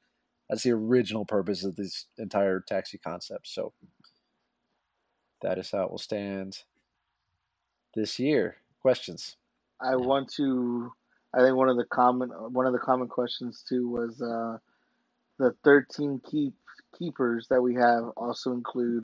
That's 0.49 0.64
the 0.64 0.72
original 0.72 1.26
purpose 1.26 1.64
of 1.64 1.76
this 1.76 2.06
entire 2.18 2.62
taxi 2.62 2.97
concept. 2.97 3.47
So 3.47 3.74
that 5.41 5.58
is 5.58 5.72
how 5.72 5.84
it 5.84 5.91
will 5.91 5.97
stand 5.97 6.60
this 7.95 8.20
year. 8.20 8.58
Questions? 8.82 9.36
I 9.82 9.95
want 9.95 10.32
to. 10.36 10.91
I 11.34 11.39
think 11.39 11.58
one 11.58 11.68
of 11.68 11.76
the 11.76 11.86
common 11.86 12.30
one 12.30 12.66
of 12.66 12.74
the 12.74 12.80
common 12.80 13.08
questions 13.08 13.64
too 13.68 13.89
was 13.89 14.22
uh, 14.22 14.58
the 15.38 15.53
thirteen 15.64 16.22
keep 16.30 16.53
keepers 16.98 17.48
that 17.50 17.62
we 17.62 17.76
have 17.76 18.10
also 18.18 18.52
include 18.54 19.04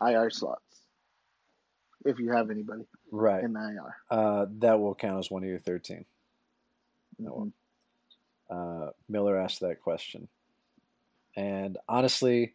IR 0.00 0.30
slots. 0.30 0.62
If 2.04 2.18
you 2.18 2.30
have 2.32 2.50
anybody 2.50 2.84
Right. 3.10 3.42
in 3.44 3.56
IR, 3.56 3.96
Uh, 4.10 4.46
that 4.58 4.78
will 4.78 4.94
count 4.94 5.18
as 5.18 5.30
one 5.30 5.42
of 5.42 5.48
your 5.48 5.58
13. 5.58 6.04
That 7.18 7.30
Mhm. 7.30 7.36
one. 7.36 7.52
Uh, 8.50 8.90
Miller 9.08 9.36
asked 9.36 9.60
that 9.60 9.80
question. 9.82 10.28
And 11.36 11.76
honestly, 11.88 12.54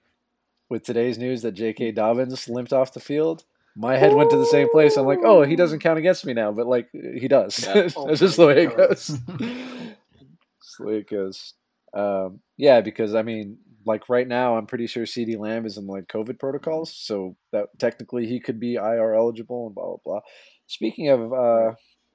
with 0.69 0.83
today's 0.83 1.17
news 1.17 1.41
that 1.43 1.51
J.K. 1.53 1.91
Dobbins 1.91 2.49
limped 2.49 2.73
off 2.73 2.93
the 2.93 2.99
field, 2.99 3.45
my 3.75 3.95
head 3.97 4.13
went 4.13 4.29
to 4.31 4.37
the 4.37 4.45
same 4.45 4.69
place. 4.69 4.97
I'm 4.97 5.05
like, 5.05 5.19
oh, 5.23 5.43
he 5.43 5.55
doesn't 5.55 5.79
count 5.79 5.99
against 5.99 6.25
me 6.25 6.33
now, 6.33 6.51
but 6.51 6.67
like 6.67 6.89
he 6.91 7.27
does. 7.27 7.59
Yeah. 7.63 7.73
That's 8.05 8.19
just 8.19 8.37
the 8.37 8.47
way 8.47 8.63
it 8.63 8.73
Oh, 8.73 8.87
goes. 8.87 9.07
That's 9.27 10.77
the 10.77 10.83
way 10.85 10.97
it 10.97 11.07
goes. 11.09 11.53
Um, 11.93 12.41
yeah, 12.57 12.81
because 12.81 13.13
I 13.13 13.21
mean, 13.21 13.57
like 13.85 14.09
right 14.09 14.27
now, 14.27 14.57
I'm 14.57 14.65
pretty 14.65 14.87
sure 14.87 15.03
CeeDee 15.03 15.37
Lamb 15.37 15.65
is 15.65 15.77
in 15.77 15.87
like 15.87 16.07
COVID 16.07 16.39
protocols, 16.39 16.93
so 16.95 17.35
that 17.51 17.67
technically 17.79 18.27
he 18.27 18.39
could 18.39 18.59
be 18.59 18.75
IR 18.75 19.13
eligible 19.13 19.67
and 19.67 19.75
blah 19.75 19.85
blah 19.85 19.97
blah. 20.03 20.19
Speaking 20.67 21.09
of 21.09 21.33
uh, 21.33 21.73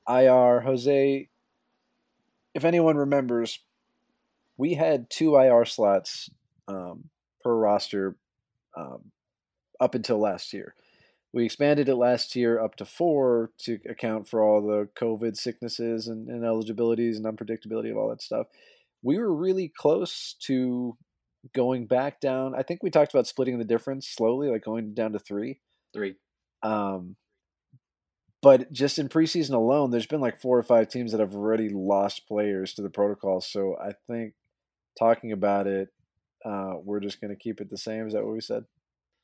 IR, 0.09 0.61
Jose, 0.61 1.29
if 2.55 2.64
anyone 2.64 2.97
remembers, 2.97 3.61
we 4.57 4.75
had 4.75 5.11
two 5.11 5.37
IR 5.37 5.64
slots 5.64 6.31
um, 6.66 7.05
per 7.43 7.55
roster 7.55 8.16
um, 8.77 9.12
up 9.81 9.95
until 9.95 10.19
last 10.19 10.53
year. 10.53 10.75
We 11.33 11.45
expanded 11.45 11.89
it 11.89 11.97
last 11.97 12.35
year 12.35 12.61
up 12.61 12.77
to 12.77 12.85
four 12.85 13.51
to 13.61 13.79
account 13.89 14.29
for 14.29 14.43
all 14.43 14.62
the 14.62 14.89
COVID 14.99 15.37
sicknesses 15.37 16.09
and, 16.09 16.29
and 16.29 16.45
eligibilities 16.45 17.19
and 17.19 17.27
unpredictability 17.27 17.91
of 17.91 17.99
all 17.99 18.09
that 18.09 18.23
stuff. 18.23 18.47
We 19.03 19.19
were 19.19 19.33
really 19.33 19.71
close 19.77 20.35
to 20.41 20.97
going 21.55 21.86
back 21.86 22.20
down. 22.20 22.55
I 22.55 22.62
think 22.62 22.82
we 22.82 22.91
talked 22.91 23.12
about 23.12 23.26
splitting 23.26 23.59
the 23.59 23.64
difference 23.64 24.09
slowly, 24.09 24.49
like 24.49 24.64
going 24.64 24.95
down 24.95 25.12
to 25.12 25.18
three. 25.18 25.61
Three. 25.93 26.16
Um, 26.62 27.16
but 28.41 28.72
just 28.72 28.99
in 28.99 29.09
preseason 29.09 29.55
alone, 29.55 29.91
there's 29.91 30.07
been 30.07 30.20
like 30.20 30.41
four 30.41 30.59
or 30.59 30.62
five 30.62 30.89
teams 30.89 31.12
that 31.12 31.20
have 31.20 31.34
already 31.34 31.68
lost 31.68 32.28
players 32.28 32.74
to 32.74 32.82
the 32.82 32.91
protocol. 32.91 33.41
So 33.41 33.76
I 33.76 33.93
think 34.07 34.34
talking 34.99 35.32
about 35.32 35.66
it, 35.66 35.89
uh, 36.45 36.74
we're 36.82 37.01
just 37.01 37.20
going 37.20 37.30
to 37.30 37.36
keep 37.36 37.61
it 37.61 37.68
the 37.68 37.76
same. 37.76 38.07
Is 38.07 38.12
that 38.12 38.24
what 38.24 38.32
we 38.32 38.41
said? 38.41 38.64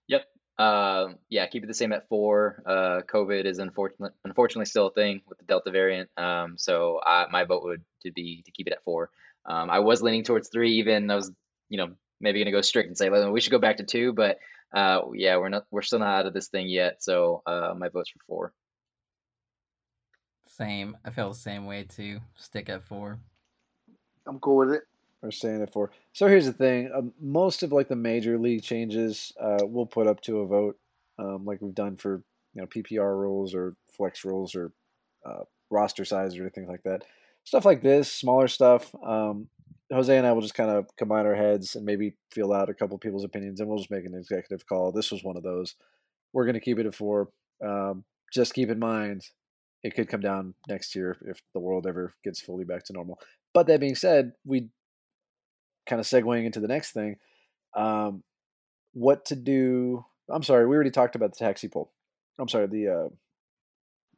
Yep. 0.08 0.24
Uh, 0.58 1.08
yeah, 1.28 1.46
keep 1.46 1.64
it 1.64 1.66
the 1.66 1.74
same 1.74 1.92
at 1.92 2.08
four. 2.08 2.62
Uh, 2.66 3.00
COVID 3.12 3.44
is 3.44 3.58
unfortunately 3.58 4.14
unfortunately 4.24 4.66
still 4.66 4.88
a 4.88 4.92
thing 4.92 5.20
with 5.28 5.38
the 5.38 5.44
Delta 5.44 5.70
variant. 5.70 6.10
Um, 6.16 6.54
so 6.58 7.00
I, 7.04 7.26
my 7.30 7.44
vote 7.44 7.64
would 7.64 7.82
to 8.02 8.12
be 8.12 8.42
to 8.44 8.52
keep 8.52 8.66
it 8.66 8.72
at 8.72 8.84
four. 8.84 9.10
Um, 9.46 9.68
I 9.68 9.80
was 9.80 10.02
leaning 10.02 10.22
towards 10.22 10.48
three. 10.48 10.74
Even 10.78 11.10
I 11.10 11.16
was, 11.16 11.30
you 11.68 11.78
know, 11.78 11.88
maybe 12.24 12.40
gonna 12.40 12.50
go 12.50 12.60
strict 12.62 12.88
and 12.88 12.98
say 12.98 13.10
well, 13.10 13.30
we 13.30 13.40
should 13.40 13.52
go 13.52 13.58
back 13.58 13.76
to 13.76 13.84
two. 13.84 14.12
But 14.12 14.38
uh, 14.74 15.02
yeah, 15.14 15.36
we're 15.36 15.50
not 15.50 15.66
we're 15.70 15.82
still 15.82 16.00
not 16.00 16.18
out 16.20 16.26
of 16.26 16.34
this 16.34 16.48
thing 16.48 16.68
yet. 16.68 17.02
So 17.02 17.42
uh, 17.46 17.74
my 17.76 17.88
vote's 17.88 18.10
for 18.10 18.18
four. 18.26 18.52
Same. 20.48 20.96
I 21.04 21.10
feel 21.10 21.28
the 21.28 21.34
same 21.36 21.66
way 21.66 21.84
too. 21.84 22.20
Stick 22.36 22.68
at 22.68 22.84
four. 22.84 23.18
I'm 24.26 24.40
cool 24.40 24.56
with 24.56 24.72
it. 24.72 24.82
We're 25.22 25.30
saying 25.30 25.62
it 25.62 25.72
for. 25.72 25.90
So 26.12 26.26
here's 26.26 26.46
the 26.46 26.52
thing: 26.52 26.90
um, 26.94 27.12
most 27.20 27.62
of 27.62 27.72
like 27.72 27.88
the 27.88 27.96
major 27.96 28.38
league 28.38 28.62
changes, 28.62 29.32
uh, 29.40 29.60
we'll 29.62 29.86
put 29.86 30.06
up 30.06 30.20
to 30.22 30.40
a 30.40 30.46
vote, 30.46 30.78
um, 31.18 31.44
like 31.44 31.60
we've 31.60 31.74
done 31.74 31.96
for 31.96 32.22
you 32.54 32.60
know 32.60 32.66
PPR 32.66 33.16
rules 33.18 33.54
or 33.54 33.74
flex 33.90 34.24
rules 34.24 34.54
or 34.54 34.72
uh, 35.24 35.44
roster 35.70 36.04
size 36.04 36.36
or 36.36 36.42
anything 36.42 36.68
like 36.68 36.82
that. 36.84 37.04
Stuff 37.44 37.64
like 37.64 37.82
this, 37.82 38.10
smaller 38.10 38.48
stuff. 38.48 38.94
Um, 39.04 39.48
Jose 39.92 40.16
and 40.16 40.26
I 40.26 40.32
will 40.32 40.40
just 40.40 40.54
kind 40.54 40.70
of 40.70 40.86
combine 40.96 41.26
our 41.26 41.34
heads 41.34 41.76
and 41.76 41.84
maybe 41.84 42.16
feel 42.32 42.52
out 42.52 42.70
a 42.70 42.74
couple 42.74 42.98
people's 42.98 43.24
opinions, 43.24 43.60
and 43.60 43.68
we'll 43.68 43.78
just 43.78 43.90
make 43.90 44.06
an 44.06 44.14
executive 44.14 44.66
call. 44.66 44.92
This 44.92 45.10
was 45.12 45.22
one 45.22 45.36
of 45.36 45.42
those. 45.42 45.74
We're 46.32 46.44
going 46.44 46.54
to 46.54 46.60
keep 46.60 46.78
it 46.78 46.86
at 46.86 46.94
four. 46.94 47.28
Um, 47.64 48.04
just 48.32 48.54
keep 48.54 48.70
in 48.70 48.78
mind, 48.78 49.22
it 49.82 49.94
could 49.94 50.08
come 50.08 50.20
down 50.20 50.54
next 50.68 50.94
year 50.94 51.16
if 51.26 51.40
the 51.52 51.60
world 51.60 51.86
ever 51.86 52.14
gets 52.24 52.40
fully 52.40 52.64
back 52.64 52.84
to 52.84 52.92
normal. 52.92 53.20
But 53.52 53.66
that 53.66 53.80
being 53.80 53.94
said, 53.94 54.32
we 54.44 54.70
kind 55.86 56.00
of 56.00 56.06
segueing 56.06 56.46
into 56.46 56.60
the 56.60 56.68
next 56.68 56.92
thing, 56.92 57.16
um, 57.76 58.24
what 58.94 59.26
to 59.26 59.36
do. 59.36 60.04
I'm 60.30 60.42
sorry, 60.42 60.66
we 60.66 60.74
already 60.74 60.90
talked 60.90 61.14
about 61.14 61.36
the 61.36 61.44
taxi 61.44 61.68
poll. 61.68 61.92
I'm 62.38 62.48
sorry, 62.48 62.66
the 62.66 62.88
uh, 62.88 63.08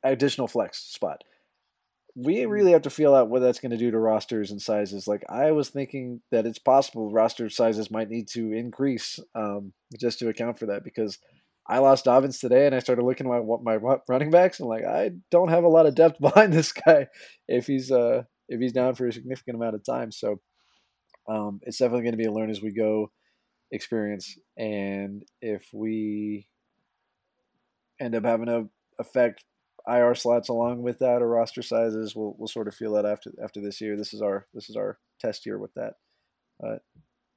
additional 0.09 0.47
flex 0.47 0.79
spot. 0.79 1.25
We 2.19 2.47
really 2.47 2.73
have 2.73 2.83
to 2.83 2.91
feel 2.91 3.15
out 3.15 3.29
what 3.29 3.41
that's 3.41 3.61
going 3.61 3.73
to 3.73 3.77
do 3.77 3.91
to 3.91 3.99
rosters 3.99 4.51
and 4.51 4.61
sizes. 4.61 5.07
Like 5.07 5.23
I 5.29 5.53
was 5.53 5.69
thinking 5.69 6.23
that 6.33 6.47
it's 6.47 6.59
possible 6.59 7.13
roster 7.13 7.51
sizes 7.51 7.91
might 7.91 8.09
need 8.09 8.29
to 8.29 8.53
increase 8.53 9.19
um, 9.35 9.75
just 10.01 10.19
to 10.21 10.29
account 10.29 10.59
for 10.59 10.67
that 10.67 10.83
because 10.83 11.19
I 11.69 11.79
lost 11.79 12.07
Dobbins 12.07 12.39
today 12.39 12.67
and 12.67 12.75
I 12.75 12.79
started 12.79 13.05
looking 13.05 13.27
at 13.31 13.45
my, 13.45 13.77
my 13.77 13.99
running 14.09 14.31
backs 14.31 14.61
and 14.61 14.69
like 14.69 14.85
I 14.85 15.11
don't 15.31 15.51
have 15.51 15.65
a 15.65 15.69
lot 15.69 15.87
of 15.87 15.95
depth 15.95 16.19
behind 16.21 16.53
this 16.53 16.73
guy 16.73 17.09
if 17.49 17.67
he's 17.67 17.91
uh 17.91 18.23
if 18.49 18.61
he's 18.61 18.73
down 18.73 18.95
for 18.95 19.07
a 19.07 19.13
significant 19.13 19.57
amount 19.57 19.75
of 19.75 19.85
time. 19.85 20.13
So 20.13 20.41
um, 21.29 21.61
it's 21.63 21.79
definitely 21.79 22.05
going 22.05 22.13
to 22.13 22.19
be 22.19 22.27
a 22.27 22.33
learn 22.33 22.51
as 22.51 22.63
we 22.63 22.73
go 22.73 23.11
experience. 23.73 24.39
And 24.57 25.25
if 25.41 25.69
we 25.73 26.47
end 28.01 28.15
up 28.15 28.25
having 28.25 28.47
to 28.47 28.69
affect 28.99 29.45
IR 29.89 30.15
slots 30.15 30.49
along 30.49 30.83
with 30.83 30.99
that 30.99 31.23
or 31.23 31.29
roster 31.29 31.63
sizes, 31.63 32.17
we'll 32.17 32.35
we'll 32.39 32.49
sort 32.49 32.69
of 32.69 32.75
feel 32.75 32.93
that 32.95 33.07
after 33.07 33.33
after 33.43 33.61
this 33.61 33.81
year. 33.81 33.97
This 33.97 34.13
is 34.13 34.23
our 34.23 34.47
this 34.53 34.69
is 34.69 34.77
our 34.77 34.99
test 35.21 35.47
year 35.47 35.59
with 35.59 35.73
that. 35.75 35.95
Uh, 36.63 36.77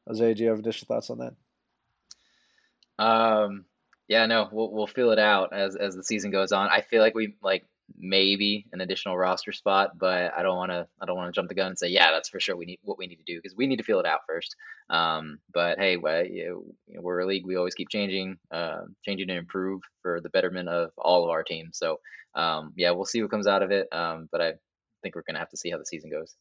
Jose, 0.07 0.33
do 0.33 0.43
you 0.43 0.49
have 0.49 0.59
additional 0.59 0.87
thoughts 0.87 1.09
on 1.09 1.19
that? 1.19 3.03
Um, 3.03 3.65
yeah, 4.07 4.25
no, 4.25 4.49
we'll 4.51 4.71
we'll 4.71 4.87
feel 4.87 5.11
it 5.11 5.19
out 5.19 5.53
as 5.53 5.75
as 5.75 5.95
the 5.95 6.03
season 6.03 6.31
goes 6.31 6.51
on. 6.51 6.67
I 6.69 6.81
feel 6.81 7.01
like 7.01 7.15
we 7.15 7.35
like 7.43 7.65
maybe 7.97 8.65
an 8.71 8.81
additional 8.81 9.17
roster 9.17 9.51
spot, 9.51 9.97
but 9.97 10.33
I 10.37 10.43
don't 10.43 10.57
want 10.57 10.71
to 10.71 10.87
I 11.01 11.05
don't 11.05 11.17
want 11.17 11.33
to 11.33 11.37
jump 11.37 11.49
the 11.49 11.55
gun 11.55 11.67
and 11.67 11.77
say 11.77 11.87
yeah, 11.87 12.11
that's 12.11 12.29
for 12.29 12.39
sure 12.39 12.55
we 12.55 12.65
need 12.65 12.79
what 12.83 12.97
we 12.97 13.07
need 13.07 13.17
to 13.17 13.23
do 13.23 13.37
because 13.37 13.55
we 13.55 13.67
need 13.67 13.77
to 13.77 13.83
feel 13.83 13.99
it 13.99 14.05
out 14.05 14.21
first. 14.27 14.55
Um, 14.89 15.39
but 15.53 15.77
hey, 15.79 15.97
well, 15.97 16.25
you 16.25 16.73
know, 16.87 17.01
we're 17.01 17.19
a 17.19 17.25
league. 17.25 17.45
We 17.45 17.55
always 17.55 17.75
keep 17.75 17.89
changing, 17.89 18.37
uh, 18.51 18.81
changing 19.05 19.27
to 19.27 19.35
improve 19.35 19.81
for 20.01 20.19
the 20.21 20.29
betterment 20.29 20.69
of 20.69 20.91
all 20.97 21.23
of 21.23 21.29
our 21.29 21.43
teams. 21.43 21.77
So 21.77 21.99
um, 22.35 22.73
yeah, 22.75 22.91
we'll 22.91 23.05
see 23.05 23.21
what 23.21 23.31
comes 23.31 23.47
out 23.47 23.63
of 23.63 23.71
it. 23.71 23.87
Um, 23.91 24.29
but 24.31 24.41
I 24.41 24.53
think 25.01 25.15
we're 25.15 25.23
gonna 25.27 25.39
have 25.39 25.49
to 25.49 25.57
see 25.57 25.69
how 25.69 25.77
the 25.77 25.85
season 25.85 26.09
goes. 26.09 26.35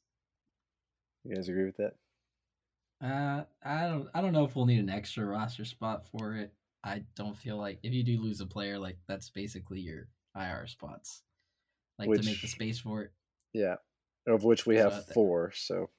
You 1.25 1.35
guys 1.35 1.49
agree 1.49 1.67
with 1.67 1.77
that? 1.77 1.95
Uh, 3.03 3.45
I 3.63 3.87
don't. 3.87 4.09
I 4.15 4.21
don't 4.21 4.33
know 4.33 4.45
if 4.45 4.57
we'll 4.57 4.67
need 4.67 4.81
an 4.81 4.91
extra 4.91 5.25
roster 5.25 5.65
spot 5.65 6.07
for 6.07 6.35
it. 6.35 6.53
I 6.85 7.03
don't 7.17 7.37
feel 7.37 7.57
like 7.57 7.79
if 7.83 7.93
you 7.93 8.03
do 8.03 8.21
lose 8.21 8.41
a 8.41 8.47
player, 8.47 8.79
like 8.79 8.97
that's 9.07 9.31
basically 9.31 9.81
your 9.81 10.09
IR 10.37 10.67
spots, 10.67 11.23
like 11.99 12.21
to 12.21 12.25
make 12.27 12.41
the 12.41 12.49
space 12.49 12.79
for 12.79 13.03
it. 13.03 13.11
Yeah, 13.53 13.77
of 14.27 14.45
which 14.45 14.67
we 14.67 14.77
So 14.77 14.83
have 14.83 14.93
I 14.93 14.97
think- 15.01 15.13
four. 15.15 15.53
So 15.55 15.91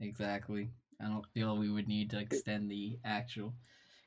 Exactly. 0.00 0.70
I 1.02 1.06
don't 1.08 1.26
feel 1.34 1.56
we 1.56 1.70
would 1.70 1.88
need 1.88 2.10
to 2.10 2.18
extend 2.18 2.70
the 2.70 2.98
actual, 3.04 3.54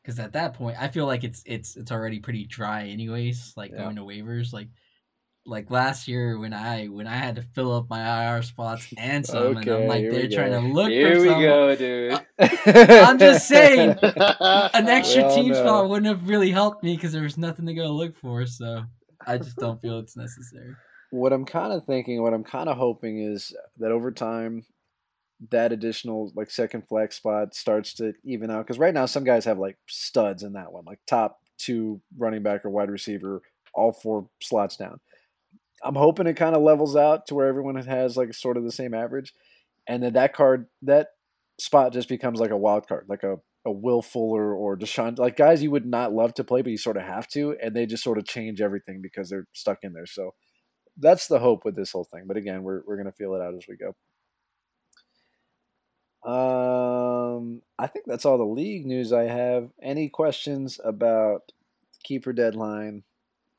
because 0.02 0.20
at 0.20 0.34
that 0.34 0.54
point, 0.54 0.78
I 0.80 0.88
feel 0.90 1.06
like 1.08 1.24
it's 1.24 1.42
it's 1.46 1.76
it's 1.76 1.92
already 1.92 2.20
pretty 2.20 2.46
dry, 2.46 2.84
anyways. 2.88 3.54
Like 3.58 3.72
Yeah. 3.72 3.84
going 3.84 3.96
to 3.98 4.04
waivers, 4.04 4.54
like 4.54 4.68
like 5.46 5.70
last 5.70 6.08
year 6.08 6.38
when 6.40 6.54
I 6.54 6.86
when 6.88 7.06
I 7.08 7.16
had 7.18 7.36
to 7.36 7.42
fill 7.42 7.74
up 7.76 7.90
my 7.90 8.36
IR 8.36 8.44
spots 8.44 8.88
and 8.98 9.26
some, 9.26 9.58
and 9.58 9.68
I'm 9.68 9.88
like 9.88 10.10
they're 10.10 10.30
trying 10.30 10.52
go. 10.52 10.62
to 10.62 10.68
look 10.68 10.90
Here 10.90 11.16
for 11.16 11.22
we 11.22 11.28
someone. 11.28 11.44
go, 11.44 11.76
dude. 11.76 12.20
I'm 12.90 13.20
just 13.20 13.48
saying, 13.48 13.98
an 14.02 14.70
An 14.74 14.88
extra 14.88 15.30
team 15.36 15.50
know. 15.50 15.56
spot 15.64 15.90
wouldn't 15.90 16.08
have 16.08 16.30
really 16.30 16.52
helped 16.52 16.84
me 16.84 16.96
because 16.96 17.12
there 17.12 17.24
was 17.24 17.38
nothing 17.38 17.66
to 17.66 17.74
go 17.74 17.88
look 17.92 18.16
for. 18.18 18.46
So 18.46 18.84
I 19.28 19.38
just 19.38 19.58
don't 19.58 19.82
feel 19.82 20.00
it's 20.00 20.16
necessary. 20.16 20.76
What 21.14 21.32
I'm 21.32 21.46
kind 21.46 21.72
of 21.72 21.86
thinking, 21.86 22.24
what 22.24 22.34
I'm 22.34 22.44
kind 22.44 22.68
of 22.68 22.76
hoping 22.76 23.20
is 23.20 23.56
that 23.78 23.92
over 23.92 24.12
time, 24.12 24.66
that 25.52 25.72
additional 25.72 26.32
like 26.36 26.50
second 26.50 26.88
flex 26.88 27.18
spot 27.18 27.54
starts 27.54 27.94
to 27.96 28.14
even 28.24 28.50
out 28.50 28.66
because 28.66 28.80
right 28.80 28.96
now 28.96 29.06
some 29.06 29.24
guys 29.24 29.46
have 29.46 29.60
like 29.60 29.78
studs 29.88 30.42
in 30.42 30.54
that 30.54 30.74
one, 30.74 30.86
like 30.86 30.98
top 31.06 31.38
two 31.60 32.02
running 32.18 32.42
back 32.42 32.66
or 32.66 32.72
wide 32.72 32.90
receiver, 32.90 33.44
all 33.76 33.92
four 33.92 34.28
slots 34.42 34.76
down. 34.76 35.00
I'm 35.84 35.94
hoping 35.94 36.26
it 36.26 36.34
kind 36.34 36.56
of 36.56 36.64
levels 36.64 36.96
out 36.96 37.28
to 37.28 37.36
where 37.36 37.48
everyone 37.48 37.76
has 37.76 38.18
like 38.18 38.34
sort 38.34 38.58
of 38.58 38.64
the 38.64 38.72
same 38.72 38.96
average, 38.96 39.34
and 39.88 40.02
then 40.02 40.14
that 40.14 40.34
card 40.34 40.66
that 40.82 41.10
spot 41.60 41.94
just 41.94 42.10
becomes 42.10 42.40
like 42.40 42.52
a 42.52 42.58
wild 42.58 42.88
card, 42.88 43.06
like 43.08 43.22
a 43.22 43.36
a 43.68 43.72
Will 43.72 44.02
Fuller 44.02 44.56
or 44.56 44.76
Deshaun, 44.76 45.20
like 45.20 45.38
guys 45.38 45.62
you 45.62 45.70
would 45.70 45.86
not 45.86 46.12
love 46.12 46.34
to 46.34 46.44
play, 46.44 46.64
but 46.64 46.72
you 46.72 46.78
sort 46.78 46.98
of 46.98 47.04
have 47.04 47.28
to, 47.30 47.56
and 47.62 47.76
they 47.76 47.86
just 47.86 48.04
sort 48.04 48.18
of 48.18 48.26
change 48.26 48.62
everything 48.62 49.00
because 49.00 49.30
they're 49.30 49.46
stuck 49.54 49.80
in 49.84 49.94
there. 49.94 50.08
So 50.08 50.34
that's 50.98 51.28
the 51.28 51.40
hope 51.40 51.66
with 51.66 51.76
this 51.76 51.92
whole 51.92 52.04
thing. 52.06 52.24
But 52.28 52.38
again, 52.38 52.64
we're 52.64 52.82
we're 52.86 52.98
gonna 52.98 53.12
feel 53.12 53.34
it 53.36 53.42
out 53.42 53.56
as 53.56 53.66
we 53.68 53.76
go. 53.78 53.96
Um, 56.30 57.62
I 57.78 57.88
think 57.88 58.06
that's 58.08 58.26
all 58.26 58.38
the 58.38 58.44
league 58.46 58.86
news 58.86 59.12
I 59.12 59.24
have. 59.24 59.70
Any 59.82 60.08
questions 60.08 60.80
about 60.84 61.52
keeper 62.04 62.32
deadline, 62.32 63.04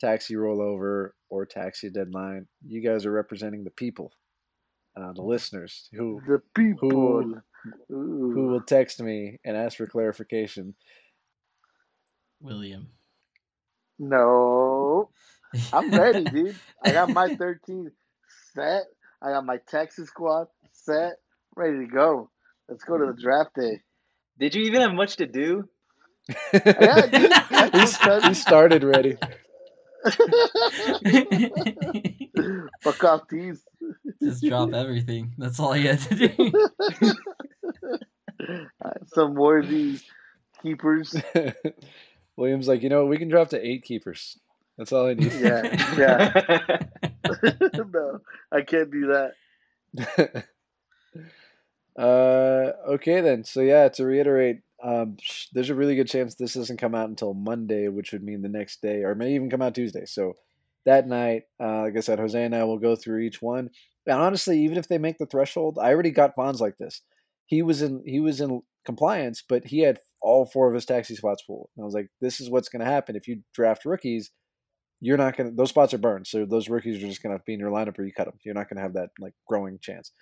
taxi 0.00 0.34
rollover, 0.34 1.10
or 1.28 1.44
taxi 1.44 1.90
deadline? 1.90 2.46
You 2.66 2.80
guys 2.80 3.04
are 3.04 3.12
representing 3.12 3.64
the 3.64 3.70
people, 3.70 4.12
uh, 4.96 5.12
the 5.12 5.22
listeners 5.22 5.90
who 5.92 6.20
The 6.26 6.40
people. 6.54 7.34
who 7.88 7.94
Ooh. 7.94 8.46
will 8.50 8.62
text 8.62 9.00
me 9.00 9.40
and 9.44 9.56
ask 9.56 9.76
for 9.76 9.86
clarification. 9.86 10.74
William. 12.40 12.88
No. 13.98 15.10
I'm 15.72 15.90
ready, 15.90 16.24
dude. 16.24 16.56
I 16.84 16.92
got 16.92 17.10
my 17.10 17.34
13 17.34 17.90
set. 18.54 18.84
I 19.22 19.30
got 19.30 19.44
my 19.44 19.58
Texas 19.68 20.08
squad 20.08 20.48
set. 20.72 21.14
Ready 21.56 21.78
to 21.78 21.86
go. 21.86 22.30
Let's 22.68 22.84
go 22.84 22.98
to 22.98 23.06
the 23.06 23.20
draft 23.20 23.54
day. 23.54 23.80
Did 24.38 24.54
you 24.54 24.64
even 24.64 24.80
have 24.80 24.92
much 24.92 25.16
to 25.16 25.26
do? 25.26 25.68
Yeah, 26.52 27.06
dude. 27.06 27.32
he, 27.74 28.28
he 28.28 28.34
started 28.34 28.82
ready. 28.82 29.16
Fuck 32.82 33.04
off 33.04 33.28
these. 33.28 33.62
Just 34.22 34.42
drop 34.42 34.72
everything. 34.72 35.34
That's 35.38 35.60
all 35.60 35.72
he 35.72 35.86
had 35.86 36.00
to 36.00 36.28
do. 36.28 36.52
Some 39.06 39.34
worthy 39.34 39.98
keepers. 40.62 41.14
William's 42.36 42.68
like, 42.68 42.82
you 42.82 42.88
know, 42.88 43.06
we 43.06 43.18
can 43.18 43.28
drop 43.28 43.50
to 43.50 43.64
eight 43.64 43.84
keepers. 43.84 44.38
That's 44.76 44.92
all 44.92 45.06
I 45.06 45.14
need. 45.14 45.32
Yeah, 45.32 45.94
yeah. 45.96 46.78
no, 47.92 48.18
I 48.50 48.62
can't 48.62 48.90
do 48.90 49.30
that. 49.96 50.44
uh, 51.98 52.92
okay 52.94 53.20
then. 53.20 53.44
So 53.44 53.60
yeah, 53.60 53.88
to 53.90 54.04
reiterate, 54.04 54.60
um, 54.82 55.16
there's 55.52 55.70
a 55.70 55.74
really 55.74 55.94
good 55.94 56.08
chance 56.08 56.34
this 56.34 56.54
doesn't 56.54 56.78
come 56.80 56.94
out 56.94 57.08
until 57.08 57.34
Monday, 57.34 57.88
which 57.88 58.12
would 58.12 58.24
mean 58.24 58.42
the 58.42 58.48
next 58.48 58.82
day, 58.82 59.04
or 59.04 59.14
may 59.14 59.34
even 59.34 59.50
come 59.50 59.62
out 59.62 59.74
Tuesday. 59.74 60.06
So 60.06 60.34
that 60.84 61.06
night, 61.06 61.42
uh, 61.60 61.82
like 61.82 61.96
I 61.96 62.00
said, 62.00 62.18
Jose 62.18 62.42
and 62.42 62.54
I 62.54 62.64
will 62.64 62.78
go 62.78 62.96
through 62.96 63.20
each 63.20 63.40
one. 63.40 63.70
And 64.06 64.20
honestly, 64.20 64.60
even 64.60 64.76
if 64.76 64.88
they 64.88 64.98
make 64.98 65.18
the 65.18 65.26
threshold, 65.26 65.78
I 65.80 65.90
already 65.92 66.10
got 66.10 66.36
bonds 66.36 66.60
like 66.60 66.76
this. 66.78 67.00
He 67.46 67.62
was 67.62 67.80
in 67.80 68.02
he 68.06 68.20
was 68.20 68.40
in 68.40 68.60
compliance, 68.84 69.42
but 69.48 69.64
he 69.64 69.80
had 69.80 69.98
all 70.20 70.46
four 70.46 70.68
of 70.68 70.74
his 70.74 70.84
taxi 70.86 71.14
spots 71.14 71.42
full. 71.42 71.70
And 71.76 71.84
I 71.84 71.86
was 71.86 71.94
like, 71.94 72.08
this 72.20 72.40
is 72.40 72.50
what's 72.50 72.68
going 72.68 72.80
to 72.80 72.90
happen 72.90 73.16
if 73.16 73.28
you 73.28 73.42
draft 73.54 73.84
rookies. 73.84 74.30
You're 75.04 75.18
not 75.18 75.36
going 75.36 75.50
to; 75.50 75.56
those 75.56 75.68
spots 75.68 75.92
are 75.92 75.98
burned. 75.98 76.26
So 76.26 76.46
those 76.46 76.68
rookies 76.68 76.96
are 76.96 77.06
just 77.06 77.22
going 77.22 77.36
to 77.36 77.42
be 77.44 77.54
in 77.54 77.60
your 77.60 77.70
lineup, 77.70 77.98
or 77.98 78.04
you 78.04 78.12
cut 78.12 78.24
them. 78.24 78.38
You're 78.44 78.54
not 78.54 78.68
going 78.68 78.76
to 78.76 78.82
have 78.82 78.94
that 78.94 79.10
like 79.18 79.34
growing 79.46 79.78
chance. 79.80 80.12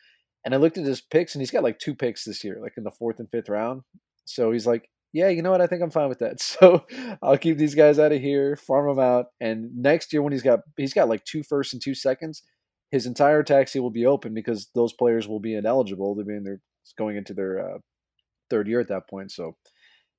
And 0.45 0.55
I 0.55 0.57
looked 0.57 0.78
at 0.78 0.85
his 0.85 1.01
picks, 1.01 1.35
and 1.35 1.41
he's 1.41 1.53
got 1.53 1.62
like 1.62 1.78
two 1.78 1.95
picks 1.95 2.24
this 2.24 2.43
year, 2.43 2.59
like 2.61 2.72
in 2.76 2.85
the 2.85 2.91
fourth 2.91 3.20
and 3.20 3.30
fifth 3.30 3.49
round. 3.49 3.83
So 4.24 4.51
he's 4.51 4.66
like, 4.66 4.89
yeah, 5.12 5.28
you 5.28 5.43
know 5.43 5.53
what? 5.53 5.61
I 5.61 5.66
think 5.66 5.83
I'm 5.83 5.91
fine 5.91 6.09
with 6.09 6.18
that. 6.20 6.41
So 6.41 6.85
I'll 7.22 7.39
keep 7.39 7.59
these 7.59 7.74
guys 7.74 7.99
out 7.99 8.12
of 8.12 8.20
here, 8.20 8.57
farm 8.57 8.89
them 8.89 9.05
out, 9.05 9.26
and 9.41 9.70
next 9.76 10.12
year 10.12 10.22
when 10.22 10.33
he's 10.33 10.43
got 10.43 10.61
he's 10.76 10.95
got 10.95 11.09
like 11.09 11.24
two 11.24 11.43
firsts 11.43 11.72
and 11.72 11.83
two 11.83 11.95
seconds, 11.95 12.43
his 12.91 13.07
entire 13.07 13.43
taxi 13.43 13.78
will 13.78 13.91
be 13.91 14.07
open 14.07 14.35
because 14.35 14.68
those 14.74 14.93
players 14.93 15.28
will 15.28 15.41
be 15.41 15.55
ineligible. 15.55 16.14
Be 16.14 16.35
in 16.35 16.45
their 16.45 16.61
going 16.99 17.16
into 17.16 17.35
their 17.35 17.61
uh, 17.61 17.78
third 18.51 18.68
year 18.68 18.80
at 18.80 18.89
that 18.89 19.09
point. 19.09 19.30
So 19.30 19.57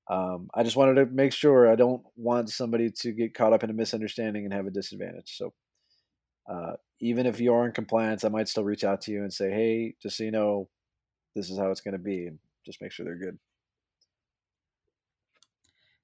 um, 0.07 0.49
I 0.53 0.63
just 0.63 0.75
wanted 0.75 0.95
to 0.95 1.05
make 1.05 1.33
sure 1.33 1.71
I 1.71 1.75
don't 1.75 2.03
want 2.15 2.49
somebody 2.49 2.91
to 2.91 3.11
get 3.11 3.33
caught 3.33 3.53
up 3.53 3.63
in 3.63 3.69
a 3.69 3.73
misunderstanding 3.73 4.43
and 4.43 4.53
have 4.53 4.67
a 4.67 4.71
disadvantage. 4.71 5.37
So 5.37 5.53
uh, 6.49 6.73
even 6.99 7.25
if 7.25 7.39
you 7.39 7.53
are 7.53 7.65
in 7.65 7.71
compliance, 7.71 8.23
I 8.23 8.29
might 8.29 8.49
still 8.49 8.63
reach 8.63 8.83
out 8.83 9.01
to 9.01 9.11
you 9.11 9.23
and 9.23 9.33
say, 9.33 9.49
hey, 9.51 9.95
just 10.01 10.17
so 10.17 10.23
you 10.23 10.31
know, 10.31 10.69
this 11.35 11.49
is 11.49 11.57
how 11.57 11.71
it's 11.71 11.81
going 11.81 11.93
to 11.93 11.99
be, 11.99 12.27
and 12.27 12.37
just 12.65 12.81
make 12.81 12.91
sure 12.91 13.05
they're 13.05 13.15
good. 13.15 13.37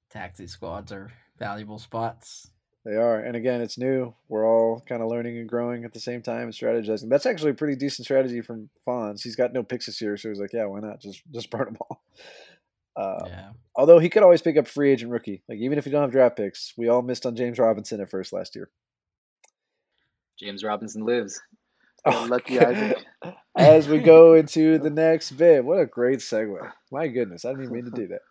Taxi 0.09 0.47
squads 0.47 0.91
are 0.91 1.11
valuable 1.37 1.77
spots. 1.77 2.49
They 2.85 2.95
are, 2.95 3.19
and 3.19 3.35
again, 3.35 3.61
it's 3.61 3.77
new. 3.77 4.15
We're 4.29 4.47
all 4.47 4.81
kind 4.87 5.03
of 5.03 5.09
learning 5.09 5.37
and 5.37 5.49
growing 5.49 5.83
at 5.83 5.93
the 5.93 5.99
same 5.99 6.21
time 6.21 6.43
and 6.43 6.53
strategizing. 6.53 7.09
That's 7.09 7.25
actually 7.25 7.51
a 7.51 7.55
pretty 7.55 7.75
decent 7.75 8.05
strategy 8.05 8.41
from 8.41 8.69
Fonz. 8.87 9.21
He's 9.21 9.35
got 9.35 9.53
no 9.53 9.61
picks 9.61 9.85
this 9.85 10.01
year, 10.01 10.15
so 10.15 10.29
he's 10.29 10.39
like, 10.39 10.53
"Yeah, 10.53 10.65
why 10.65 10.79
not? 10.79 11.01
Just 11.01 11.21
just 11.31 11.49
burn 11.51 11.65
them 11.65 11.77
all." 11.81 12.01
Uh, 12.95 13.23
yeah. 13.25 13.49
Although 13.75 13.99
he 13.99 14.09
could 14.09 14.23
always 14.23 14.41
pick 14.41 14.57
up 14.57 14.67
free 14.67 14.91
agent 14.91 15.11
rookie, 15.11 15.43
like 15.47 15.59
even 15.59 15.77
if 15.77 15.85
you 15.85 15.91
don't 15.91 16.01
have 16.01 16.11
draft 16.11 16.37
picks, 16.37 16.73
we 16.77 16.89
all 16.89 17.01
missed 17.01 17.25
on 17.25 17.35
James 17.35 17.59
Robinson 17.59 18.01
at 18.01 18.09
first 18.09 18.33
last 18.33 18.55
year. 18.55 18.69
James 20.39 20.63
Robinson 20.63 21.05
lives. 21.05 21.41
Oh, 22.05 22.27
lucky 22.29 22.59
Isaac. 22.65 22.97
As 23.57 23.87
we 23.87 23.99
go 23.99 24.33
into 24.35 24.79
the 24.79 24.89
next 24.89 25.31
bit, 25.31 25.63
what 25.63 25.79
a 25.79 25.85
great 25.85 26.19
segue! 26.19 26.71
My 26.91 27.07
goodness, 27.07 27.45
I 27.45 27.49
didn't 27.49 27.63
even 27.63 27.75
mean 27.75 27.85
to 27.85 27.91
do 27.91 28.07
that. 28.07 28.21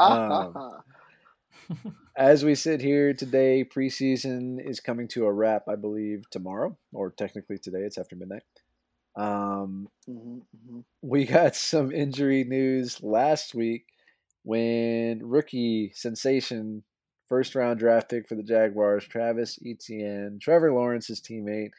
Um, 0.00 0.82
As 2.16 2.44
we 2.44 2.54
sit 2.54 2.80
here 2.80 3.12
today, 3.12 3.64
preseason 3.64 4.64
is 4.64 4.78
coming 4.80 5.08
to 5.08 5.26
a 5.26 5.32
wrap, 5.32 5.68
I 5.68 5.76
believe, 5.76 6.30
tomorrow, 6.30 6.76
or 6.92 7.10
technically 7.10 7.58
today. 7.58 7.80
It's 7.80 7.98
after 7.98 8.14
midnight. 8.14 8.42
Um, 9.16 9.88
Mhm, 10.08 10.42
mhm. 10.56 10.84
we 11.02 11.24
got 11.24 11.54
some 11.56 11.92
injury 11.92 12.44
news 12.44 13.02
last 13.02 13.54
week 13.54 13.86
when 14.42 15.20
rookie 15.26 15.92
sensation, 15.94 16.84
first 17.28 17.54
round 17.54 17.78
draft 17.78 18.10
pick 18.10 18.28
for 18.28 18.34
the 18.34 18.42
Jaguars, 18.42 19.06
Travis 19.06 19.58
Etienne, 19.64 20.38
Trevor 20.40 20.72
Lawrence's 20.72 21.20
teammate, 21.20 21.70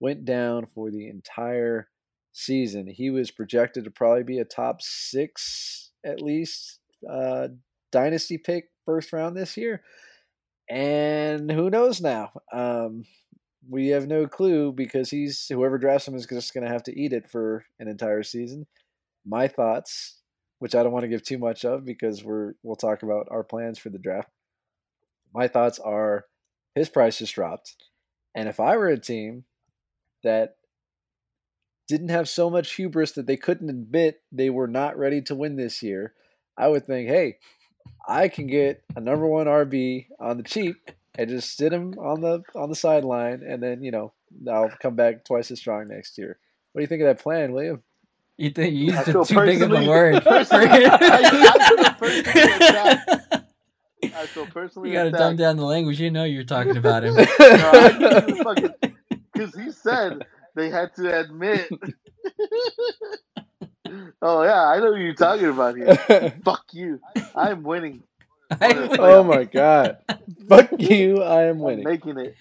went 0.00 0.24
down 0.24 0.66
for 0.66 0.90
the 0.90 1.08
entire 1.08 1.88
season. 2.32 2.86
He 2.86 3.10
was 3.10 3.30
projected 3.30 3.84
to 3.84 3.90
probably 3.90 4.22
be 4.24 4.38
a 4.38 4.44
top 4.44 4.82
six, 4.82 5.92
at 6.04 6.20
least, 6.22 6.80
uh, 7.08 7.48
dynasty 7.92 8.38
pick 8.38 8.70
first 8.84 9.12
round 9.12 9.36
this 9.36 9.56
year. 9.56 9.82
And 10.68 11.50
who 11.50 11.70
knows 11.70 12.00
now? 12.00 12.32
Um, 12.52 13.04
we 13.68 13.88
have 13.88 14.06
no 14.06 14.26
clue 14.26 14.72
because 14.72 15.10
he's 15.10 15.46
whoever 15.48 15.78
drafts 15.78 16.08
him 16.08 16.14
is 16.14 16.26
just 16.26 16.54
going 16.54 16.66
to 16.66 16.72
have 16.72 16.82
to 16.84 16.98
eat 16.98 17.12
it 17.12 17.28
for 17.28 17.64
an 17.78 17.88
entire 17.88 18.22
season. 18.22 18.66
My 19.24 19.48
thoughts, 19.48 20.20
which 20.58 20.74
I 20.74 20.82
don't 20.82 20.92
want 20.92 21.02
to 21.02 21.08
give 21.08 21.22
too 21.22 21.38
much 21.38 21.64
of 21.64 21.84
because 21.84 22.24
we're 22.24 22.54
we'll 22.62 22.76
talk 22.76 23.02
about 23.02 23.28
our 23.30 23.42
plans 23.42 23.78
for 23.78 23.90
the 23.90 23.98
draft. 23.98 24.28
My 25.34 25.48
thoughts 25.48 25.78
are 25.78 26.26
his 26.74 26.88
price 26.88 27.18
just 27.18 27.34
dropped, 27.34 27.76
and 28.34 28.48
if 28.48 28.60
I 28.60 28.76
were 28.76 28.88
a 28.88 28.98
team 28.98 29.44
that 30.22 30.56
didn't 31.88 32.08
have 32.08 32.28
so 32.28 32.50
much 32.50 32.74
hubris 32.74 33.12
that 33.12 33.26
they 33.26 33.36
couldn't 33.36 33.70
admit 33.70 34.20
they 34.32 34.50
were 34.50 34.66
not 34.66 34.98
ready 34.98 35.22
to 35.22 35.34
win 35.34 35.56
this 35.56 35.82
year, 35.82 36.14
I 36.58 36.68
would 36.68 36.86
think, 36.86 37.08
hey, 37.08 37.36
I 38.08 38.28
can 38.28 38.46
get 38.46 38.82
a 38.96 39.00
number 39.00 39.26
one 39.26 39.46
RB 39.46 40.06
on 40.18 40.36
the 40.36 40.42
cheap 40.42 40.90
and 41.18 41.28
just 41.30 41.56
sit 41.56 41.72
him 41.72 41.94
on 41.98 42.20
the 42.20 42.42
on 42.54 42.68
the 42.68 42.74
sideline, 42.76 43.42
and 43.42 43.62
then 43.62 43.82
you 43.82 43.90
know 43.90 44.12
I'll 44.50 44.70
come 44.80 44.94
back 44.96 45.24
twice 45.24 45.50
as 45.50 45.58
strong 45.58 45.88
next 45.88 46.18
year. 46.18 46.38
What 46.72 46.80
do 46.80 46.82
you 46.82 46.88
think 46.88 47.02
of 47.02 47.06
that 47.08 47.22
plan, 47.22 47.52
William? 47.52 47.82
You 48.36 48.50
think 48.50 48.74
you 48.74 48.92
used 48.92 49.04
feel 49.04 49.24
too 49.24 49.40
big 49.44 49.62
of 49.62 49.72
a 49.72 49.86
word. 49.86 50.22
personally- 50.22 50.66
I- 50.70 50.88
I 50.92 51.70
feel 51.70 51.94
personally. 51.94 53.42
I 54.14 54.26
feel 54.26 54.46
personally 54.46 54.88
you 54.90 54.94
gotta 54.94 55.08
attacked. 55.08 55.20
dumb 55.20 55.36
down 55.36 55.56
the 55.56 55.64
language. 55.64 55.98
You 56.00 56.10
know 56.10 56.24
you're 56.24 56.44
talking 56.44 56.76
about 56.76 57.02
him. 57.04 57.14
No, 57.16 57.24
I 57.38 57.98
need 57.98 58.36
to 58.36 58.44
fucking 58.44 58.74
because 59.32 59.54
he 59.54 59.70
said 59.72 60.24
they 60.54 60.68
had 60.70 60.94
to 60.96 61.20
admit. 61.20 61.68
oh 64.22 64.42
yeah, 64.42 64.64
I 64.66 64.78
know 64.80 64.94
who 64.94 65.00
you're 65.00 65.14
talking 65.14 65.46
about 65.48 65.76
here. 65.76 65.96
Fuck 66.44 66.64
you. 66.72 67.00
I'm 67.34 67.62
winning. 67.62 68.02
oh 68.60 69.24
my 69.24 69.44
god! 69.44 69.98
Fuck 70.48 70.70
you! 70.78 71.22
I 71.22 71.44
am 71.44 71.56
I'm 71.56 71.60
winning. 71.60 71.84
making 71.84 72.18
it. 72.18 72.36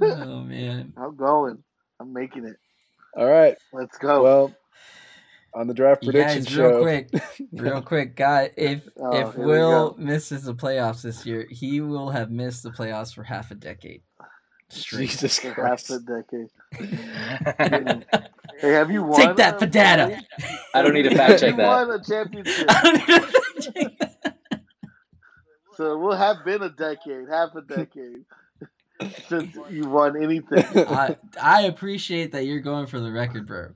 oh 0.00 0.40
man. 0.44 0.92
I'm 0.96 1.16
going. 1.16 1.62
I'm 2.00 2.12
making 2.12 2.44
it. 2.46 2.56
All 3.16 3.26
right. 3.26 3.56
Let's 3.72 3.96
go. 3.98 4.22
Well, 4.22 4.54
on 5.54 5.66
the 5.68 5.74
draft 5.74 6.02
prediction 6.02 6.42
guys, 6.44 6.48
show, 6.52 6.70
real 6.70 6.82
quick, 6.82 7.10
real 7.52 7.82
quick, 7.82 8.16
guy. 8.16 8.50
If 8.56 8.88
Oh, 8.98 9.12
if 9.12 9.34
here 9.34 9.44
we 9.44 9.46
Will 9.46 9.94
misses 9.98 10.44
the 10.44 10.54
playoffs 10.54 11.02
this 11.02 11.24
year, 11.26 11.46
he 11.50 11.80
will 11.80 12.10
have 12.10 12.30
missed 12.30 12.62
the 12.62 12.70
playoffs 12.70 13.14
for 13.14 13.22
half 13.22 13.50
a 13.50 13.54
decade. 13.54 14.02
Straight. 14.70 15.10
Jesus 15.10 15.38
For 15.38 15.66
half 15.66 15.88
a 15.90 15.98
decade. 16.00 16.48
Hey, 18.60 18.70
have 18.72 18.90
you 18.90 19.02
won? 19.02 19.20
Take 19.20 19.36
that, 19.36 19.58
Padano. 19.58 20.18
I 20.74 20.82
don't 20.82 20.94
need 20.94 21.02
to 21.02 21.14
fact 21.14 21.40
check 21.40 21.50
you 21.50 21.56
that. 21.58 21.66
won 21.66 21.90
a 21.90 22.02
championship? 22.02 22.66
So 25.76 25.98
we'll 25.98 26.16
have 26.16 26.44
been 26.44 26.62
a 26.62 26.70
decade, 26.70 27.28
half 27.28 27.54
a 27.54 27.62
decade, 27.62 28.24
since 29.28 29.56
you 29.70 29.88
won 29.88 30.22
anything. 30.22 30.64
I 30.88 31.16
I 31.40 31.62
appreciate 31.62 32.32
that 32.32 32.46
you're 32.46 32.60
going 32.60 32.86
for 32.86 33.00
the 33.00 33.10
record, 33.10 33.46
bro. 33.46 33.68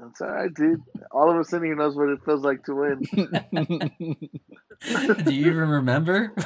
That's 0.00 0.20
all 0.20 0.28
right, 0.28 0.54
dude. 0.54 0.80
All 1.10 1.30
of 1.30 1.38
a 1.38 1.44
sudden, 1.44 1.68
he 1.68 1.74
knows 1.74 1.96
what 1.96 2.08
it 2.08 2.20
feels 2.24 2.42
like 2.42 2.64
to 2.64 2.74
win. 2.74 3.00
Do 5.24 5.34
you 5.34 5.46
even 5.46 5.68
remember? 5.68 6.32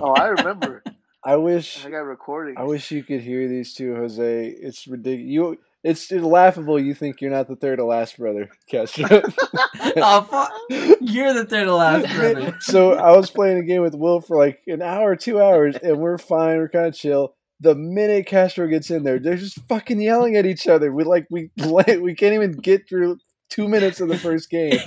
Oh, 0.00 0.12
I 0.12 0.28
remember. 0.28 0.82
I 1.24 1.36
wish 1.36 1.84
I 1.84 1.90
got 1.90 2.02
recordings. 2.02 2.56
I 2.58 2.64
wish 2.64 2.90
you 2.90 3.02
could 3.02 3.20
hear 3.20 3.48
these 3.48 3.74
two, 3.74 3.94
Jose. 3.96 4.48
It's 4.48 4.86
ridiculous. 4.86 5.28
You, 5.28 5.58
it's 5.84 6.10
laughable. 6.10 6.80
You 6.80 6.94
think 6.94 7.20
you're 7.20 7.30
not 7.30 7.48
the 7.48 7.56
third 7.56 7.76
to 7.76 7.84
last 7.84 8.18
brother, 8.18 8.50
Castro. 8.68 9.06
oh, 9.96 10.22
fuck. 10.22 10.52
You're 11.00 11.34
the 11.34 11.44
third 11.44 11.64
to 11.64 11.74
last, 11.74 12.14
brother. 12.14 12.56
so 12.60 12.94
I 12.94 13.16
was 13.16 13.30
playing 13.30 13.58
a 13.58 13.62
game 13.62 13.82
with 13.82 13.94
Will 13.94 14.20
for 14.20 14.36
like 14.36 14.60
an 14.66 14.82
hour, 14.82 15.14
two 15.16 15.40
hours, 15.40 15.76
and 15.76 15.98
we're 15.98 16.18
fine. 16.18 16.58
We're 16.58 16.68
kind 16.68 16.86
of 16.86 16.94
chill. 16.94 17.34
The 17.60 17.74
minute 17.74 18.26
Castro 18.26 18.68
gets 18.68 18.90
in 18.90 19.02
there, 19.02 19.18
they're 19.18 19.36
just 19.36 19.60
fucking 19.68 20.00
yelling 20.00 20.36
at 20.36 20.46
each 20.46 20.68
other. 20.68 20.92
We 20.92 21.04
like 21.04 21.26
we 21.30 21.50
we 21.56 22.14
can't 22.14 22.34
even 22.34 22.52
get 22.52 22.88
through 22.88 23.18
two 23.50 23.68
minutes 23.68 24.00
of 24.00 24.08
the 24.08 24.18
first 24.18 24.50
game, 24.50 24.78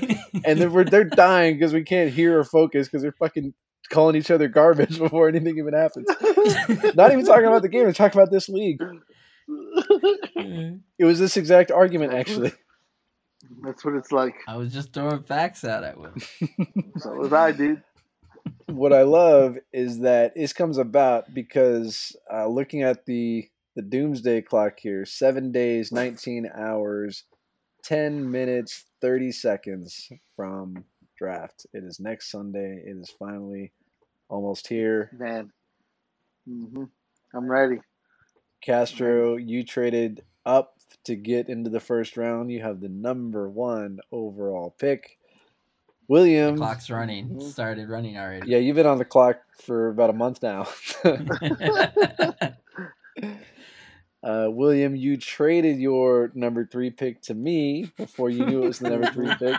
and 0.45 0.59
then 0.59 0.71
we're 0.71 0.85
they're 0.85 1.03
dying 1.03 1.55
because 1.55 1.73
we 1.73 1.83
can't 1.83 2.11
hear 2.11 2.39
or 2.39 2.43
focus 2.43 2.87
because 2.87 3.01
they're 3.01 3.15
fucking 3.19 3.53
calling 3.91 4.15
each 4.15 4.31
other 4.31 4.47
garbage 4.47 4.97
before 4.99 5.27
anything 5.27 5.57
even 5.57 5.73
happens. 5.73 6.07
Not 6.95 7.11
even 7.11 7.25
talking 7.25 7.45
about 7.45 7.61
the 7.61 7.69
game. 7.69 7.83
We're 7.83 7.93
talking 7.93 8.19
about 8.19 8.31
this 8.31 8.49
league. 8.49 8.81
It 10.99 11.05
was 11.05 11.19
this 11.19 11.37
exact 11.37 11.71
argument 11.71 12.13
actually. 12.13 12.51
That's 13.63 13.83
what 13.83 13.95
it's 13.95 14.11
like. 14.11 14.35
I 14.47 14.55
was 14.55 14.73
just 14.73 14.93
throwing 14.93 15.23
facts 15.23 15.63
out 15.63 15.83
at 15.83 15.97
Will. 15.97 16.13
So 16.97 17.13
was 17.13 17.33
I, 17.33 17.51
dude. 17.51 17.81
what 18.67 18.93
I 18.93 19.01
love 19.03 19.57
is 19.73 19.99
that 19.99 20.35
this 20.35 20.53
comes 20.53 20.77
about 20.77 21.33
because 21.33 22.15
uh, 22.31 22.47
looking 22.47 22.83
at 22.83 23.05
the 23.05 23.49
the 23.75 23.81
doomsday 23.81 24.41
clock 24.41 24.79
here, 24.79 25.05
seven 25.05 25.51
days, 25.51 25.91
nineteen 25.91 26.49
hours, 26.53 27.23
ten 27.83 28.29
minutes, 28.29 28.85
thirty 29.01 29.31
seconds 29.31 30.09
from 30.35 30.85
draft. 31.17 31.65
It 31.73 31.83
is 31.83 31.99
next 31.99 32.29
Sunday. 32.31 32.83
It 32.85 32.97
is 32.97 33.09
finally 33.17 33.71
almost 34.29 34.67
here. 34.67 35.09
Man. 35.17 35.51
mm-hmm. 36.47 36.83
I'm 37.33 37.49
ready. 37.49 37.79
Castro, 38.61 39.35
you 39.37 39.63
traded 39.63 40.23
up 40.45 40.75
to 41.05 41.15
get 41.15 41.49
into 41.49 41.69
the 41.69 41.79
first 41.79 42.15
round. 42.17 42.51
You 42.51 42.61
have 42.61 42.79
the 42.79 42.89
number 42.89 43.49
one 43.49 43.99
overall 44.11 44.75
pick. 44.77 45.17
William, 46.07 46.57
Clock's 46.57 46.89
running. 46.89 47.39
Started 47.39 47.87
running 47.89 48.17
already. 48.17 48.49
yeah, 48.49 48.57
you've 48.57 48.75
been 48.75 48.85
on 48.85 48.97
the 48.97 49.05
clock 49.05 49.37
for 49.63 49.89
about 49.89 50.09
a 50.09 50.13
month 50.13 50.43
now. 50.43 50.67
Uh, 54.23 54.45
William, 54.49 54.95
you 54.95 55.17
traded 55.17 55.79
your 55.79 56.31
number 56.35 56.63
three 56.63 56.91
pick 56.91 57.19
to 57.23 57.33
me 57.33 57.91
before 57.97 58.29
you 58.29 58.45
knew 58.45 58.61
it 58.61 58.67
was 58.67 58.77
the 58.77 58.87
number 58.87 59.07
three 59.11 59.33
pick 59.39 59.55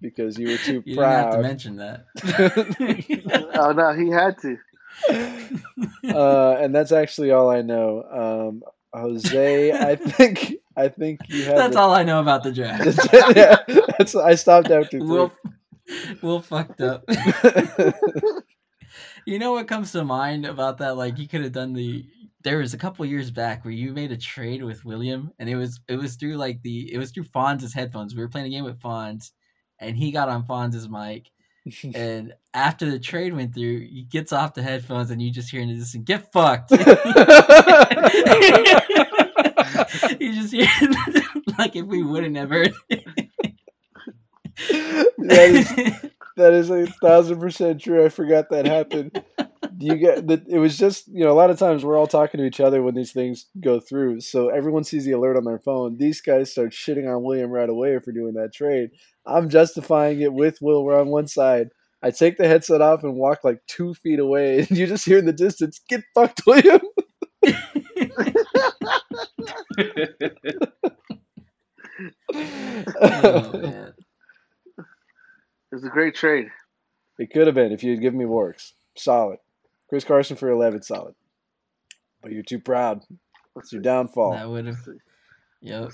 because 0.00 0.38
you 0.38 0.50
were 0.50 0.56
too 0.58 0.84
you 0.86 0.94
didn't 0.94 1.10
have 1.10 1.32
to 1.32 1.42
mention 1.42 1.76
that. 1.76 2.04
Oh 3.54 3.72
no, 3.72 3.92
he 3.94 4.08
had 4.08 4.38
to. 4.42 4.56
uh, 6.14 6.56
and 6.60 6.74
that's 6.74 6.92
actually 6.92 7.30
all 7.30 7.50
I 7.50 7.62
know. 7.62 8.04
Um, 8.10 8.62
Jose, 8.92 9.72
I 9.72 9.96
think 9.96 10.56
I 10.76 10.88
think 10.88 11.20
you 11.28 11.44
have. 11.44 11.56
That's 11.56 11.74
the, 11.74 11.80
all 11.80 11.92
I 11.92 12.04
know 12.04 12.20
about 12.20 12.42
the 12.42 12.52
draft. 12.52 12.98
yeah, 13.36 13.56
that's, 13.98 14.14
I 14.14 14.34
stopped 14.34 14.70
after 14.70 14.98
three. 14.98 15.06
Will, 15.06 15.32
Will 16.22 16.40
fucked 16.40 16.80
up. 16.80 17.04
you 19.26 19.38
know 19.38 19.52
what 19.52 19.68
comes 19.68 19.92
to 19.92 20.04
mind 20.04 20.46
about 20.46 20.78
that? 20.78 20.96
Like 20.96 21.18
you 21.18 21.28
could 21.28 21.42
have 21.42 21.52
done 21.52 21.72
the. 21.72 22.06
There 22.44 22.58
was 22.58 22.72
a 22.72 22.78
couple 22.78 23.04
years 23.04 23.30
back 23.30 23.64
where 23.64 23.74
you 23.74 23.92
made 23.92 24.12
a 24.12 24.16
trade 24.16 24.62
with 24.62 24.84
William, 24.84 25.32
and 25.38 25.48
it 25.48 25.56
was 25.56 25.80
it 25.88 25.96
was 25.96 26.16
through 26.16 26.36
like 26.36 26.62
the 26.62 26.92
it 26.92 26.98
was 26.98 27.10
through 27.10 27.24
Fonz's 27.24 27.74
headphones. 27.74 28.14
We 28.14 28.22
were 28.22 28.28
playing 28.28 28.46
a 28.46 28.50
game 28.50 28.64
with 28.64 28.80
Fonz, 28.80 29.32
and 29.80 29.96
he 29.96 30.12
got 30.12 30.28
on 30.28 30.44
Fonz's 30.44 30.88
mic. 30.88 31.30
And 31.94 32.34
after 32.54 32.90
the 32.90 32.98
trade 32.98 33.34
went 33.34 33.54
through, 33.54 33.80
he 33.80 34.06
gets 34.08 34.32
off 34.32 34.54
the 34.54 34.62
headphones, 34.62 35.10
and 35.10 35.20
you 35.20 35.30
just 35.30 35.50
hear 35.50 35.60
in 35.60 35.68
the 35.68 35.74
distance, 35.74 36.04
"Get 36.04 36.32
fucked." 36.32 36.70
you 40.20 40.34
just 40.34 40.52
hear 40.52 40.66
like 41.58 41.76
if 41.76 41.86
we 41.86 42.02
wouldn't 42.02 42.36
have 42.36 42.50
heard. 42.50 42.72
that 42.88 43.28
is 45.18 45.68
that 46.36 46.52
is 46.52 46.70
a 46.70 46.86
thousand 46.86 47.40
percent 47.40 47.80
true. 47.80 48.04
I 48.04 48.08
forgot 48.08 48.50
that 48.50 48.66
happened. 48.66 49.22
You 49.80 49.94
get 49.94 50.26
that 50.26 50.42
it 50.48 50.58
was 50.58 50.76
just 50.76 51.06
you 51.06 51.24
know 51.24 51.30
a 51.30 51.38
lot 51.38 51.50
of 51.50 51.58
times 51.58 51.84
we're 51.84 51.96
all 51.96 52.08
talking 52.08 52.38
to 52.38 52.46
each 52.46 52.58
other 52.58 52.82
when 52.82 52.96
these 52.96 53.12
things 53.12 53.46
go 53.60 53.78
through, 53.78 54.20
so 54.20 54.48
everyone 54.48 54.82
sees 54.82 55.04
the 55.04 55.12
alert 55.12 55.36
on 55.36 55.44
their 55.44 55.60
phone. 55.60 55.98
These 55.98 56.20
guys 56.20 56.50
start 56.50 56.70
shitting 56.70 57.08
on 57.08 57.22
William 57.22 57.50
right 57.50 57.68
away 57.68 58.00
for 58.00 58.10
doing 58.10 58.34
that 58.34 58.52
trade. 58.52 58.90
I'm 59.24 59.48
justifying 59.48 60.20
it 60.20 60.32
with 60.32 60.58
Will. 60.60 60.84
We're 60.84 61.00
on 61.00 61.08
one 61.08 61.28
side. 61.28 61.68
I 62.02 62.10
take 62.10 62.38
the 62.38 62.48
headset 62.48 62.80
off 62.80 63.04
and 63.04 63.14
walk 63.14 63.44
like 63.44 63.60
two 63.68 63.94
feet 63.94 64.18
away, 64.18 64.60
and 64.60 64.70
you 64.70 64.88
just 64.88 65.04
hear 65.04 65.18
in 65.18 65.26
the 65.26 65.32
distance, 65.32 65.80
"Get 65.88 66.02
fucked, 66.12 66.42
William." 66.44 66.80
oh, 72.34 73.50
man. 73.52 73.92
It 74.78 75.74
was 75.74 75.84
a 75.84 75.90
great 75.90 76.14
trade. 76.14 76.46
It 77.18 77.30
could 77.32 77.46
have 77.46 77.54
been 77.54 77.72
if 77.72 77.84
you 77.84 77.90
had 77.90 78.00
given 78.00 78.18
me 78.18 78.24
works. 78.24 78.72
Solid. 78.96 79.38
Chris 79.88 80.04
Carson 80.04 80.36
for 80.36 80.50
11, 80.50 80.82
solid. 80.82 81.14
But 82.22 82.32
you're 82.32 82.42
too 82.42 82.58
proud. 82.58 83.04
Let's 83.54 83.66
It's 83.66 83.72
your 83.72 83.82
downfall. 83.82 84.32
That 84.32 84.48
would 84.48 84.66
have. 84.66 84.76
Let's. 84.86 85.00
Yep. 85.60 85.92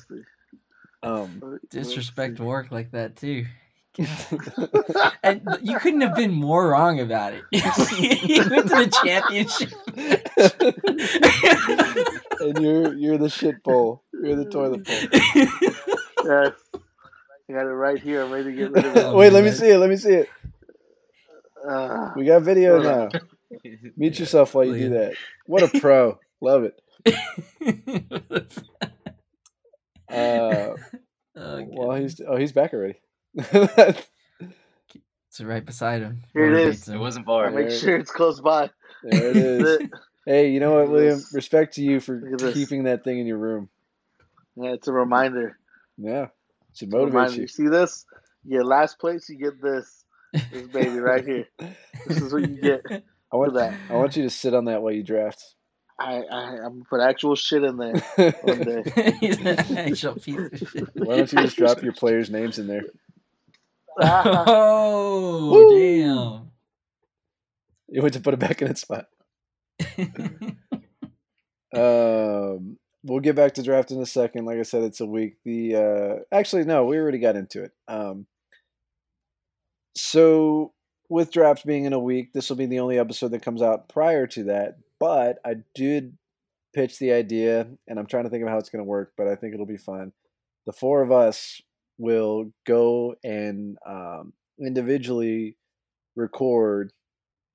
Um, 1.03 1.61
Disrespect 1.71 2.41
work 2.41 2.71
like 2.71 2.91
that 2.93 3.17
too. 3.17 3.47
And 5.23 5.41
you 5.63 5.79
couldn't 5.79 6.03
have 6.03 6.15
been 6.15 6.33
more 6.33 6.69
wrong 6.69 7.01
about 7.01 7.33
it. 7.33 7.45
you 7.51 8.51
went 8.51 8.69
to 8.69 8.75
the 8.75 8.91
championship. 9.03 9.71
and 12.41 12.59
you're 12.59 12.93
you're 12.95 13.17
the 13.17 13.31
shit 13.31 13.63
bowl. 13.63 14.03
You're 14.13 14.37
the 14.37 14.45
toilet 14.45 14.85
bowl. 14.85 14.95
Yes. 16.25 16.53
I 17.49 17.53
got 17.53 17.67
it 17.67 17.75
right 17.75 17.99
here. 17.99 18.23
I'm 18.23 18.31
ready 18.33 18.45
to 18.45 18.53
get 18.53 18.73
rid 18.73 18.85
of 18.85 18.97
it. 18.97 19.15
Wait, 19.15 19.33
let 19.33 19.45
me 19.45 19.51
see 19.51 19.69
it. 19.71 19.79
Let 19.79 19.89
me 19.89 19.97
see 19.97 20.13
it. 20.15 20.29
Uh, 21.67 22.11
We 22.17 22.27
got 22.27 22.43
video 22.43 22.83
now. 22.83 23.09
Mute 23.97 24.19
yourself 24.19 24.55
while 24.55 24.65
you 24.65 24.79
do 24.79 24.89
that. 24.91 25.15
What 25.47 25.63
a 25.63 25.81
pro. 25.81 26.19
Love 26.41 26.65
it. 26.65 26.81
Uh, 30.11 30.75
oh, 31.37 31.67
well, 31.71 31.97
he's 31.97 32.21
oh 32.27 32.37
he's 32.37 32.53
back 32.53 32.73
already. 32.73 33.01
it's 33.35 34.07
right 35.41 35.65
beside 35.65 36.03
him. 36.03 36.23
Here 36.33 36.47
it 36.55 36.67
Motivates 36.67 36.69
is. 36.71 36.89
him. 36.89 36.95
It 36.95 36.99
wasn't 36.99 37.27
far. 37.27 37.51
make 37.51 37.71
sure 37.71 37.97
it's 37.97 38.13
close 38.13 38.41
by. 38.41 38.71
there 39.03 39.31
it 39.31 39.37
is. 39.37 39.89
Hey, 40.27 40.51
you 40.51 40.61
know 40.61 40.75
what, 40.75 40.89
William? 40.91 41.17
This- 41.17 41.33
Respect 41.35 41.75
to 41.75 41.83
you 41.83 42.01
for 42.01 42.21
Look 42.21 42.39
this. 42.41 42.55
keeping 42.55 42.85
that 42.85 43.03
thing 43.05 43.19
in 43.19 43.27
your 43.27 43.39
room. 43.39 43.69
Yeah, 44.57 44.73
it's 44.75 44.87
a 44.89 44.93
reminder. 44.93 45.59
Yeah, 45.99 46.25
it 46.25 46.31
should 46.75 46.89
It's 46.89 46.95
a 46.95 46.97
motivate 46.97 47.15
reminder. 47.15 47.35
you. 47.37 47.43
You 47.43 47.49
see 47.49 47.69
this? 47.69 48.07
You 48.45 48.59
get 48.59 48.67
last 48.67 48.99
place, 48.99 49.29
you 49.29 49.37
get 49.39 49.61
this. 49.61 50.05
This 50.53 50.67
baby 50.69 50.99
right 50.99 51.25
here. 51.25 51.47
This 52.07 52.21
is 52.21 52.33
what 52.33 52.43
you 52.49 52.57
get. 52.61 52.83
I 53.35 53.37
want 53.37 53.55
that. 53.55 53.75
I 53.91 53.95
want 53.95 54.17
you 54.17 54.23
to 54.23 54.31
sit 54.31 54.55
on 54.55 54.67
that 54.67 54.81
while 54.81 54.93
you 54.93 55.03
draft. 55.03 55.57
I, 55.99 56.23
I 56.23 56.43
I'm 56.65 56.73
gonna 56.73 56.85
put 56.89 57.01
actual 57.01 57.35
shit 57.35 57.65
in 57.65 57.77
there 57.77 57.95
one 58.43 58.63
day. 58.63 59.15
He's 59.21 59.39
an 59.39 59.79
actual 59.79 60.15
piece 60.15 60.37
of 60.39 60.69
shit. 60.69 60.89
Why 60.95 61.17
don't 61.17 61.33
you 61.33 61.39
just 61.39 61.57
drop 61.57 61.83
your 61.83 61.93
players' 61.93 62.31
names 62.31 62.59
in 62.59 62.67
there? 62.69 62.85
Oh 64.01 65.51
Woo. 65.53 66.51
You 67.89 68.03
want 68.03 68.15
to 68.15 68.21
put 68.21 68.35
it 68.35 68.41
back 68.41 68.61
in 68.63 68.69
its 68.69 68.81
spot. 68.81 69.07
Um, 71.73 72.79
we'll 73.03 73.21
get 73.21 73.35
back 73.35 73.55
to 73.55 73.63
draft 73.63 73.91
in 73.91 74.01
a 74.01 74.07
second. 74.07 74.45
Like 74.45 74.59
I 74.59 74.63
said, 74.63 74.83
it's 74.83 75.01
a 75.01 75.07
week. 75.07 75.39
The 75.45 75.75
uh, 75.77 76.15
actually 76.37 76.65
no, 76.65 76.85
we 76.85 76.99
already 76.99 77.19
got 77.19 77.37
into 77.37 77.65
it. 77.65 77.73
Um, 77.89 78.27
so 79.97 80.74
with 81.09 81.33
draft 81.33 81.67
being 81.67 81.85
in 81.85 81.93
a 81.93 81.99
week, 81.99 82.33
this 82.33 82.49
will 82.49 82.57
be 82.57 82.67
the 82.67 82.81
only 82.81 82.99
episode 82.99 83.31
that 83.33 83.43
comes 83.43 83.63
out 83.63 83.89
prior 83.89 84.27
to 84.29 84.45
that. 84.45 84.79
But 84.99 85.39
I 85.45 85.57
did 85.75 86.17
pitch 86.75 86.99
the 86.99 87.13
idea, 87.13 87.69
and 87.87 87.99
I'm 87.99 88.07
trying 88.07 88.25
to 88.25 88.31
think 88.31 88.43
of 88.43 88.49
how 88.49 88.59
it's 88.59 88.71
going 88.71 88.85
to 88.85 88.89
work. 88.89 89.13
But 89.17 89.29
I 89.29 89.37
think 89.37 89.55
it'll 89.55 89.67
be 89.67 89.77
fun. 89.77 90.13
The 90.67 90.73
four 90.73 91.03
of 91.03 91.13
us 91.13 91.61
will 91.99 92.51
go 92.67 93.15
and 93.23 93.77
um, 93.87 94.33
individually 94.59 95.57
record 96.17 96.93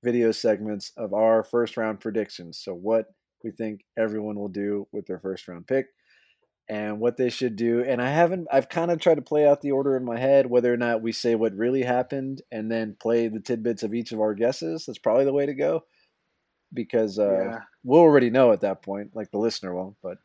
video 0.02 0.32
segments 0.32 0.92
of 0.96 1.12
our 1.12 1.42
first 1.42 1.76
round 1.76 2.00
predictions. 2.00 2.58
So 2.62 2.72
what 2.74 3.06
we 3.44 3.50
think 3.50 3.82
everyone 3.98 4.36
will 4.36 4.48
do 4.48 4.86
with 4.92 5.06
their 5.06 5.18
first 5.18 5.48
round 5.48 5.66
pick. 5.66 5.86
And 6.70 7.00
what 7.00 7.16
they 7.16 7.28
should 7.30 7.56
do. 7.56 7.82
And 7.82 8.00
I 8.00 8.08
haven't. 8.10 8.46
I've 8.50 8.68
kind 8.68 8.92
of 8.92 9.00
tried 9.00 9.16
to 9.16 9.22
play 9.22 9.44
out 9.46 9.60
the 9.60 9.72
order 9.72 9.96
in 9.96 10.04
my 10.04 10.18
head, 10.18 10.46
whether 10.48 10.72
or 10.72 10.76
not 10.76 11.02
we 11.02 11.10
say 11.10 11.34
what 11.34 11.52
really 11.56 11.82
happened 11.82 12.42
and 12.52 12.70
then 12.70 12.96
play 12.98 13.26
the 13.26 13.40
tidbits 13.40 13.82
of 13.82 13.92
each 13.92 14.12
of 14.12 14.20
our 14.20 14.34
guesses. 14.34 14.86
That's 14.86 14.98
probably 14.98 15.24
the 15.24 15.32
way 15.32 15.46
to 15.46 15.54
go, 15.54 15.84
because 16.72 17.18
uh, 17.18 17.32
Yeah. 17.32 17.58
we'll 17.82 18.00
already 18.00 18.30
know 18.30 18.52
at 18.52 18.60
that 18.60 18.82
point. 18.82 19.16
Like 19.16 19.32
the 19.32 19.38
listener 19.38 19.74
won't, 19.74 19.96
but 20.00 20.18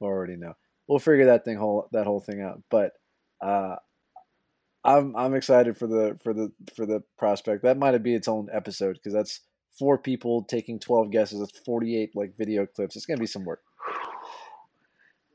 we'll 0.00 0.10
already 0.10 0.36
know. 0.36 0.56
We'll 0.88 0.98
figure 0.98 1.26
that 1.26 1.44
thing 1.44 1.56
whole 1.56 1.88
that 1.92 2.04
whole 2.04 2.20
thing 2.20 2.42
out. 2.42 2.62
But 2.68 2.94
uh, 3.40 3.76
I'm 4.84 5.14
I'm 5.14 5.34
excited 5.34 5.76
for 5.76 5.86
the 5.86 6.18
for 6.24 6.34
the 6.34 6.50
for 6.74 6.84
the 6.84 7.04
prospect. 7.16 7.62
That 7.62 7.78
might 7.78 7.96
be 8.02 8.14
its 8.14 8.26
own 8.26 8.48
episode 8.52 8.94
because 8.94 9.12
that's 9.12 9.40
four 9.78 9.98
people 9.98 10.42
taking 10.42 10.80
twelve 10.80 11.12
guesses. 11.12 11.38
That's 11.38 11.56
forty 11.60 11.96
eight 11.96 12.16
like 12.16 12.36
video 12.36 12.66
clips. 12.66 12.96
It's 12.96 13.06
gonna 13.06 13.20
be 13.20 13.26
some 13.26 13.44
work. 13.44 13.60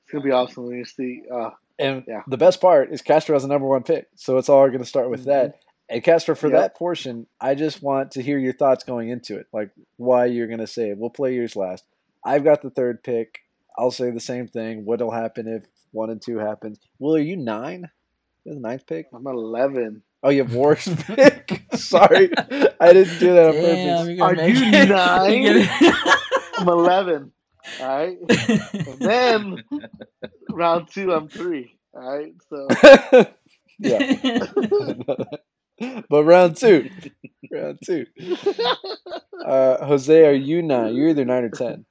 It's 0.06 0.12
gonna 0.14 0.24
be 0.24 0.32
awesome 0.32 0.66
when 0.68 0.78
you 0.78 0.86
see. 0.86 1.24
Uh, 1.32 1.50
And 1.78 2.06
Yeah. 2.08 2.22
the 2.28 2.38
best 2.38 2.62
part 2.62 2.94
is 2.94 3.02
Castro 3.02 3.36
has 3.36 3.44
a 3.44 3.50
number 3.50 3.68
one 3.68 3.84
pick, 3.84 4.08
so 4.16 4.38
it's 4.38 4.48
all 4.48 4.66
going 4.68 4.80
to 4.80 4.86
start 4.86 5.10
with 5.10 5.26
that. 5.26 5.60
And 5.90 6.02
Castro, 6.02 6.34
for 6.34 6.48
Yep. 6.48 6.58
that 6.58 6.76
portion, 6.78 7.28
I 7.42 7.54
just 7.54 7.84
want 7.84 8.12
to 8.12 8.22
hear 8.22 8.38
your 8.38 8.54
thoughts 8.54 8.86
going 8.86 9.10
into 9.10 9.38
it, 9.38 9.48
like 9.52 9.72
why 9.98 10.26
you're 10.28 10.48
going 10.48 10.60
to 10.62 10.68
say 10.68 10.92
it. 10.92 10.98
We'll 10.98 11.10
play 11.10 11.34
yours 11.36 11.58
last. 11.58 11.84
I've 12.24 12.46
got 12.46 12.62
the 12.62 12.70
third 12.70 13.04
pick. 13.04 13.40
I'll 13.78 13.92
say 13.92 14.10
the 14.10 14.22
same 14.22 14.48
thing. 14.48 14.86
What'll 14.86 15.12
happen 15.12 15.50
if 15.50 15.66
one 15.92 16.10
and 16.10 16.22
two 16.22 16.38
happens? 16.38 16.80
Will, 16.98 17.16
are 17.18 17.20
you 17.20 17.36
nine? 17.36 17.90
You're 18.46 18.56
the 18.56 18.62
ninth 18.62 18.86
pick. 18.88 19.08
I'm 19.14 19.28
eleven. 19.28 20.02
Oh, 20.24 20.30
you 20.30 20.44
have 20.44 20.56
Warwick's 20.56 20.88
pick. 21.04 21.66
Sorry, 21.74 22.30
I 22.80 22.94
didn't 22.94 23.20
do 23.20 23.34
that 23.34 23.48
on 23.48 23.54
Damn, 23.54 23.98
purpose. 23.98 24.08
you're 24.08 24.18
gonna 24.18 24.24
Are 24.24 25.26
make 25.28 25.44
you 25.44 25.52
it- 25.52 25.70
nine? 25.92 26.40
I'm 26.58 26.70
eleven. 26.70 27.32
All 27.82 27.88
right. 27.88 28.18
And 28.74 29.00
then 29.00 29.64
round 30.52 30.88
two, 30.92 31.12
I'm 31.14 31.28
three. 31.28 31.78
All 31.94 32.18
right. 32.18 32.34
So 32.50 32.68
yeah, 33.80 34.46
but 36.10 36.24
round 36.24 36.58
two, 36.58 36.90
round 37.52 37.80
two. 37.86 38.06
Uh, 39.46 39.86
Jose, 39.86 40.26
are 40.26 40.34
you 40.34 40.62
nine? 40.62 40.96
You're 40.96 41.10
either 41.10 41.26
nine 41.26 41.44
or 41.44 41.50
ten. 41.50 41.86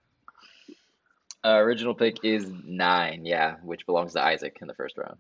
Uh, 1.45 1.57
original 1.59 1.95
pick 1.95 2.25
is 2.25 2.47
nine, 2.65 3.25
yeah, 3.27 3.57
which 3.63 3.85
belongs 3.87 4.15
to 4.15 4.23
Isaac 4.23 4.57
in 4.63 4.67
the 4.69 4.75
first 4.75 4.97
round. 4.97 5.19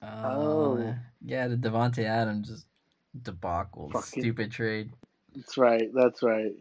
Oh, 0.00 0.78
Oh. 0.78 0.94
yeah, 1.24 1.48
the 1.48 1.56
Davante 1.56 2.04
Adams 2.04 2.48
just 2.48 2.66
debacle, 3.20 3.90
Fucking- 3.90 4.22
stupid 4.22 4.52
trade. 4.52 4.92
that's 5.34 5.58
right. 5.58 5.88
That's 5.92 6.22
right. 6.22 6.52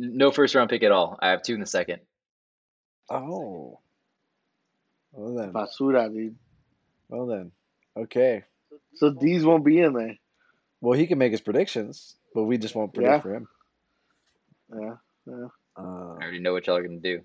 N- 0.00 0.16
No 0.16 0.30
first 0.30 0.54
round 0.54 0.70
pick 0.70 0.82
at 0.82 0.92
all. 0.92 1.18
I 1.20 1.30
have 1.30 1.42
two 1.42 1.54
in 1.54 1.60
the 1.60 1.66
second. 1.66 2.00
Oh. 3.10 3.80
Well 5.12 5.34
then. 5.34 5.52
Basura, 5.52 6.12
dude. 6.12 6.36
Well 7.08 7.26
then. 7.26 7.52
Okay. 7.96 8.44
So 8.96 9.10
these 9.10 9.44
won't 9.44 9.64
be 9.64 9.80
in 9.80 9.92
there. 9.92 10.16
Well, 10.80 10.98
he 10.98 11.06
can 11.06 11.18
make 11.18 11.32
his 11.32 11.40
predictions, 11.40 12.16
but 12.34 12.44
we 12.44 12.58
just 12.58 12.74
won't 12.74 12.92
predict 12.94 13.12
Yeah. 13.14 13.20
for 13.20 13.34
him. 13.34 13.48
Yeah. 14.78 14.94
Yeah. 15.26 15.46
Uh, 15.78 15.82
I 16.18 16.22
already 16.22 16.38
know 16.40 16.52
what 16.52 16.66
y'all 16.66 16.76
are 16.76 16.82
gonna 16.82 16.98
do. 16.98 17.22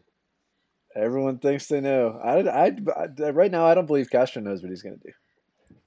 everyone 0.96 1.38
thinks 1.40 1.68
they 1.68 1.80
know. 1.82 2.20
I, 2.22 2.40
I, 2.42 2.76
I- 2.98 3.30
right 3.32 3.52
now, 3.52 3.66
I 3.66 3.74
don't 3.76 3.86
believe 3.86 4.10
Castro 4.10 4.42
knows 4.42 4.62
what 4.62 4.70
he's 4.70 4.82
going 4.82 4.98
to 5.00 5.08
do. 5.08 5.14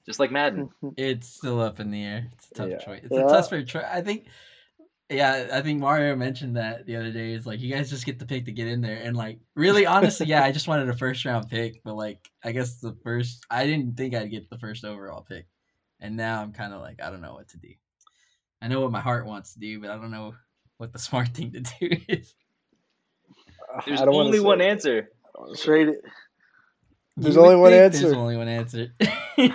Just 0.05 0.19
like 0.19 0.31
Madden. 0.31 0.69
It's 0.97 1.27
still 1.27 1.59
up 1.61 1.79
in 1.79 1.91
the 1.91 2.03
air. 2.03 2.27
It's 2.33 2.49
a 2.51 2.53
tough 2.55 2.69
Yeah. 2.69 2.77
choice. 2.77 3.01
It's 3.03 3.11
Yeah. 3.13 3.25
a 3.25 3.29
tough 3.29 3.49
choice. 3.49 3.75
I 3.75 4.01
think. 4.01 4.25
Yeah, 5.09 5.49
I 5.53 5.61
think 5.61 5.79
Mario 5.79 6.15
mentioned 6.15 6.57
that 6.57 6.87
the 6.87 6.95
other 6.95 7.11
day. 7.11 7.33
Is 7.33 7.45
like 7.45 7.59
you 7.59 7.71
guys 7.71 7.91
just 7.91 8.05
get 8.07 8.17
the 8.17 8.25
pick 8.25 8.45
to 8.45 8.51
get 8.51 8.67
in 8.67 8.81
there, 8.81 8.99
and 9.03 9.15
like 9.15 9.39
really, 9.55 9.85
honestly, 9.85 10.25
yeah, 10.25 10.43
I 10.43 10.51
just 10.51 10.67
wanted 10.67 10.89
a 10.89 10.93
first 10.97 11.23
round 11.25 11.47
pick, 11.47 11.83
but 11.83 11.95
like 11.95 12.27
I 12.43 12.51
guess 12.51 12.79
the 12.79 12.97
first, 13.03 13.45
I 13.51 13.67
didn't 13.67 13.95
think 13.97 14.15
I'd 14.15 14.31
get 14.31 14.49
the 14.49 14.57
first 14.57 14.83
overall 14.83 15.21
pick, 15.21 15.45
and 15.99 16.17
now 16.17 16.41
I'm 16.41 16.53
kind 16.53 16.73
of 16.73 16.81
like 16.81 17.01
I 17.03 17.11
don't 17.11 17.21
know 17.21 17.35
what 17.35 17.49
to 17.49 17.57
do. 17.57 17.69
I 18.63 18.67
know 18.67 18.81
what 18.81 18.91
my 18.91 18.99
heart 19.01 19.27
wants 19.27 19.53
to 19.53 19.59
do, 19.59 19.79
but 19.79 19.91
I 19.91 19.95
don't 19.97 20.09
know 20.11 20.33
what 20.77 20.91
the 20.91 20.99
smart 21.07 21.29
thing 21.29 21.51
to 21.51 21.59
do 21.59 21.97
is. 22.09 22.33
Uh, 23.75 23.81
there's 23.85 24.01
I 24.01 24.05
don't 24.05 24.15
wanna 24.15 24.27
only 24.29 24.39
say- 24.39 24.43
one 24.43 24.61
answer. 24.61 25.09
I 25.23 25.29
don't 25.35 25.41
wanna 25.45 25.55
say- 25.57 25.65
Trade 25.65 25.87
it. 25.89 26.01
There's 27.17 27.37
only 27.37 27.55
one 27.55 27.73
answer. 27.73 28.01
There's 28.01 28.13
only 28.13 28.37
one 28.37 28.47
answer. 28.47 28.87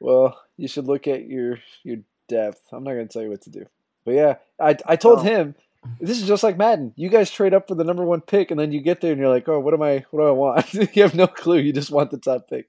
Well, 0.00 0.36
you 0.56 0.66
should 0.66 0.86
look 0.86 1.06
at 1.06 1.26
your 1.28 1.58
your 1.84 1.98
depth. 2.34 2.60
I'm 2.72 2.84
not 2.84 2.92
going 2.94 3.06
to 3.08 3.12
tell 3.12 3.22
you 3.22 3.30
what 3.30 3.42
to 3.42 3.50
do. 3.50 3.66
But 4.04 4.14
yeah, 4.14 4.34
I 4.60 4.76
I 4.86 4.96
told 4.96 5.20
Oh. 5.20 5.22
him 5.22 5.54
this 6.00 6.20
is 6.20 6.28
just 6.28 6.42
like 6.44 6.56
Madden. 6.56 6.92
You 6.96 7.08
guys 7.08 7.30
trade 7.30 7.54
up 7.54 7.66
for 7.68 7.74
the 7.74 7.84
number 7.84 8.04
one 8.04 8.20
pick, 8.20 8.50
and 8.50 8.58
then 8.60 8.70
you 8.72 8.80
get 8.80 9.00
there 9.00 9.10
and 9.12 9.20
you're 9.20 9.28
like, 9.28 9.48
oh, 9.48 9.58
what 9.60 9.74
am 9.74 9.82
I? 9.82 10.04
What 10.10 10.20
do 10.20 10.26
I 10.28 10.30
want? 10.30 10.72
you 10.96 11.02
have 11.02 11.14
no 11.14 11.26
clue. 11.26 11.58
You 11.58 11.72
just 11.72 11.90
want 11.90 12.10
the 12.10 12.18
top 12.18 12.48
pick. 12.48 12.66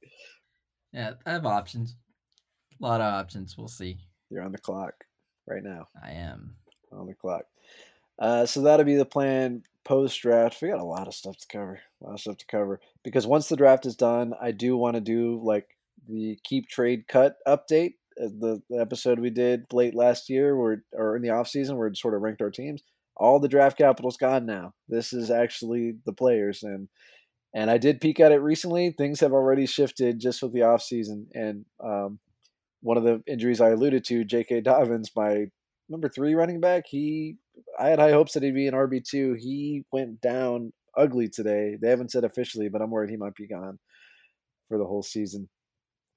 yeah, 0.92 1.14
I 1.26 1.32
have 1.32 1.46
options. 1.46 1.96
A 2.82 2.84
lot 2.84 3.02
of 3.02 3.14
options. 3.14 3.58
We'll 3.58 3.68
see. 3.68 3.98
You're 4.30 4.42
on 4.44 4.52
the 4.52 4.58
clock 4.58 5.06
right 5.48 5.64
now. 5.64 5.88
I 6.04 6.12
am. 6.12 6.56
On 6.92 7.08
the 7.08 7.14
clock. 7.16 7.46
Uh, 8.20 8.46
so 8.46 8.62
that'll 8.62 8.86
be 8.86 8.96
the 8.96 9.06
plan 9.06 9.64
post 9.84 10.22
draft. 10.22 10.62
We 10.62 10.70
got 10.70 10.80
a 10.80 10.84
lot 10.84 11.08
of 11.08 11.14
stuff 11.16 11.38
to 11.38 11.48
cover. 11.48 11.80
A 12.02 12.06
lot 12.06 12.14
of 12.14 12.20
stuff 12.22 12.38
to 12.38 12.46
cover 12.48 12.80
because 13.04 13.26
once 13.28 13.48
the 13.50 13.56
draft 13.56 13.86
is 13.86 13.96
done, 13.96 14.34
I 14.42 14.52
do 14.52 14.76
want 14.78 14.96
to 14.96 15.02
do 15.02 15.40
like 15.44 15.68
the 16.08 16.38
keep 16.44 16.68
trade 16.68 17.08
cut 17.08 17.38
update. 17.48 17.94
The, 18.18 18.62
episode 18.80 19.20
we 19.20 19.30
did 19.30 19.66
late 19.72 19.96
last 19.96 20.30
year, 20.30 20.56
where 20.58 20.84
or 20.94 21.16
in 21.16 21.22
the 21.22 21.30
off 21.30 21.48
season, 21.48 21.78
where 21.78 21.88
it 21.88 21.98
sort 21.98 22.14
of 22.14 22.22
ranked 22.22 22.42
our 22.42 22.52
teams. 22.52 22.84
All 23.16 23.40
the 23.40 23.48
draft 23.48 23.78
capital's 23.78 24.18
gone 24.18 24.46
now. 24.46 24.74
This 24.90 25.14
is 25.14 25.30
actually 25.30 25.96
the 26.06 26.14
players, 26.14 26.64
and 26.64 26.90
and 27.54 27.70
I 27.70 27.78
did 27.78 28.02
peek 28.02 28.20
at 28.20 28.32
it 28.32 28.42
recently. 28.42 28.92
Things 28.92 29.20
have 29.20 29.34
already 29.34 29.66
shifted 29.66 30.20
just 30.20 30.42
with 30.42 30.54
the 30.54 30.64
off 30.64 30.82
season, 30.82 31.28
and 31.34 31.66
um, 31.84 32.20
one 32.82 32.98
of 32.98 33.04
the 33.04 33.22
injuries 33.28 33.62
I 33.62 33.70
alluded 33.70 34.04
to, 34.06 34.26
J.K. 34.26 34.62
Dobbins, 34.62 35.12
my 35.16 35.46
number 35.90 36.10
three 36.10 36.36
running 36.36 36.60
back, 36.60 36.84
he 36.88 37.38
I 37.80 37.90
had 37.90 38.00
high 38.00 38.12
hopes 38.12 38.34
that 38.34 38.44
he'd 38.44 38.56
be 38.56 38.68
an 38.68 38.74
RB 38.74 39.04
two. 39.04 39.36
He 39.40 39.84
went 39.92 40.22
down 40.22 40.74
ugly 40.98 41.30
today. 41.30 41.78
They 41.82 41.90
haven't 41.90 42.12
said 42.12 42.24
officially, 42.24 42.70
but 42.70 42.82
I'm 42.82 42.92
worried 42.92 43.10
he 43.10 43.18
might 43.18 43.36
be 43.36 43.48
gone 43.48 43.80
for 44.68 44.78
the 44.78 44.86
whole 44.86 45.04
season. 45.04 45.50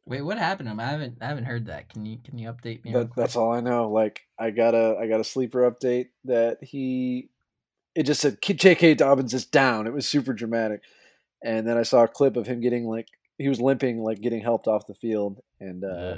Wait, 0.07 0.23
what 0.23 0.39
happened 0.39 0.69
to 0.69 0.73
him? 0.73 0.81
I 0.81 0.87
haven't 0.87 1.19
I 1.21 1.27
haven't 1.27 1.45
heard 1.45 1.67
that. 1.67 1.89
Can 1.89 2.07
you 2.07 2.19
can 2.25 2.39
you 2.39 2.49
update 2.49 2.85
me? 2.85 2.93
That, 2.93 3.15
that's 3.17 3.35
all 3.35 3.53
I 3.53 3.61
know. 3.61 3.91
Like 3.91 4.21
I 4.39 4.51
got 4.51 4.75
a 4.75 4.97
I 5.01 5.09
got 5.09 5.21
a 5.21 5.25
sleeper 5.25 5.69
update 5.71 6.09
that 6.25 6.59
he 6.63 7.31
it 7.97 8.05
just 8.05 8.21
said 8.21 8.39
J.K. 8.41 8.95
Dobbins 8.95 9.35
is 9.35 9.47
down. 9.47 9.87
It 9.87 9.93
was 9.93 10.07
super 10.07 10.33
dramatic, 10.33 10.83
and 11.43 11.67
then 11.67 11.77
I 11.77 11.83
saw 11.83 12.05
a 12.05 12.09
clip 12.09 12.37
of 12.37 12.47
him 12.47 12.61
getting 12.61 12.87
like 12.87 13.09
he 13.39 13.49
was 13.49 13.61
limping, 13.61 14.03
like 14.03 14.21
getting 14.21 14.43
helped 14.43 14.69
off 14.69 14.87
the 14.87 14.95
field, 14.95 15.41
and 15.61 15.83
uh, 15.83 16.17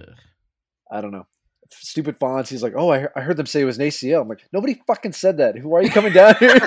I 0.91 1.01
don't 1.01 1.13
know. 1.13 1.27
Stupid 1.71 2.19
Fonz. 2.19 2.49
He's 2.49 2.63
like, 2.63 2.75
oh, 2.77 2.91
I, 2.93 3.09
I 3.15 3.21
heard 3.21 3.37
them 3.37 3.47
say 3.47 3.61
it 3.61 3.65
was 3.65 3.79
an 3.79 3.87
ACL. 3.87 4.23
I'm 4.23 4.29
like, 4.29 4.41
nobody 4.53 4.81
fucking 4.87 5.13
said 5.13 5.37
that. 5.39 5.57
Who 5.59 5.75
are 5.75 5.83
you 5.83 5.91
coming 5.91 6.13
down 6.13 6.35
here 6.37 6.51
saying 6.59 6.61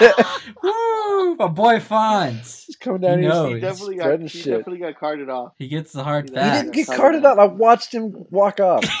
that? 0.00 0.40
Woo! 0.62 1.36
My 1.36 1.48
boy 1.48 1.78
Fonz. 1.78 2.64
He's 2.66 2.76
coming 2.76 3.00
down 3.02 3.18
He 3.18 3.24
here 3.24 3.30
knows. 3.32 3.54
He 3.54 3.60
definitely 3.60 3.96
got. 3.96 4.02
spreading 4.04 4.26
He 4.28 4.38
shit. 4.38 4.58
definitely 4.58 4.78
got 4.78 4.98
carted 4.98 5.28
off. 5.28 5.52
He 5.58 5.68
gets 5.68 5.92
the 5.92 6.02
hard 6.04 6.24
He 6.30 6.30
He 6.30 6.50
didn't 6.50 6.72
get 6.72 6.88
Yeah. 6.88 6.96
carted 6.96 7.24
out. 7.26 7.38
I 7.38 7.44
watched 7.46 7.92
him 7.94 8.14
walk 8.30 8.60
off. 8.60 8.84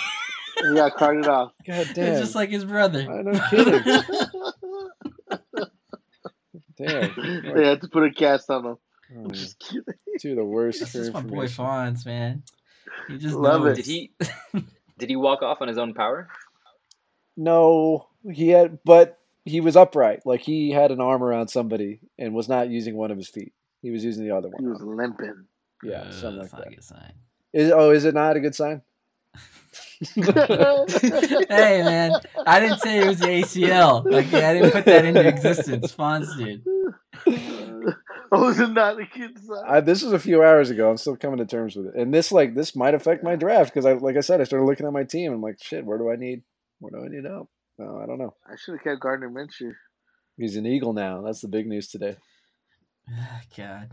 He 0.58 0.74
got 0.74 0.94
carted 0.94 1.26
off. 1.28 1.52
God 1.66 1.86
damn. 1.94 2.06
It's 2.12 2.20
just 2.20 2.34
like 2.34 2.48
his 2.48 2.64
brother. 2.64 3.00
I 3.10 3.20
no 3.22 3.38
kidding. 3.50 3.82
Damn. 6.78 7.52
they 7.54 7.66
had 7.66 7.80
to 7.82 7.88
put 7.88 8.04
a 8.04 8.10
cast 8.10 8.48
on 8.50 8.64
him. 8.64 8.76
Oh, 9.16 9.24
I'm 9.24 9.32
just 9.32 9.58
kidding. 9.58 9.82
two 10.18 10.30
of 10.30 10.36
the 10.36 10.44
worst 10.44 10.80
This 10.80 10.94
is 10.94 11.12
my 11.12 11.20
boy. 11.20 11.46
Fonz, 11.46 12.06
man. 12.06 12.42
He 13.08 13.18
just 13.18 13.34
Love 13.36 13.62
knows. 13.64 13.78
it. 13.78 13.84
Did 13.84 13.86
he? 13.86 14.12
Did 14.98 15.10
he 15.10 15.16
walk 15.16 15.42
off 15.42 15.58
on 15.60 15.68
his 15.68 15.78
own 15.78 15.94
power? 15.94 16.28
No, 17.36 18.08
he 18.32 18.48
had, 18.48 18.78
but 18.84 19.18
he 19.44 19.60
was 19.60 19.76
upright. 19.76 20.24
Like 20.24 20.40
he 20.40 20.70
had 20.70 20.90
an 20.90 21.00
arm 21.00 21.22
around 21.22 21.48
somebody 21.48 22.00
and 22.18 22.34
was 22.34 22.48
not 22.48 22.68
using 22.70 22.96
one 22.96 23.10
of 23.10 23.16
his 23.18 23.28
feet. 23.28 23.52
He 23.82 23.90
was 23.90 24.02
using 24.04 24.24
the 24.26 24.34
other 24.34 24.48
one. 24.48 24.62
He 24.62 24.66
was 24.66 24.80
limping. 24.82 25.44
Yeah, 25.82 26.00
Uh, 26.00 26.12
something 26.12 26.38
like 26.40 26.50
that's 26.50 26.52
not 26.52 26.62
that. 26.64 26.72
a 26.72 26.74
good 26.74 26.84
sign. 26.84 27.12
Is 27.52 27.70
oh, 27.70 27.90
is 27.90 28.04
it 28.04 28.14
not 28.14 28.36
a 28.36 28.40
good 28.40 28.54
sign? 28.54 28.82
hey 30.14 31.82
man, 31.82 32.12
I 32.46 32.60
didn't 32.60 32.80
say 32.80 32.98
it 32.98 33.06
was 33.06 33.18
the 33.18 33.26
ACL. 33.28 34.04
Like 34.10 34.32
I 34.34 34.54
didn't 34.54 34.72
put 34.72 34.84
that 34.86 35.04
into 35.04 35.26
existence. 35.26 35.94
Fonz 35.94 36.36
did. 36.36 36.62
oh, 38.32 38.48
is 38.50 38.60
it 38.60 38.70
not 38.70 39.00
a 39.00 39.06
kid 39.06 39.38
son? 39.44 39.64
I, 39.66 39.80
this 39.80 40.02
was 40.02 40.12
a 40.12 40.18
few 40.18 40.42
hours 40.42 40.70
ago. 40.70 40.90
I'm 40.90 40.96
still 40.96 41.16
coming 41.16 41.38
to 41.38 41.46
terms 41.46 41.76
with 41.76 41.86
it, 41.86 41.94
and 41.96 42.12
this 42.12 42.32
like 42.32 42.54
this 42.54 42.74
might 42.76 42.94
affect 42.94 43.22
my 43.24 43.36
draft 43.36 43.72
because 43.72 43.86
I, 43.86 43.92
like 43.94 44.16
I 44.16 44.20
said, 44.20 44.40
I 44.40 44.44
started 44.44 44.66
looking 44.66 44.86
at 44.86 44.92
my 44.92 45.04
team. 45.04 45.32
I'm 45.32 45.42
like, 45.42 45.62
shit, 45.62 45.84
where 45.84 45.98
do 45.98 46.10
I 46.10 46.16
need, 46.16 46.42
where 46.80 46.90
do 46.90 47.04
I 47.04 47.08
need 47.08 47.24
help? 47.24 47.48
No, 47.78 48.00
I 48.02 48.06
don't 48.06 48.18
know. 48.18 48.34
I 48.46 48.56
should 48.56 48.74
have 48.74 48.84
kept 48.84 49.00
Gardner 49.00 49.30
Minshew. 49.30 49.72
He's 50.36 50.56
an 50.56 50.66
Eagle 50.66 50.92
now. 50.92 51.22
That's 51.22 51.40
the 51.40 51.48
big 51.48 51.66
news 51.66 51.88
today. 51.88 52.16
God. 53.56 53.90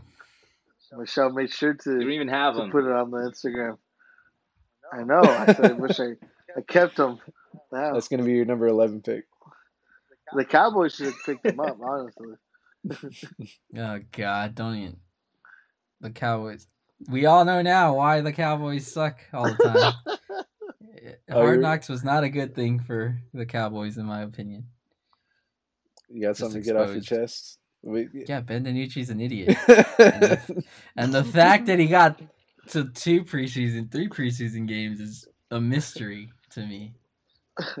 Michelle 0.96 1.30
made 1.32 1.50
sure 1.50 1.72
You 1.86 2.00
to, 2.02 2.08
even 2.08 2.28
have 2.28 2.54
to 2.54 2.62
him. 2.62 2.70
put 2.70 2.84
it 2.84 2.92
on 2.92 3.10
the 3.10 3.16
Instagram. 3.18 3.78
I 4.92 5.02
know. 5.02 5.22
I 5.22 5.46
said, 5.46 5.72
I 5.72 5.72
wish 5.72 5.98
I, 5.98 6.12
I 6.56 6.60
kept 6.68 6.98
him. 6.98 7.18
Now 7.72 7.94
That's 7.94 8.06
going 8.06 8.20
to 8.20 8.24
be 8.26 8.32
your 8.34 8.44
number 8.44 8.68
11 8.68 9.00
pick. 9.00 9.24
the 10.34 10.44
Cowboys 10.44 10.94
should 10.94 11.06
have 11.06 11.14
picked 11.26 11.46
him 11.46 11.58
up. 11.58 11.78
Honestly, 11.82 12.34
Oh 13.76 14.00
God, 14.12 14.54
don't 14.54 14.76
even. 14.76 14.96
The 16.00 16.10
Cowboys. 16.10 16.66
We 17.08 17.26
all 17.26 17.44
know 17.44 17.62
now 17.62 17.94
why 17.96 18.20
the 18.20 18.32
Cowboys 18.32 18.86
suck 18.90 19.18
all 19.32 19.44
the 19.44 19.54
time. 19.62 19.92
Eh, 21.06 21.12
oh, 21.30 21.34
Hard 21.34 21.46
you're- 21.56 21.58
Knocks 21.62 21.88
was 21.90 22.02
not 22.02 22.24
a 22.24 22.30
good 22.30 22.54
thing 22.54 22.78
for 22.80 23.20
the 23.34 23.44
Cowboys, 23.44 23.98
in 23.98 24.06
my 24.06 24.22
opinion. 24.22 24.64
You 26.08 26.22
got 26.22 26.28
Just 26.28 26.40
something 26.40 26.62
to 26.62 26.66
get 26.66 26.76
off 26.76 26.92
your 26.92 27.02
chest? 27.02 27.58
We, 27.82 28.08
Yeah, 28.26 28.40
Ben 28.40 28.64
DiNucci's 28.64 29.10
an 29.10 29.20
idiot, 29.20 29.54
and 30.96 31.12
the 31.12 31.22
fact 31.24 31.66
that 31.66 31.78
he 31.78 31.88
got 31.88 32.22
to 32.68 32.86
two 32.88 33.22
preseason, 33.24 33.92
three 33.92 34.08
preseason 34.08 34.66
games 34.66 34.98
is 35.00 35.28
a 35.50 35.60
mystery 35.60 36.32
to 36.52 36.60
me. 36.64 36.94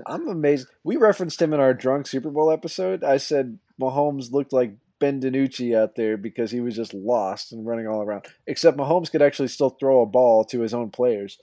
I'm 0.06 0.28
amazed. 0.28 0.68
We 0.82 0.96
referenced 0.96 1.40
him 1.40 1.54
in 1.54 1.60
our 1.60 1.72
drunk 1.72 2.06
Super 2.06 2.30
Bowl 2.30 2.50
episode. 2.50 3.02
I 3.02 3.16
said 3.16 3.58
Mahomes 3.80 4.30
looked 4.32 4.52
like 4.52 4.74
Ben 5.00 5.20
DiNucci 5.20 5.76
out 5.76 5.96
there 5.96 6.16
because 6.16 6.50
he 6.50 6.60
was 6.60 6.76
just 6.76 6.94
lost 6.94 7.52
and 7.52 7.66
running 7.66 7.86
all 7.86 8.02
around. 8.02 8.26
Except 8.46 8.76
Mahomes 8.76 9.10
could 9.10 9.22
actually 9.22 9.48
still 9.48 9.70
throw 9.70 10.02
a 10.02 10.06
ball 10.06 10.44
to 10.46 10.60
his 10.60 10.72
own 10.74 10.90
players, 10.90 11.38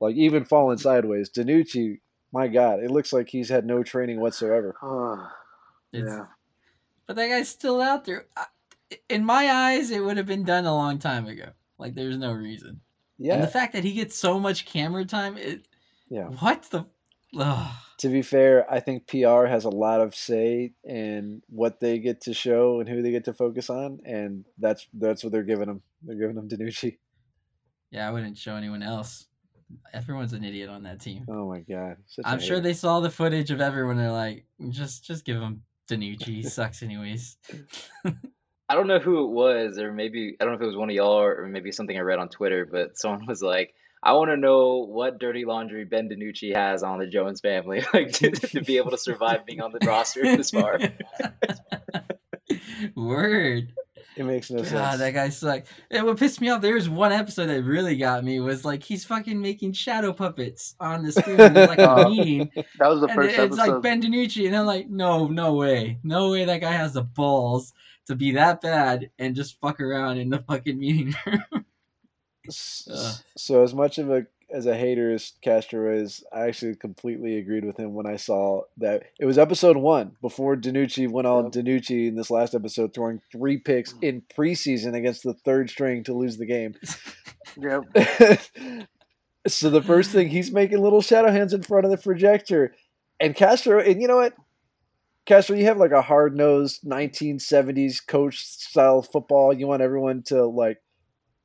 like 0.00 0.16
even 0.16 0.44
falling 0.44 0.78
sideways. 0.78 1.30
DiNucci, 1.30 2.00
my 2.32 2.48
God, 2.48 2.80
it 2.80 2.90
looks 2.90 3.12
like 3.12 3.28
he's 3.28 3.48
had 3.48 3.64
no 3.64 3.82
training 3.82 4.20
whatsoever. 4.20 4.74
Oh, 4.82 5.28
yeah. 5.92 6.26
But 7.06 7.16
that 7.16 7.28
guy's 7.28 7.48
still 7.48 7.80
out 7.80 8.04
there. 8.04 8.26
In 9.08 9.24
my 9.24 9.50
eyes, 9.50 9.90
it 9.90 10.04
would 10.04 10.16
have 10.16 10.26
been 10.26 10.44
done 10.44 10.66
a 10.66 10.74
long 10.74 10.98
time 10.98 11.26
ago. 11.26 11.50
Like, 11.78 11.94
there's 11.94 12.18
no 12.18 12.32
reason. 12.32 12.80
Yeah, 13.18 13.34
And 13.34 13.40
Yeah. 13.40 13.46
the 13.46 13.52
fact 13.52 13.72
that 13.72 13.84
he 13.84 13.92
gets 13.92 14.16
so 14.16 14.38
much 14.38 14.66
camera 14.66 15.04
time, 15.06 15.38
it, 15.38 15.66
Yeah. 16.10 16.24
what 16.40 16.64
the? 16.64 16.84
Ugh. 17.36 17.72
To 17.98 18.08
be 18.08 18.22
fair, 18.22 18.70
I 18.70 18.80
think 18.80 19.06
PR 19.06 19.46
has 19.46 19.64
a 19.64 19.70
lot 19.70 20.00
of 20.00 20.14
say 20.14 20.74
in 20.84 21.42
what 21.48 21.80
they 21.80 21.98
get 21.98 22.20
to 22.22 22.34
show 22.34 22.80
and 22.80 22.88
who 22.88 23.02
they 23.02 23.10
get 23.10 23.24
to 23.24 23.32
focus 23.32 23.70
on, 23.70 24.00
and 24.04 24.44
that's 24.58 24.86
that's 24.92 25.24
what 25.24 25.32
they're 25.32 25.42
giving 25.42 25.66
them. 25.66 25.82
They're 26.02 26.16
giving 26.16 26.36
them 26.36 26.48
DiNucci. 26.48 26.98
Yeah, 27.90 28.08
I 28.08 28.12
wouldn't 28.12 28.36
show 28.36 28.54
anyone 28.54 28.82
else. 28.82 29.26
Everyone's 29.92 30.32
an 30.32 30.44
idiot 30.44 30.68
on 30.68 30.82
that 30.84 31.00
team. 31.00 31.24
Oh 31.28 31.48
my 31.48 31.60
God! 31.60 31.96
Such 32.06 32.24
a 32.24 32.28
I'm 32.28 32.38
sure 32.38 32.56
hater. 32.56 32.60
they 32.60 32.74
saw 32.74 33.00
the 33.00 33.10
footage 33.10 33.50
of 33.50 33.60
everyone. 33.60 33.96
They're 33.96 34.12
like, 34.12 34.44
just, 34.68 35.04
just 35.04 35.24
give 35.24 35.40
him 35.40 35.62
DiNucci. 35.88 36.44
Sucks 36.50 36.82
anyways. 36.82 37.38
I 38.68 38.74
don't 38.74 38.88
know 38.88 38.98
who 38.98 39.24
it 39.24 39.30
was, 39.30 39.78
or 39.78 39.92
maybe 39.92 40.36
I 40.40 40.44
don't 40.44 40.52
know 40.52 40.58
if 40.58 40.62
it 40.62 40.66
was 40.66 40.76
one 40.76 40.90
of 40.90 40.94
y'all, 40.94 41.18
or 41.18 41.46
maybe 41.46 41.72
something 41.72 41.96
I 41.96 42.00
read 42.00 42.18
on 42.18 42.28
Twitter. 42.28 42.66
But 42.70 42.98
someone 42.98 43.26
was 43.26 43.42
like, 43.42 43.74
"I 44.06 44.12
want 44.12 44.30
to 44.30 44.36
know 44.36 44.86
what 44.88 45.18
dirty 45.18 45.44
laundry 45.44 45.84
Ben 45.84 46.08
DiNucci 46.08 46.54
has 46.54 46.82
on 46.82 46.98
the 46.98 47.06
Jones 47.06 47.40
family, 47.40 47.82
like 47.94 48.12
to, 48.14 48.30
to 48.30 48.60
be 48.62 48.76
able 48.78 48.90
to 48.92 48.98
survive 48.98 49.44
being 49.46 49.60
on 49.60 49.72
the 49.72 49.86
roster 49.86 50.22
this 50.22 50.50
far." 50.50 50.78
Word. 52.96 53.72
It 54.16 54.24
makes 54.24 54.50
no 54.50 54.58
God, 54.60 54.66
sense. 54.68 54.98
that 55.00 55.12
guy 55.12 55.28
sucked. 55.28 55.68
And 55.90 56.06
what 56.06 56.18
pissed 56.18 56.40
me 56.40 56.48
off, 56.48 56.62
there 56.62 56.72
was 56.74 56.88
one 56.88 57.12
episode 57.12 57.46
that 57.48 57.62
really 57.64 57.98
got 57.98 58.24
me 58.24 58.40
was 58.40 58.64
like 58.64 58.82
he's 58.82 59.04
fucking 59.04 59.38
making 59.42 59.74
shadow 59.74 60.14
puppets 60.14 60.74
on 60.80 61.02
the 61.02 61.12
screen. 61.12 61.36
There's 61.36 61.68
like 61.68 61.78
a 61.78 61.90
Oh. 62.06 62.08
meeting. 62.08 62.50
That 62.78 62.88
was 62.88 63.00
the 63.00 63.08
and 63.08 63.14
first 63.14 63.36
it's 63.36 63.58
episode. 63.58 63.72
like 63.74 63.82
Ben 63.82 64.00
DiNucci, 64.00 64.46
and 64.46 64.56
I'm 64.56 64.64
like, 64.64 64.88
no, 64.88 65.26
no 65.26 65.52
way, 65.54 65.98
no 66.02 66.30
way 66.30 66.46
that 66.46 66.62
guy 66.62 66.72
has 66.72 66.94
the 66.94 67.02
balls 67.02 67.74
to 68.06 68.14
be 68.14 68.32
that 68.32 68.62
bad 68.62 69.10
and 69.18 69.36
just 69.36 69.60
fuck 69.60 69.80
around 69.80 70.16
in 70.16 70.30
the 70.30 70.38
fucking 70.38 70.78
meeting 70.78 71.14
room. 71.26 71.65
S- 72.48 72.88
Ugh. 72.92 73.14
So 73.36 73.62
as 73.62 73.74
much 73.74 73.98
of 73.98 74.10
a 74.10 74.26
as 74.50 74.66
a 74.66 74.76
hater 74.76 75.12
as 75.12 75.32
Castro 75.42 75.92
is, 75.92 76.22
I 76.32 76.42
actually 76.42 76.76
completely 76.76 77.38
agreed 77.38 77.64
with 77.64 77.76
him 77.78 77.94
when 77.94 78.06
I 78.06 78.16
saw 78.16 78.62
that 78.76 79.04
it 79.18 79.24
was 79.24 79.38
episode 79.38 79.76
one 79.76 80.16
before 80.22 80.56
DiNucci 80.56 81.10
went 81.10 81.26
on 81.26 81.44
Yep. 81.44 81.52
DiNucci 81.52 82.08
in 82.08 82.14
this 82.14 82.30
last 82.30 82.54
episode 82.54 82.94
throwing 82.94 83.20
three 83.32 83.58
picks 83.58 83.92
mm. 83.94 84.04
in 84.04 84.22
preseason 84.22 84.94
against 84.94 85.24
the 85.24 85.34
third 85.34 85.68
string 85.68 86.04
to 86.04 86.14
lose 86.14 86.36
the 86.36 86.46
game. 86.46 86.74
Yep. 87.58 87.84
so 89.46 89.70
the 89.70 89.80
first 89.80 90.10
thing 90.10 90.28
he's 90.28 90.50
making 90.50 90.82
little 90.82 91.00
shadow 91.00 91.30
hands 91.30 91.54
in 91.54 91.62
front 91.62 91.84
of 91.84 91.90
the 91.90 91.96
projector, 91.96 92.74
and 93.20 93.34
Castro, 93.34 93.80
and 93.80 94.02
you 94.02 94.08
know 94.08 94.16
what? 94.16 94.34
Castro, 95.24 95.56
you 95.56 95.64
have 95.64 95.78
like 95.78 95.92
a 95.92 96.02
hard 96.02 96.36
nosed 96.36 96.82
1970s 96.84 98.06
coach 98.06 98.44
style 98.44 99.00
football. 99.00 99.52
You 99.52 99.66
want 99.66 99.80
everyone 99.80 100.22
to 100.24 100.44
like 100.44 100.82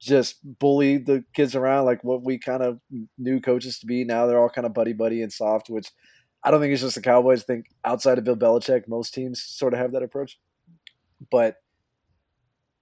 just 0.01 0.39
bully 0.59 0.97
the 0.97 1.23
kids 1.33 1.55
around, 1.55 1.85
like 1.85 2.03
what 2.03 2.23
we 2.23 2.39
kind 2.39 2.63
of 2.63 2.79
knew 3.17 3.39
coaches 3.39 3.79
to 3.79 3.85
be. 3.85 4.03
Now 4.03 4.25
they're 4.25 4.41
all 4.41 4.49
kind 4.49 4.65
of 4.65 4.73
buddy 4.73 4.93
buddy 4.93 5.21
and 5.21 5.31
soft, 5.31 5.69
which 5.69 5.89
I 6.43 6.49
don't 6.49 6.59
think 6.59 6.73
it's 6.73 6.81
just 6.81 6.95
the 6.95 7.01
Cowboys. 7.01 7.43
I 7.43 7.45
think 7.45 7.67
outside 7.85 8.17
of 8.17 8.23
Bill 8.23 8.35
Belichick, 8.35 8.87
most 8.87 9.13
teams 9.13 9.43
sort 9.43 9.73
of 9.73 9.79
have 9.79 9.91
that 9.91 10.03
approach. 10.03 10.39
But 11.29 11.57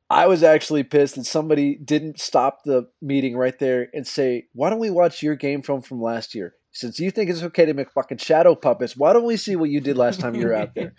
I 0.10 0.28
was 0.28 0.44
actually 0.44 0.84
pissed 0.84 1.16
that 1.16 1.26
somebody 1.26 1.76
didn't 1.76 2.20
stop 2.20 2.64
the 2.64 2.88
meeting 3.02 3.36
right 3.36 3.58
there 3.60 3.90
and 3.94 4.08
say, 4.08 4.48
"Why 4.54 4.70
don't 4.70 4.80
we 4.80 4.90
watch 4.90 5.22
your 5.22 5.36
game 5.36 5.62
film 5.62 5.82
from 5.82 6.02
last 6.02 6.34
year? 6.34 6.56
Since 6.72 7.00
you 7.00 7.12
think 7.12 7.30
it's 7.30 7.44
okay 7.44 7.66
to 7.66 7.74
make 7.74 7.92
fucking 7.92 8.20
shadow 8.20 8.56
puppets, 8.56 8.96
why 8.96 9.12
don't 9.12 9.26
we 9.26 9.36
see 9.36 9.58
what 9.58 9.70
you 9.70 9.82
did 9.82 9.98
last 9.98 10.22
time 10.22 10.36
you 10.36 10.48
were 10.48 10.54
out 10.54 10.74
there?" 10.74 10.94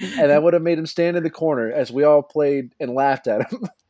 and 0.00 0.30
that 0.30 0.42
would 0.42 0.54
have 0.54 0.62
made 0.62 0.78
him 0.78 0.86
stand 0.86 1.16
in 1.16 1.22
the 1.22 1.30
corner 1.30 1.72
as 1.72 1.90
we 1.90 2.04
all 2.04 2.22
played 2.22 2.72
and 2.78 2.94
laughed 2.94 3.26
at 3.26 3.50
him. 3.50 3.66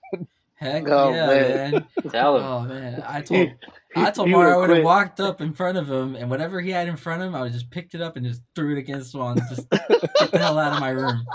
Heck 0.57 0.89
Oh, 0.89 1.13
yeah, 1.13 1.27
man. 1.27 1.73
man. 1.73 1.87
Tell 2.11 2.37
him. 2.37 2.43
Oh 2.45 2.61
man, 2.63 3.03
I 3.07 3.21
told 3.21 3.51
I 3.95 4.11
told 4.11 4.31
Mario 4.31 4.55
I 4.55 4.57
would 4.57 4.69
would 4.69 4.77
have 4.79 4.85
walked 4.85 5.21
up 5.21 5.41
in 5.41 5.53
front 5.53 5.77
of 5.79 5.91
him, 5.91 6.17
and 6.17 6.31
whatever 6.31 6.61
he 6.61 6.71
had 6.71 6.89
in 6.89 6.97
front 6.97 7.23
of 7.23 7.29
him, 7.29 7.35
I 7.35 7.43
would 7.43 7.53
just 7.53 7.71
picked 7.71 7.95
it 7.95 8.01
up 8.01 8.17
and 8.17 8.27
just 8.27 8.43
threw 8.55 8.75
it 8.75 8.79
against 8.79 9.13
the 9.13 9.19
wall 9.19 9.31
and 9.31 9.41
just 9.49 9.69
get 9.71 10.33
the 10.33 10.39
hell 10.39 10.59
out 10.59 10.73
of 10.73 10.79
my 10.79 10.91
room. 10.91 11.27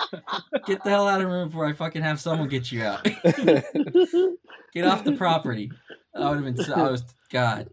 Get 0.65 0.83
the 0.83 0.89
hell 0.89 1.07
out 1.07 1.21
of 1.21 1.27
my 1.27 1.33
room 1.33 1.49
before 1.49 1.65
I 1.67 1.73
fucking 1.73 2.01
have 2.01 2.19
someone 2.19 2.49
get 2.49 2.71
you 2.71 2.83
out. 2.83 3.03
Get 4.73 4.85
off 4.85 5.03
the 5.03 5.11
property. 5.17 5.69
I 6.15 6.29
would 6.29 6.35
have 6.35 6.45
been. 6.45 6.57
So, 6.57 6.73
I 6.73 6.89
was 6.89 7.03
God. 7.31 7.67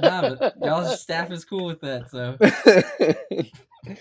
Nah, 0.00 0.22
but 0.28 0.54
y'all's 0.62 0.98
staff 1.00 1.30
is 1.30 1.44
cool 1.44 1.66
with 1.66 1.80
that. 1.82 2.10
So 2.10 2.38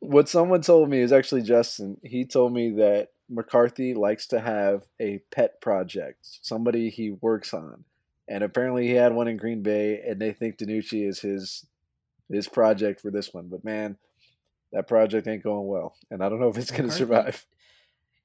what 0.00 0.28
someone 0.28 0.60
told 0.62 0.88
me 0.88 1.00
is 1.00 1.12
actually 1.12 1.42
Justin. 1.42 1.96
He 2.02 2.24
told 2.26 2.52
me 2.52 2.70
that 2.76 3.08
McCarthy 3.28 3.94
likes 3.94 4.26
to 4.28 4.40
have 4.40 4.84
a 5.00 5.20
pet 5.30 5.60
project, 5.60 6.18
somebody 6.42 6.90
he 6.90 7.10
works 7.10 7.54
on, 7.54 7.84
and 8.28 8.44
apparently 8.44 8.86
he 8.86 8.94
had 8.94 9.14
one 9.14 9.28
in 9.28 9.36
Green 9.36 9.62
Bay, 9.62 10.02
and 10.06 10.20
they 10.20 10.32
think 10.32 10.58
DiNucci 10.58 11.06
is 11.06 11.20
his 11.20 11.66
his 12.30 12.48
project 12.48 13.00
for 13.00 13.10
this 13.10 13.32
one. 13.32 13.48
But 13.48 13.64
man, 13.64 13.96
that 14.72 14.88
project 14.88 15.26
ain't 15.26 15.42
going 15.42 15.66
well, 15.66 15.96
and 16.10 16.22
I 16.22 16.28
don't 16.28 16.40
know 16.40 16.48
if 16.48 16.58
it's 16.58 16.70
going 16.70 16.88
to 16.88 16.94
survive. 16.94 17.46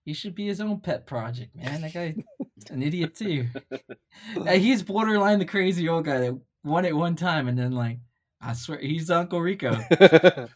he 0.03 0.13
should 0.13 0.35
be 0.35 0.47
his 0.47 0.61
own 0.61 0.79
pet 0.79 1.05
project, 1.05 1.55
man. 1.55 1.81
That 1.81 1.93
guy, 1.93 2.15
an 2.69 2.83
idiot 2.83 3.15
too. 3.15 3.47
Uh, 4.35 4.51
he's 4.53 4.83
borderline 4.83 5.39
the 5.39 5.45
crazy 5.45 5.87
old 5.87 6.05
guy 6.05 6.19
that 6.19 6.39
won 6.63 6.85
it 6.85 6.95
one 6.95 7.15
time, 7.15 7.47
and 7.47 7.57
then 7.57 7.71
like, 7.71 7.99
I 8.41 8.53
swear, 8.53 8.79
he's 8.79 9.09
Uncle 9.09 9.41
Rico. 9.41 9.77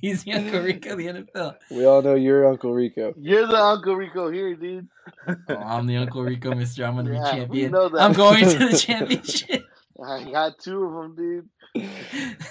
He's 0.02 0.24
the 0.24 0.32
Uncle 0.32 0.60
Rico 0.60 0.92
of 0.92 0.98
the 0.98 1.06
NFL. 1.06 1.56
we 1.70 1.84
all 1.84 2.02
know 2.02 2.14
you're 2.14 2.48
Uncle 2.48 2.72
Rico. 2.72 3.14
You're 3.18 3.46
the 3.46 3.56
Uncle 3.62 3.94
Rico 3.96 4.30
here, 4.30 4.54
dude. 4.54 4.88
Oh, 5.28 5.56
I'm 5.56 5.86
the 5.86 5.96
Uncle 5.96 6.22
Rico, 6.22 6.54
Mister. 6.54 6.84
I'm 6.84 6.96
gonna 6.96 7.14
Yeah, 7.14 7.32
be 7.32 7.38
champion. 7.40 7.72
know 7.72 7.88
that. 7.88 8.00
I'm 8.00 8.12
going 8.12 8.44
to 8.48 8.58
the 8.68 8.76
championship. 8.86 9.64
I 10.02 10.24
got 10.30 10.58
two 10.58 10.82
of 10.84 10.92
them, 10.94 11.14
dude. 11.74 11.88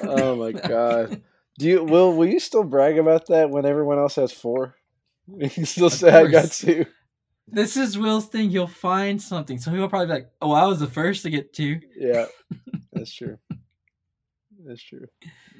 Oh 0.01 0.35
my 0.35 0.51
god. 0.51 1.21
Do 1.57 1.67
you 1.67 1.83
will 1.83 2.15
will 2.15 2.27
you 2.27 2.39
still 2.39 2.63
brag 2.63 2.97
about 2.97 3.27
that 3.27 3.49
when 3.49 3.65
everyone 3.65 3.97
else 3.97 4.15
has 4.15 4.31
four? 4.31 4.75
You 5.27 5.65
still 5.65 5.87
Of 5.87 5.93
say 5.93 6.09
I 6.11 6.27
got 6.27 6.51
two. 6.51 6.85
This 7.47 7.75
is 7.77 7.97
Will's 7.97 8.27
thing. 8.27 8.49
He'll 8.51 8.67
find 8.67 9.19
something. 9.21 9.57
So 9.59 9.71
he'll 9.71 9.89
probably 9.89 10.07
be 10.07 10.13
like, 10.13 10.29
"Oh, 10.41 10.51
I 10.51 10.65
was 10.65 10.79
the 10.79 10.87
first 10.87 11.23
to 11.23 11.29
get 11.31 11.51
two. 11.53 11.79
Yeah, 11.97 12.25
that's 12.93 13.11
true. 13.13 13.37
That's 14.65 14.83
true. 14.83 15.07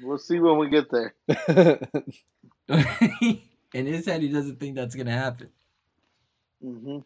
We'll 0.02 0.18
see 0.18 0.40
when 0.40 0.58
we 0.58 0.68
get 0.68 0.86
there. 0.90 1.14
In 3.72 3.86
his 3.86 4.06
head, 4.06 4.22
he 4.22 4.28
doesn't 4.28 4.60
think 4.60 4.76
that's 4.76 4.94
gonna 4.94 5.12
happen. 5.12 5.48
hmm 6.62 6.98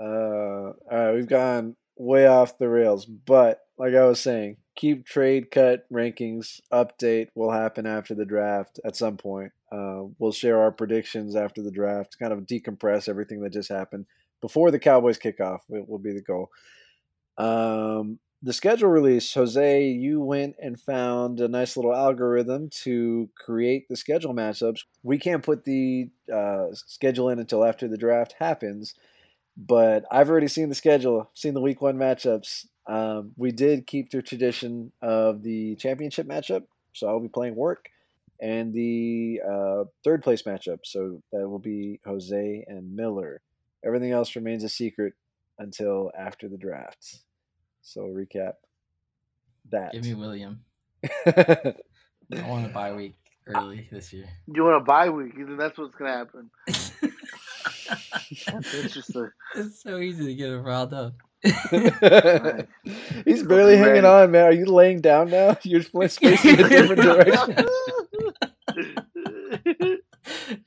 uh, 0.00 0.04
all 0.04 0.74
right, 0.90 1.14
we've 1.14 1.28
gone 1.28 1.76
way 1.96 2.26
off 2.26 2.58
the 2.58 2.68
rails, 2.68 3.06
but 3.06 3.60
like 3.78 3.94
I 3.94 4.04
was 4.04 4.20
saying, 4.20 4.56
keep 4.74 5.06
trade 5.06 5.50
cut 5.50 5.86
rankings 5.92 6.60
update 6.72 7.28
will 7.34 7.52
happen 7.52 7.86
after 7.86 8.14
the 8.14 8.24
draft 8.24 8.80
at 8.84 8.96
some 8.96 9.16
point. 9.16 9.52
Uh, 9.70 10.02
we'll 10.18 10.32
share 10.32 10.60
our 10.60 10.72
predictions 10.72 11.36
after 11.36 11.62
the 11.62 11.70
draft, 11.70 12.18
kind 12.18 12.32
of 12.32 12.40
decompress 12.40 13.08
everything 13.08 13.40
that 13.42 13.52
just 13.52 13.68
happened 13.68 14.06
before 14.40 14.70
the 14.70 14.78
Cowboys 14.78 15.18
kickoff. 15.18 15.60
It 15.70 15.88
will 15.88 15.98
be 15.98 16.12
the 16.12 16.22
goal. 16.22 16.50
Um, 17.38 18.18
the 18.44 18.52
schedule 18.52 18.90
release, 18.90 19.32
Jose, 19.32 19.88
you 19.88 20.20
went 20.20 20.56
and 20.60 20.78
found 20.78 21.40
a 21.40 21.48
nice 21.48 21.78
little 21.78 21.94
algorithm 21.94 22.68
to 22.82 23.30
create 23.42 23.88
the 23.88 23.96
schedule 23.96 24.34
matchups. 24.34 24.80
We 25.02 25.16
can't 25.18 25.42
put 25.42 25.64
the 25.64 26.10
uh, 26.30 26.66
schedule 26.74 27.30
in 27.30 27.38
until 27.38 27.64
after 27.64 27.88
the 27.88 27.96
draft 27.96 28.34
happens, 28.38 28.94
but 29.56 30.04
I've 30.12 30.28
already 30.28 30.48
seen 30.48 30.68
the 30.68 30.74
schedule, 30.74 31.30
seen 31.32 31.54
the 31.54 31.62
week 31.62 31.80
one 31.80 31.96
matchups. 31.96 32.66
Um, 32.86 33.32
we 33.38 33.50
did 33.50 33.86
keep 33.86 34.10
the 34.10 34.20
tradition 34.20 34.92
of 35.00 35.42
the 35.42 35.76
championship 35.76 36.28
matchup, 36.28 36.64
so 36.92 37.08
I'll 37.08 37.20
be 37.20 37.28
playing 37.28 37.56
work, 37.56 37.86
and 38.42 38.74
the 38.74 39.40
uh, 39.40 39.84
third 40.04 40.22
place 40.22 40.42
matchup, 40.42 40.80
so 40.84 41.22
that 41.32 41.48
will 41.48 41.58
be 41.58 41.98
Jose 42.04 42.64
and 42.68 42.94
Miller. 42.94 43.40
Everything 43.86 44.12
else 44.12 44.36
remains 44.36 44.64
a 44.64 44.68
secret 44.68 45.14
until 45.58 46.10
after 46.18 46.46
the 46.46 46.58
draft. 46.58 47.23
So 47.84 48.02
recap 48.02 48.54
that. 49.70 49.92
Give 49.92 50.02
me 50.02 50.14
William. 50.14 50.64
I 51.26 51.74
want 52.46 52.64
a 52.64 52.70
bye 52.70 52.94
week 52.94 53.14
early 53.46 53.86
this 53.92 54.10
year. 54.12 54.24
You 54.46 54.64
want 54.64 54.82
a 54.82 54.84
bye 54.84 55.10
week, 55.10 55.34
and 55.36 55.60
that's 55.60 55.78
what's 55.78 55.94
gonna 55.94 56.12
happen. 56.12 56.50
That's 58.46 58.74
interesting. 58.74 59.28
It's 59.54 59.82
so 59.82 59.98
easy 59.98 60.24
to 60.24 60.34
get 60.34 60.48
him 60.48 60.62
riled 60.64 60.94
up. 60.94 61.12
He's 63.26 63.42
barely 63.42 63.76
hanging 63.76 64.04
Ready. 64.04 64.06
on, 64.06 64.30
man. 64.30 64.44
Are 64.44 64.52
you 64.52 64.64
laying 64.64 65.02
down 65.02 65.30
now? 65.30 65.58
You're 65.62 65.82
facing 65.82 66.28
a 66.28 66.36
different 66.68 67.02
direction. 67.02 67.66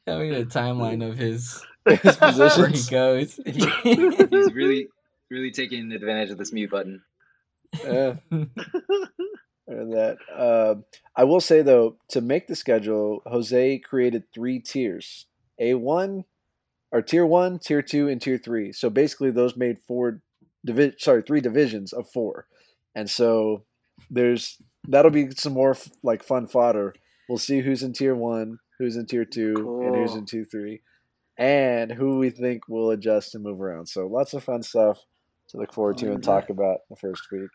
Having 0.05 0.35
a 0.35 0.45
timeline 0.45 1.07
of 1.07 1.17
his 1.17 1.65
His 1.87 2.57
where 2.57 2.69
he 2.69 2.83
goes. 2.91 3.39
He's 3.43 4.53
really, 4.53 4.89
really 5.31 5.49
taking 5.51 5.91
advantage 5.91 6.29
of 6.29 6.37
this 6.37 6.53
mute 6.53 6.69
button. 6.69 7.01
Yeah. 7.83 8.15
And 9.69 9.91
that. 9.93 10.17
Um, 10.33 10.85
I 11.15 11.25
will 11.25 11.41
say 11.41 11.61
though, 11.61 11.97
to 12.09 12.21
make 12.21 12.47
the 12.47 12.55
schedule, 12.55 13.21
Jose 13.25 13.79
created 13.79 14.23
three 14.33 14.59
tiers: 14.61 15.25
A 15.59 15.73
one, 15.73 16.23
or 16.91 17.01
tier 17.01 17.25
one, 17.25 17.59
tier 17.59 17.81
two, 17.81 18.07
and 18.07 18.21
tier 18.21 18.37
three. 18.37 18.71
So 18.71 18.89
basically, 18.89 19.31
those 19.31 19.57
made 19.57 19.77
four 19.85 20.21
divi- 20.65 20.95
Sorry, 20.99 21.21
three 21.21 21.41
divisions 21.41 21.91
of 21.91 22.09
four. 22.09 22.47
And 22.95 23.09
so 23.09 23.65
there's 24.09 24.57
that'll 24.87 25.11
be 25.11 25.31
some 25.31 25.53
more 25.53 25.71
f- 25.71 25.89
like 26.01 26.23
fun 26.23 26.47
fodder. 26.47 26.95
We'll 27.27 27.37
see 27.37 27.59
who's 27.59 27.83
in 27.83 27.91
tier 27.91 28.15
one, 28.15 28.59
who's 28.79 28.95
in 28.95 29.05
tier 29.05 29.25
two, 29.25 29.53
and 29.85 29.95
who's 29.95 30.15
in 30.15 30.25
tier 30.25 30.45
three, 30.49 30.79
and 31.37 31.91
who 31.91 32.19
we 32.19 32.29
think 32.29 32.69
will 32.69 32.91
adjust 32.91 33.35
and 33.35 33.43
move 33.43 33.59
around. 33.59 33.87
So 33.87 34.07
lots 34.07 34.33
of 34.33 34.45
fun 34.45 34.63
stuff 34.63 35.03
to 35.49 35.57
look 35.57 35.73
forward 35.73 35.97
to 35.97 36.11
and 36.11 36.23
talk 36.23 36.49
about 36.49 36.79
the 36.89 36.95
first 36.95 37.23
week. 37.31 37.49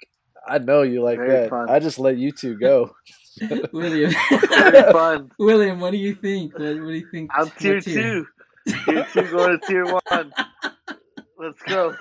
I 0.47 0.59
know 0.59 0.83
you 0.83 1.03
like 1.03 1.19
Very 1.19 1.31
that. 1.31 1.51
fun. 1.51 1.71
I 1.71 1.79
just 1.79 1.99
let 1.99 2.17
you 2.17 2.33
two 2.33 2.59
go. 2.59 2.95
William. 3.73 4.13
Very 4.49 4.93
fun. 4.93 5.31
William, 5.39 5.81
what 5.81 5.93
do 5.93 5.99
you 5.99 6.15
think? 6.15 6.55
What, 6.55 6.63
what 6.63 6.89
do 6.89 6.95
you 6.95 7.09
think? 7.11 7.31
I'm 7.35 7.51
tier 7.51 7.81
two. 7.81 8.27
Tier 8.67 9.07
two 9.13 9.31
going 9.31 9.59
to 9.59 9.67
tier 9.67 9.85
one. 9.85 10.33
Let's 11.39 11.63
go. 11.63 11.95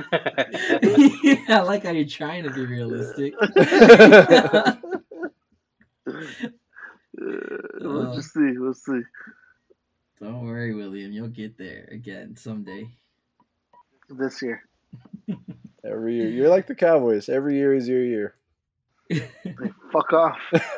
yeah, 1.24 1.36
I 1.50 1.62
like 1.62 1.84
how 1.84 1.92
you're 1.92 2.06
trying 2.06 2.44
to 2.44 2.52
be 2.52 2.66
realistic. 2.66 3.34
we'll 7.80 8.12
uh, 8.12 8.16
just 8.16 8.34
see. 8.34 8.58
We'll 8.58 8.74
see. 8.74 9.02
Don't 10.20 10.46
worry, 10.46 10.76
William. 10.76 11.12
You'll 11.12 11.28
get 11.30 11.58
there 11.58 11.90
again 11.92 12.36
someday. 12.36 12.88
This 14.10 14.42
year. 14.44 14.64
Every 15.86 16.16
year, 16.16 16.30
you're 16.30 16.50
like 16.50 16.68
the 16.68 16.76
Cowboys. 16.76 17.28
Every 17.28 17.56
year 17.56 17.74
is 17.74 17.88
your 17.88 18.04
year. 18.04 18.36
Fuck 19.92 20.14
off. 20.14 20.38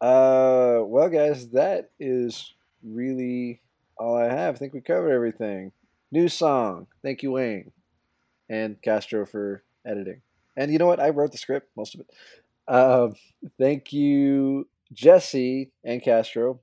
uh, 0.00 0.82
well, 0.82 1.08
guys, 1.08 1.48
that 1.50 1.90
is 1.98 2.54
really 2.82 3.62
all 3.96 4.16
I 4.16 4.26
have. 4.26 4.54
I 4.54 4.58
think 4.58 4.74
we 4.74 4.80
covered 4.80 5.12
everything. 5.12 5.72
New 6.10 6.28
song. 6.28 6.86
Thank 7.02 7.22
you, 7.22 7.32
Wayne, 7.32 7.72
and 8.48 8.80
Castro 8.82 9.26
for 9.26 9.62
editing. 9.86 10.22
And 10.56 10.72
you 10.72 10.78
know 10.78 10.86
what? 10.86 11.00
I 11.00 11.10
wrote 11.10 11.32
the 11.32 11.38
script, 11.38 11.70
most 11.76 11.94
of 11.94 12.00
it. 12.00 12.10
Um, 12.72 13.14
thank 13.58 13.92
you, 13.92 14.68
Jesse 14.92 15.72
and 15.84 16.02
Castro. 16.02 16.60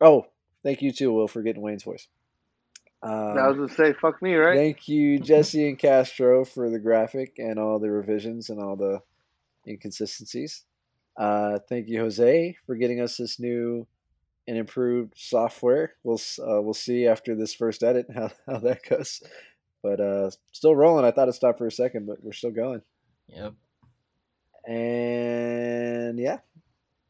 Oh, 0.00 0.26
thank 0.62 0.82
you 0.82 0.92
too, 0.92 1.12
Will, 1.12 1.28
for 1.28 1.42
getting 1.42 1.62
Wayne's 1.62 1.84
voice. 1.84 2.08
Um, 3.06 3.38
I 3.38 3.46
was 3.46 3.56
gonna 3.56 3.68
say, 3.68 3.92
fuck 3.92 4.20
me, 4.20 4.34
right? 4.34 4.56
Thank 4.56 4.88
you, 4.88 5.20
Jesse 5.20 5.68
and 5.68 5.78
Castro, 5.78 6.44
for 6.44 6.68
the 6.70 6.80
graphic 6.80 7.34
and 7.38 7.56
all 7.56 7.78
the 7.78 7.88
revisions 7.88 8.50
and 8.50 8.60
all 8.60 8.74
the 8.74 9.00
inconsistencies. 9.64 10.64
Uh, 11.16 11.60
thank 11.68 11.88
you, 11.88 12.00
Jose, 12.00 12.56
for 12.66 12.74
getting 12.74 13.00
us 13.00 13.16
this 13.16 13.38
new 13.38 13.86
and 14.48 14.56
improved 14.56 15.12
software. 15.16 15.94
We'll 16.02 16.20
uh, 16.40 16.60
we'll 16.60 16.74
see 16.74 17.06
after 17.06 17.36
this 17.36 17.54
first 17.54 17.84
edit 17.84 18.06
how, 18.14 18.30
how 18.46 18.58
that 18.58 18.80
goes. 18.88 19.22
But 19.84 20.00
uh, 20.00 20.30
still 20.50 20.74
rolling. 20.74 21.04
I 21.04 21.12
thought 21.12 21.28
it 21.28 21.34
stopped 21.34 21.58
for 21.58 21.66
a 21.68 21.72
second, 21.72 22.06
but 22.06 22.24
we're 22.24 22.32
still 22.32 22.50
going. 22.50 22.82
Yep. 23.28 23.54
And 24.68 26.18
yeah, 26.18 26.38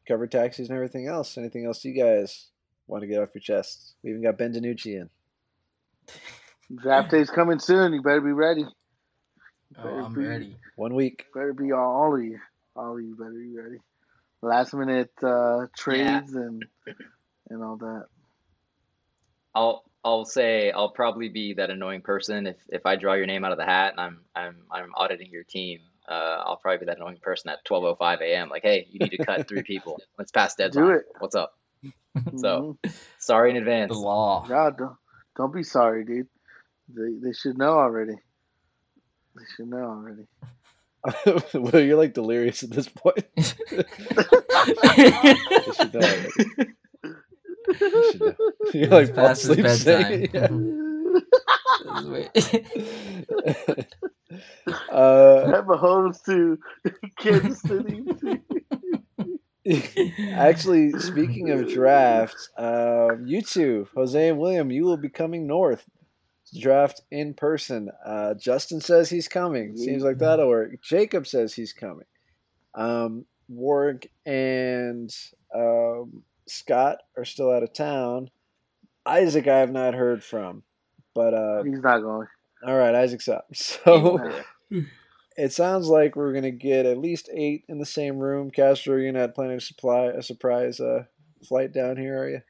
covered 0.07 0.31
taxis 0.31 0.69
and 0.69 0.75
everything 0.75 1.07
else. 1.07 1.39
Anything 1.39 1.65
else 1.65 1.83
you 1.83 1.93
guys 1.93 2.49
want 2.85 3.01
to 3.01 3.07
get 3.07 3.19
off 3.19 3.33
your 3.33 3.41
chest? 3.41 3.95
We 4.03 4.11
even 4.11 4.21
got 4.21 4.37
Ben 4.37 4.53
DiNucci 4.53 5.01
in. 5.01 5.09
Draft 6.81 7.11
day's 7.11 7.29
coming 7.29 7.59
soon. 7.59 7.93
You 7.93 8.01
better 8.01 8.21
be 8.21 8.31
ready. 8.33 8.65
Oh, 9.79 9.87
I'm 9.87 10.13
be- 10.13 10.21
ready. 10.21 10.57
One 10.75 10.95
week. 10.95 11.25
Better 11.33 11.53
be 11.53 11.71
all, 11.71 12.03
all 12.03 12.15
of 12.15 12.23
you. 12.23 12.39
All 12.75 12.97
of 12.97 13.03
you 13.03 13.15
better 13.15 13.31
be 13.31 13.57
ready. 13.57 13.77
Last 14.41 14.73
minute 14.73 15.11
uh, 15.23 15.67
trades 15.75 16.33
and 16.35 16.63
and 17.49 17.63
all 17.63 17.77
that. 17.77 18.05
I'll 19.55 19.83
I'll 20.03 20.25
say 20.25 20.71
I'll 20.71 20.91
probably 20.91 21.29
be 21.29 21.53
that 21.53 21.69
annoying 21.69 22.01
person 22.01 22.47
if 22.47 22.57
if 22.69 22.85
I 22.85 22.95
draw 22.95 23.13
your 23.13 23.25
name 23.25 23.43
out 23.43 23.51
of 23.51 23.57
the 23.57 23.65
hat 23.65 23.93
and 23.93 23.99
I'm 24.01 24.19
I'm 24.35 24.57
I'm 24.71 24.91
auditing 24.95 25.31
your 25.31 25.43
team. 25.43 25.79
Uh, 26.07 26.41
I'll 26.45 26.57
probably 26.57 26.79
be 26.79 26.85
that 26.85 26.97
annoying 26.97 27.17
person 27.21 27.49
at 27.49 27.65
12:05 27.65 28.21
a.m. 28.21 28.49
Like, 28.49 28.63
hey, 28.63 28.87
you 28.91 28.99
need 28.99 29.09
to 29.09 29.17
cut 29.17 29.47
three 29.47 29.63
people. 29.63 29.99
Let's 30.17 30.31
pass 30.31 30.55
deadline. 30.57 30.95
it. 30.97 31.05
What's 31.19 31.35
up? 31.35 31.53
So 32.35 32.77
Mhm. 32.83 32.95
sorry 33.19 33.51
in 33.51 33.57
advance. 33.57 33.91
The 33.93 33.99
law. 33.99 34.45
Yeah, 34.49 34.69
don't, 35.37 35.45
don't 35.45 35.53
be 35.55 35.63
sorry, 35.63 36.05
dude. 36.05 36.27
They 36.89 37.13
they 37.21 37.33
should 37.33 37.57
know 37.57 37.79
already. 37.79 38.15
They 39.35 39.43
should 39.55 39.69
know 39.69 39.83
already. 39.83 40.27
well, 41.53 41.81
you're 41.81 41.97
like 41.97 42.13
delirious 42.13 42.63
at 42.63 42.71
this 42.71 42.89
point. 42.89 43.25
You 45.65 45.73
should 45.73 45.93
know 45.93 46.05
already. 46.05 46.31
You 47.91 48.03
should 48.03 48.25
know. 48.25 48.35
You're 48.73 48.89
like 48.89 49.09
It's 49.09 49.15
fall 49.15 49.29
past 49.29 49.43
his 49.43 49.57
asleep 49.57 49.67
saying 49.67 50.27
bedtime. 50.31 50.67
it. 51.93 52.33
uh, 54.89 55.47
Have 55.47 55.69
a 55.69 55.77
host 55.77 56.25
to 56.25 56.59
Kansas 57.19 57.63
City. 57.63 58.05
actually, 60.33 60.91
speaking 60.99 61.49
of 61.51 61.69
drafts, 61.71 62.49
um, 62.57 63.23
you 63.25 63.41
two, 63.41 63.87
Jose 63.95 64.29
and 64.29 64.39
William, 64.39 64.71
you 64.71 64.83
will 64.83 64.97
be 64.97 65.09
coming 65.09 65.47
north 65.47 65.85
to 66.53 66.59
draft 66.59 67.01
in 67.11 67.33
person. 67.33 67.89
Uh, 68.05 68.33
Justin 68.35 68.79
says 68.81 69.09
he's 69.09 69.27
coming. 69.27 69.75
Seems 69.75 70.03
like 70.03 70.17
that'll 70.19 70.47
work. 70.47 70.81
Jacob 70.81 71.27
says 71.27 71.53
he's 71.53 71.73
coming. 71.73 72.05
Um, 72.75 73.25
Warwick 73.49 74.11
and 74.25 75.13
um, 75.53 76.23
Scott 76.47 76.99
are 77.17 77.25
still 77.25 77.51
out 77.51 77.63
of 77.63 77.73
town. 77.73 78.29
Isaac, 79.05 79.47
I 79.47 79.59
have 79.59 79.71
not 79.71 79.93
heard 79.93 80.23
from, 80.23 80.63
but 81.13 81.33
uh, 81.33 81.63
He's 81.63 81.81
not 81.81 81.99
going. 82.01 82.27
all 82.65 82.75
right, 82.75 82.95
Isaac's 82.95 83.27
up. 83.27 83.47
So. 83.53 84.41
it 85.37 85.53
sounds 85.53 85.87
like 85.87 86.15
we're 86.15 86.33
gonna 86.33 86.51
get 86.51 86.85
at 86.85 86.97
least 86.97 87.29
eight 87.33 87.63
in 87.67 87.79
the 87.79 87.85
same 87.85 88.17
room. 88.19 88.51
Castro, 88.51 88.97
you're 88.97 89.11
not 89.11 89.35
planning 89.35 89.59
to 89.59 89.65
supply 89.65 90.05
a 90.05 90.21
surprise 90.21 90.79
uh, 90.79 91.03
flight 91.47 91.71
down 91.73 91.97
here, 91.97 92.21
are 92.21 92.29
you? 92.29 92.41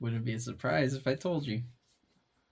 Wouldn't 0.00 0.24
be 0.24 0.34
a 0.34 0.40
surprise 0.40 0.94
if 0.94 1.06
I 1.06 1.14
told 1.14 1.46
you. 1.46 1.62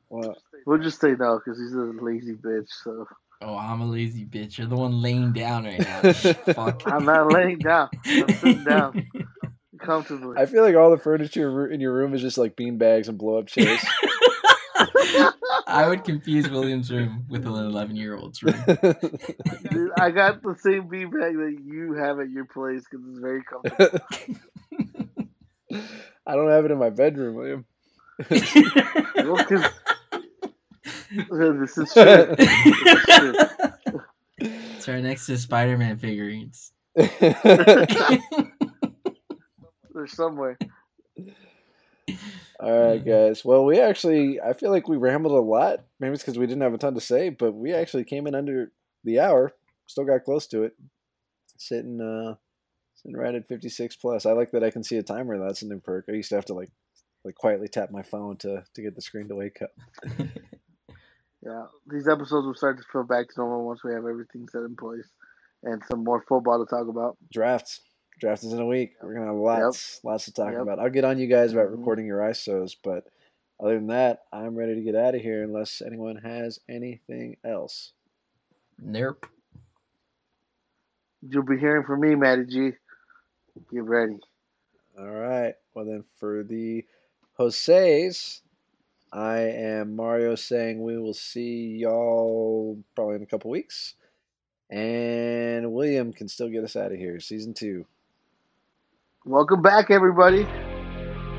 Well, 0.09 0.37
We'll 0.67 0.79
just 0.79 1.01
say 1.01 1.15
no 1.19 1.39
because 1.45 1.59
he's 1.61 1.75
a 1.75 1.93
lazy 2.03 2.35
bitch. 2.35 2.69
So 2.83 3.07
Oh, 3.43 3.57
I'm 3.59 3.83
a 3.83 3.87
lazy 3.87 4.25
bitch. 4.25 4.57
You're 4.57 4.69
the 4.69 4.77
one 4.77 5.03
laying 5.03 5.33
down 5.33 5.65
right 5.65 5.81
now. 5.81 6.13
Fuck. 6.13 6.83
I'm 6.87 7.05
not 7.05 7.31
laying 7.31 7.59
down. 7.59 7.91
I'm 8.07 8.29
sitting 8.41 8.65
down 8.65 9.05
comfortably. 9.79 10.39
I 10.39 10.47
feel 10.47 10.63
like 10.63 10.77
all 10.77 10.91
the 10.91 10.97
furniture 10.97 11.67
in 11.69 11.81
your 11.81 11.93
room 11.93 12.15
is 12.15 12.23
just 12.23 12.39
like 12.39 12.57
bean 12.57 12.79
bags 12.79 13.09
and 13.09 13.19
blow 13.19 13.39
up 13.39 13.47
chairs. 13.49 13.85
I 15.67 15.87
would 15.89 16.05
confuse 16.05 16.49
William's 16.49 16.91
room 16.91 17.25
with 17.29 17.47
an 17.47 17.53
11 17.55 17.97
year 17.97 18.17
old's 18.17 18.43
room. 18.43 18.55
Dude, 18.67 19.91
I 19.99 20.11
got 20.11 20.43
the 20.43 20.55
same 20.59 20.89
beanbag 20.89 21.37
that 21.37 21.57
you 21.65 21.95
have 21.95 22.21
at 22.21 22.31
your 22.31 22.45
place 22.47 22.85
because 22.91 23.05
it's 23.09 23.19
very 23.19 23.43
comfortable. 23.45 23.99
I 26.27 26.35
don't 26.35 26.51
have 26.51 26.65
it 26.65 26.71
in 26.71 26.79
my 26.79 26.91
bedroom, 26.91 27.35
William. 27.35 27.65
Well, 29.25 29.45
'cause- 29.45 29.71
this 31.31 31.79
is 31.79 31.93
true. 31.93 32.35
it's 34.39 34.87
right 34.89 35.03
next 35.03 35.27
to 35.27 35.37
Spider 35.39 35.77
Man 35.79 35.97
figurines. 35.99 36.73
They're 36.95 37.11
somewhere. 40.07 40.59
All 42.61 42.89
right, 42.89 43.05
guys. 43.05 43.45
Well, 43.45 43.65
we 43.65 43.81
actually, 43.81 44.41
I 44.41 44.53
feel 44.53 44.71
like 44.71 44.89
we 44.89 44.97
rambled 44.97 45.35
a 45.35 45.41
lot. 45.41 45.85
Maybe 46.01 46.15
it's 46.15 46.23
because 46.23 46.39
we 46.39 46.47
didn't 46.47 46.63
have 46.63 46.75
a 46.75 46.79
ton 46.79 46.95
to 46.95 47.01
say, 47.01 47.29
but 47.31 47.53
we 47.53 47.73
actually 47.73 48.05
came 48.05 48.27
in 48.27 48.35
under 48.35 48.73
the 49.05 49.21
hour. 49.21 49.53
Still 49.87 50.05
got 50.05 50.25
close 50.25 50.47
to 50.49 50.63
it. 50.63 50.77
Sitting, 51.59 52.01
uh, 52.01 52.37
sitting 52.95 53.17
right 53.17 53.35
at 53.35 53.49
56 53.49 53.97
plus. 53.97 54.27
I 54.27 54.33
like 54.33 54.53
that 54.53 54.65
I 54.65 54.71
can 54.71 54.85
see 54.85 54.97
a 54.97 55.03
timer. 55.03 55.39
That's 55.39 55.63
a 55.63 55.67
new 55.67 55.81
perk. 55.81 56.07
I 56.09 56.13
used 56.13 56.31
to 56.31 56.37
have 56.37 56.47
to 56.47 56.55
like 56.55 56.71
like 57.25 57.35
quietly 57.35 57.69
tap 57.69 57.91
my 57.91 58.03
phone 58.03 58.37
to 58.39 58.65
to 58.75 58.83
get 58.83 58.95
the 58.95 59.03
screen 59.03 59.29
to 59.29 59.35
wake 59.35 59.63
up. 59.63 59.71
Yeah, 61.45 61.67
these 61.87 62.09
episodes 62.09 62.47
will 62.47 62.55
start 62.55 62.79
to 62.79 62.85
feel 62.91 63.05
back 63.05 63.29
to 63.29 63.35
normal 63.37 63.67
once 63.67 63.85
we 63.85 63.93
have 63.93 64.07
everything 64.07 64.49
set 64.49 64.63
in 64.63 64.77
place 64.77 65.09
and 65.63 65.83
some 65.91 66.03
more 66.03 66.25
football 66.27 66.65
to 66.65 66.69
talk 66.69 66.89
about. 66.89 67.19
Drafts. 67.31 67.81
Draft 68.19 68.45
is 68.45 68.53
in 68.53 68.61
a 68.61 68.67
week. 68.67 68.95
We're 69.03 69.15
gonna 69.15 69.27
have 69.27 69.37
lots, 69.37 70.03
lots 70.05 70.25
to 70.27 70.33
talk 70.33 70.53
Yep. 70.53 70.63
about. 70.63 70.79
I'll 70.79 70.91
get 70.91 71.05
on 71.05 71.19
you 71.19 71.27
guys 71.27 71.53
about 71.53 71.69
Mhm. 71.69 71.79
recording 71.79 72.07
your 72.07 72.21
ISOs, 72.23 72.75
but 72.81 73.07
other 73.61 73.75
than 73.75 73.89
that, 73.89 74.25
I'm 74.33 74.55
ready 74.55 74.75
to 74.75 74.81
get 74.83 74.95
out 74.95 75.15
of 75.15 75.21
here 75.21 75.43
unless 75.43 75.83
anyone 75.83 76.17
has 76.17 76.61
anything 76.69 77.37
else. 77.45 77.93
Nope. 78.79 79.27
You'll 81.23 81.45
be 81.45 81.59
hearing 81.59 81.85
from 81.85 82.01
me, 82.01 82.15
Matty 82.15 82.45
G. 82.47 82.73
Get 83.73 83.83
ready. 83.85 84.21
All 84.99 85.09
right. 85.11 85.55
Well, 85.75 85.85
then 85.85 86.03
for 86.19 86.45
the 86.45 86.85
Jose's, 87.39 88.43
I 89.13 89.39
am 89.39 89.97
Mario 89.97 90.35
saying 90.35 90.83
we 90.83 90.99
will 90.99 91.15
see 91.15 91.77
y'all 91.79 92.83
probably 92.95 93.17
in 93.17 93.23
a 93.23 93.27
couple 93.27 93.51
weeks. 93.51 93.95
And 94.71 95.73
William 95.73 96.13
can 96.13 96.29
still 96.29 96.49
get 96.49 96.65
us 96.65 96.77
out 96.77 96.93
of 96.93 96.99
here. 96.99 97.21
Season 97.21 97.55
two. 97.55 97.87
Welcome 99.27 99.63
back, 99.63 99.91
everybody. 99.91 100.47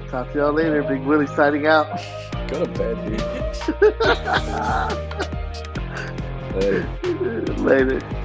Talk 0.09 0.31
to 0.31 0.39
y'all 0.39 0.53
later. 0.53 0.81
Big 0.81 1.03
Willie 1.03 1.27
signing 1.27 1.67
out. 1.67 1.86
Go 2.47 2.65
to 2.65 2.71
bed, 2.71 2.97
dude. 3.05 3.21
Later. 7.61 7.99
later. 7.99 8.24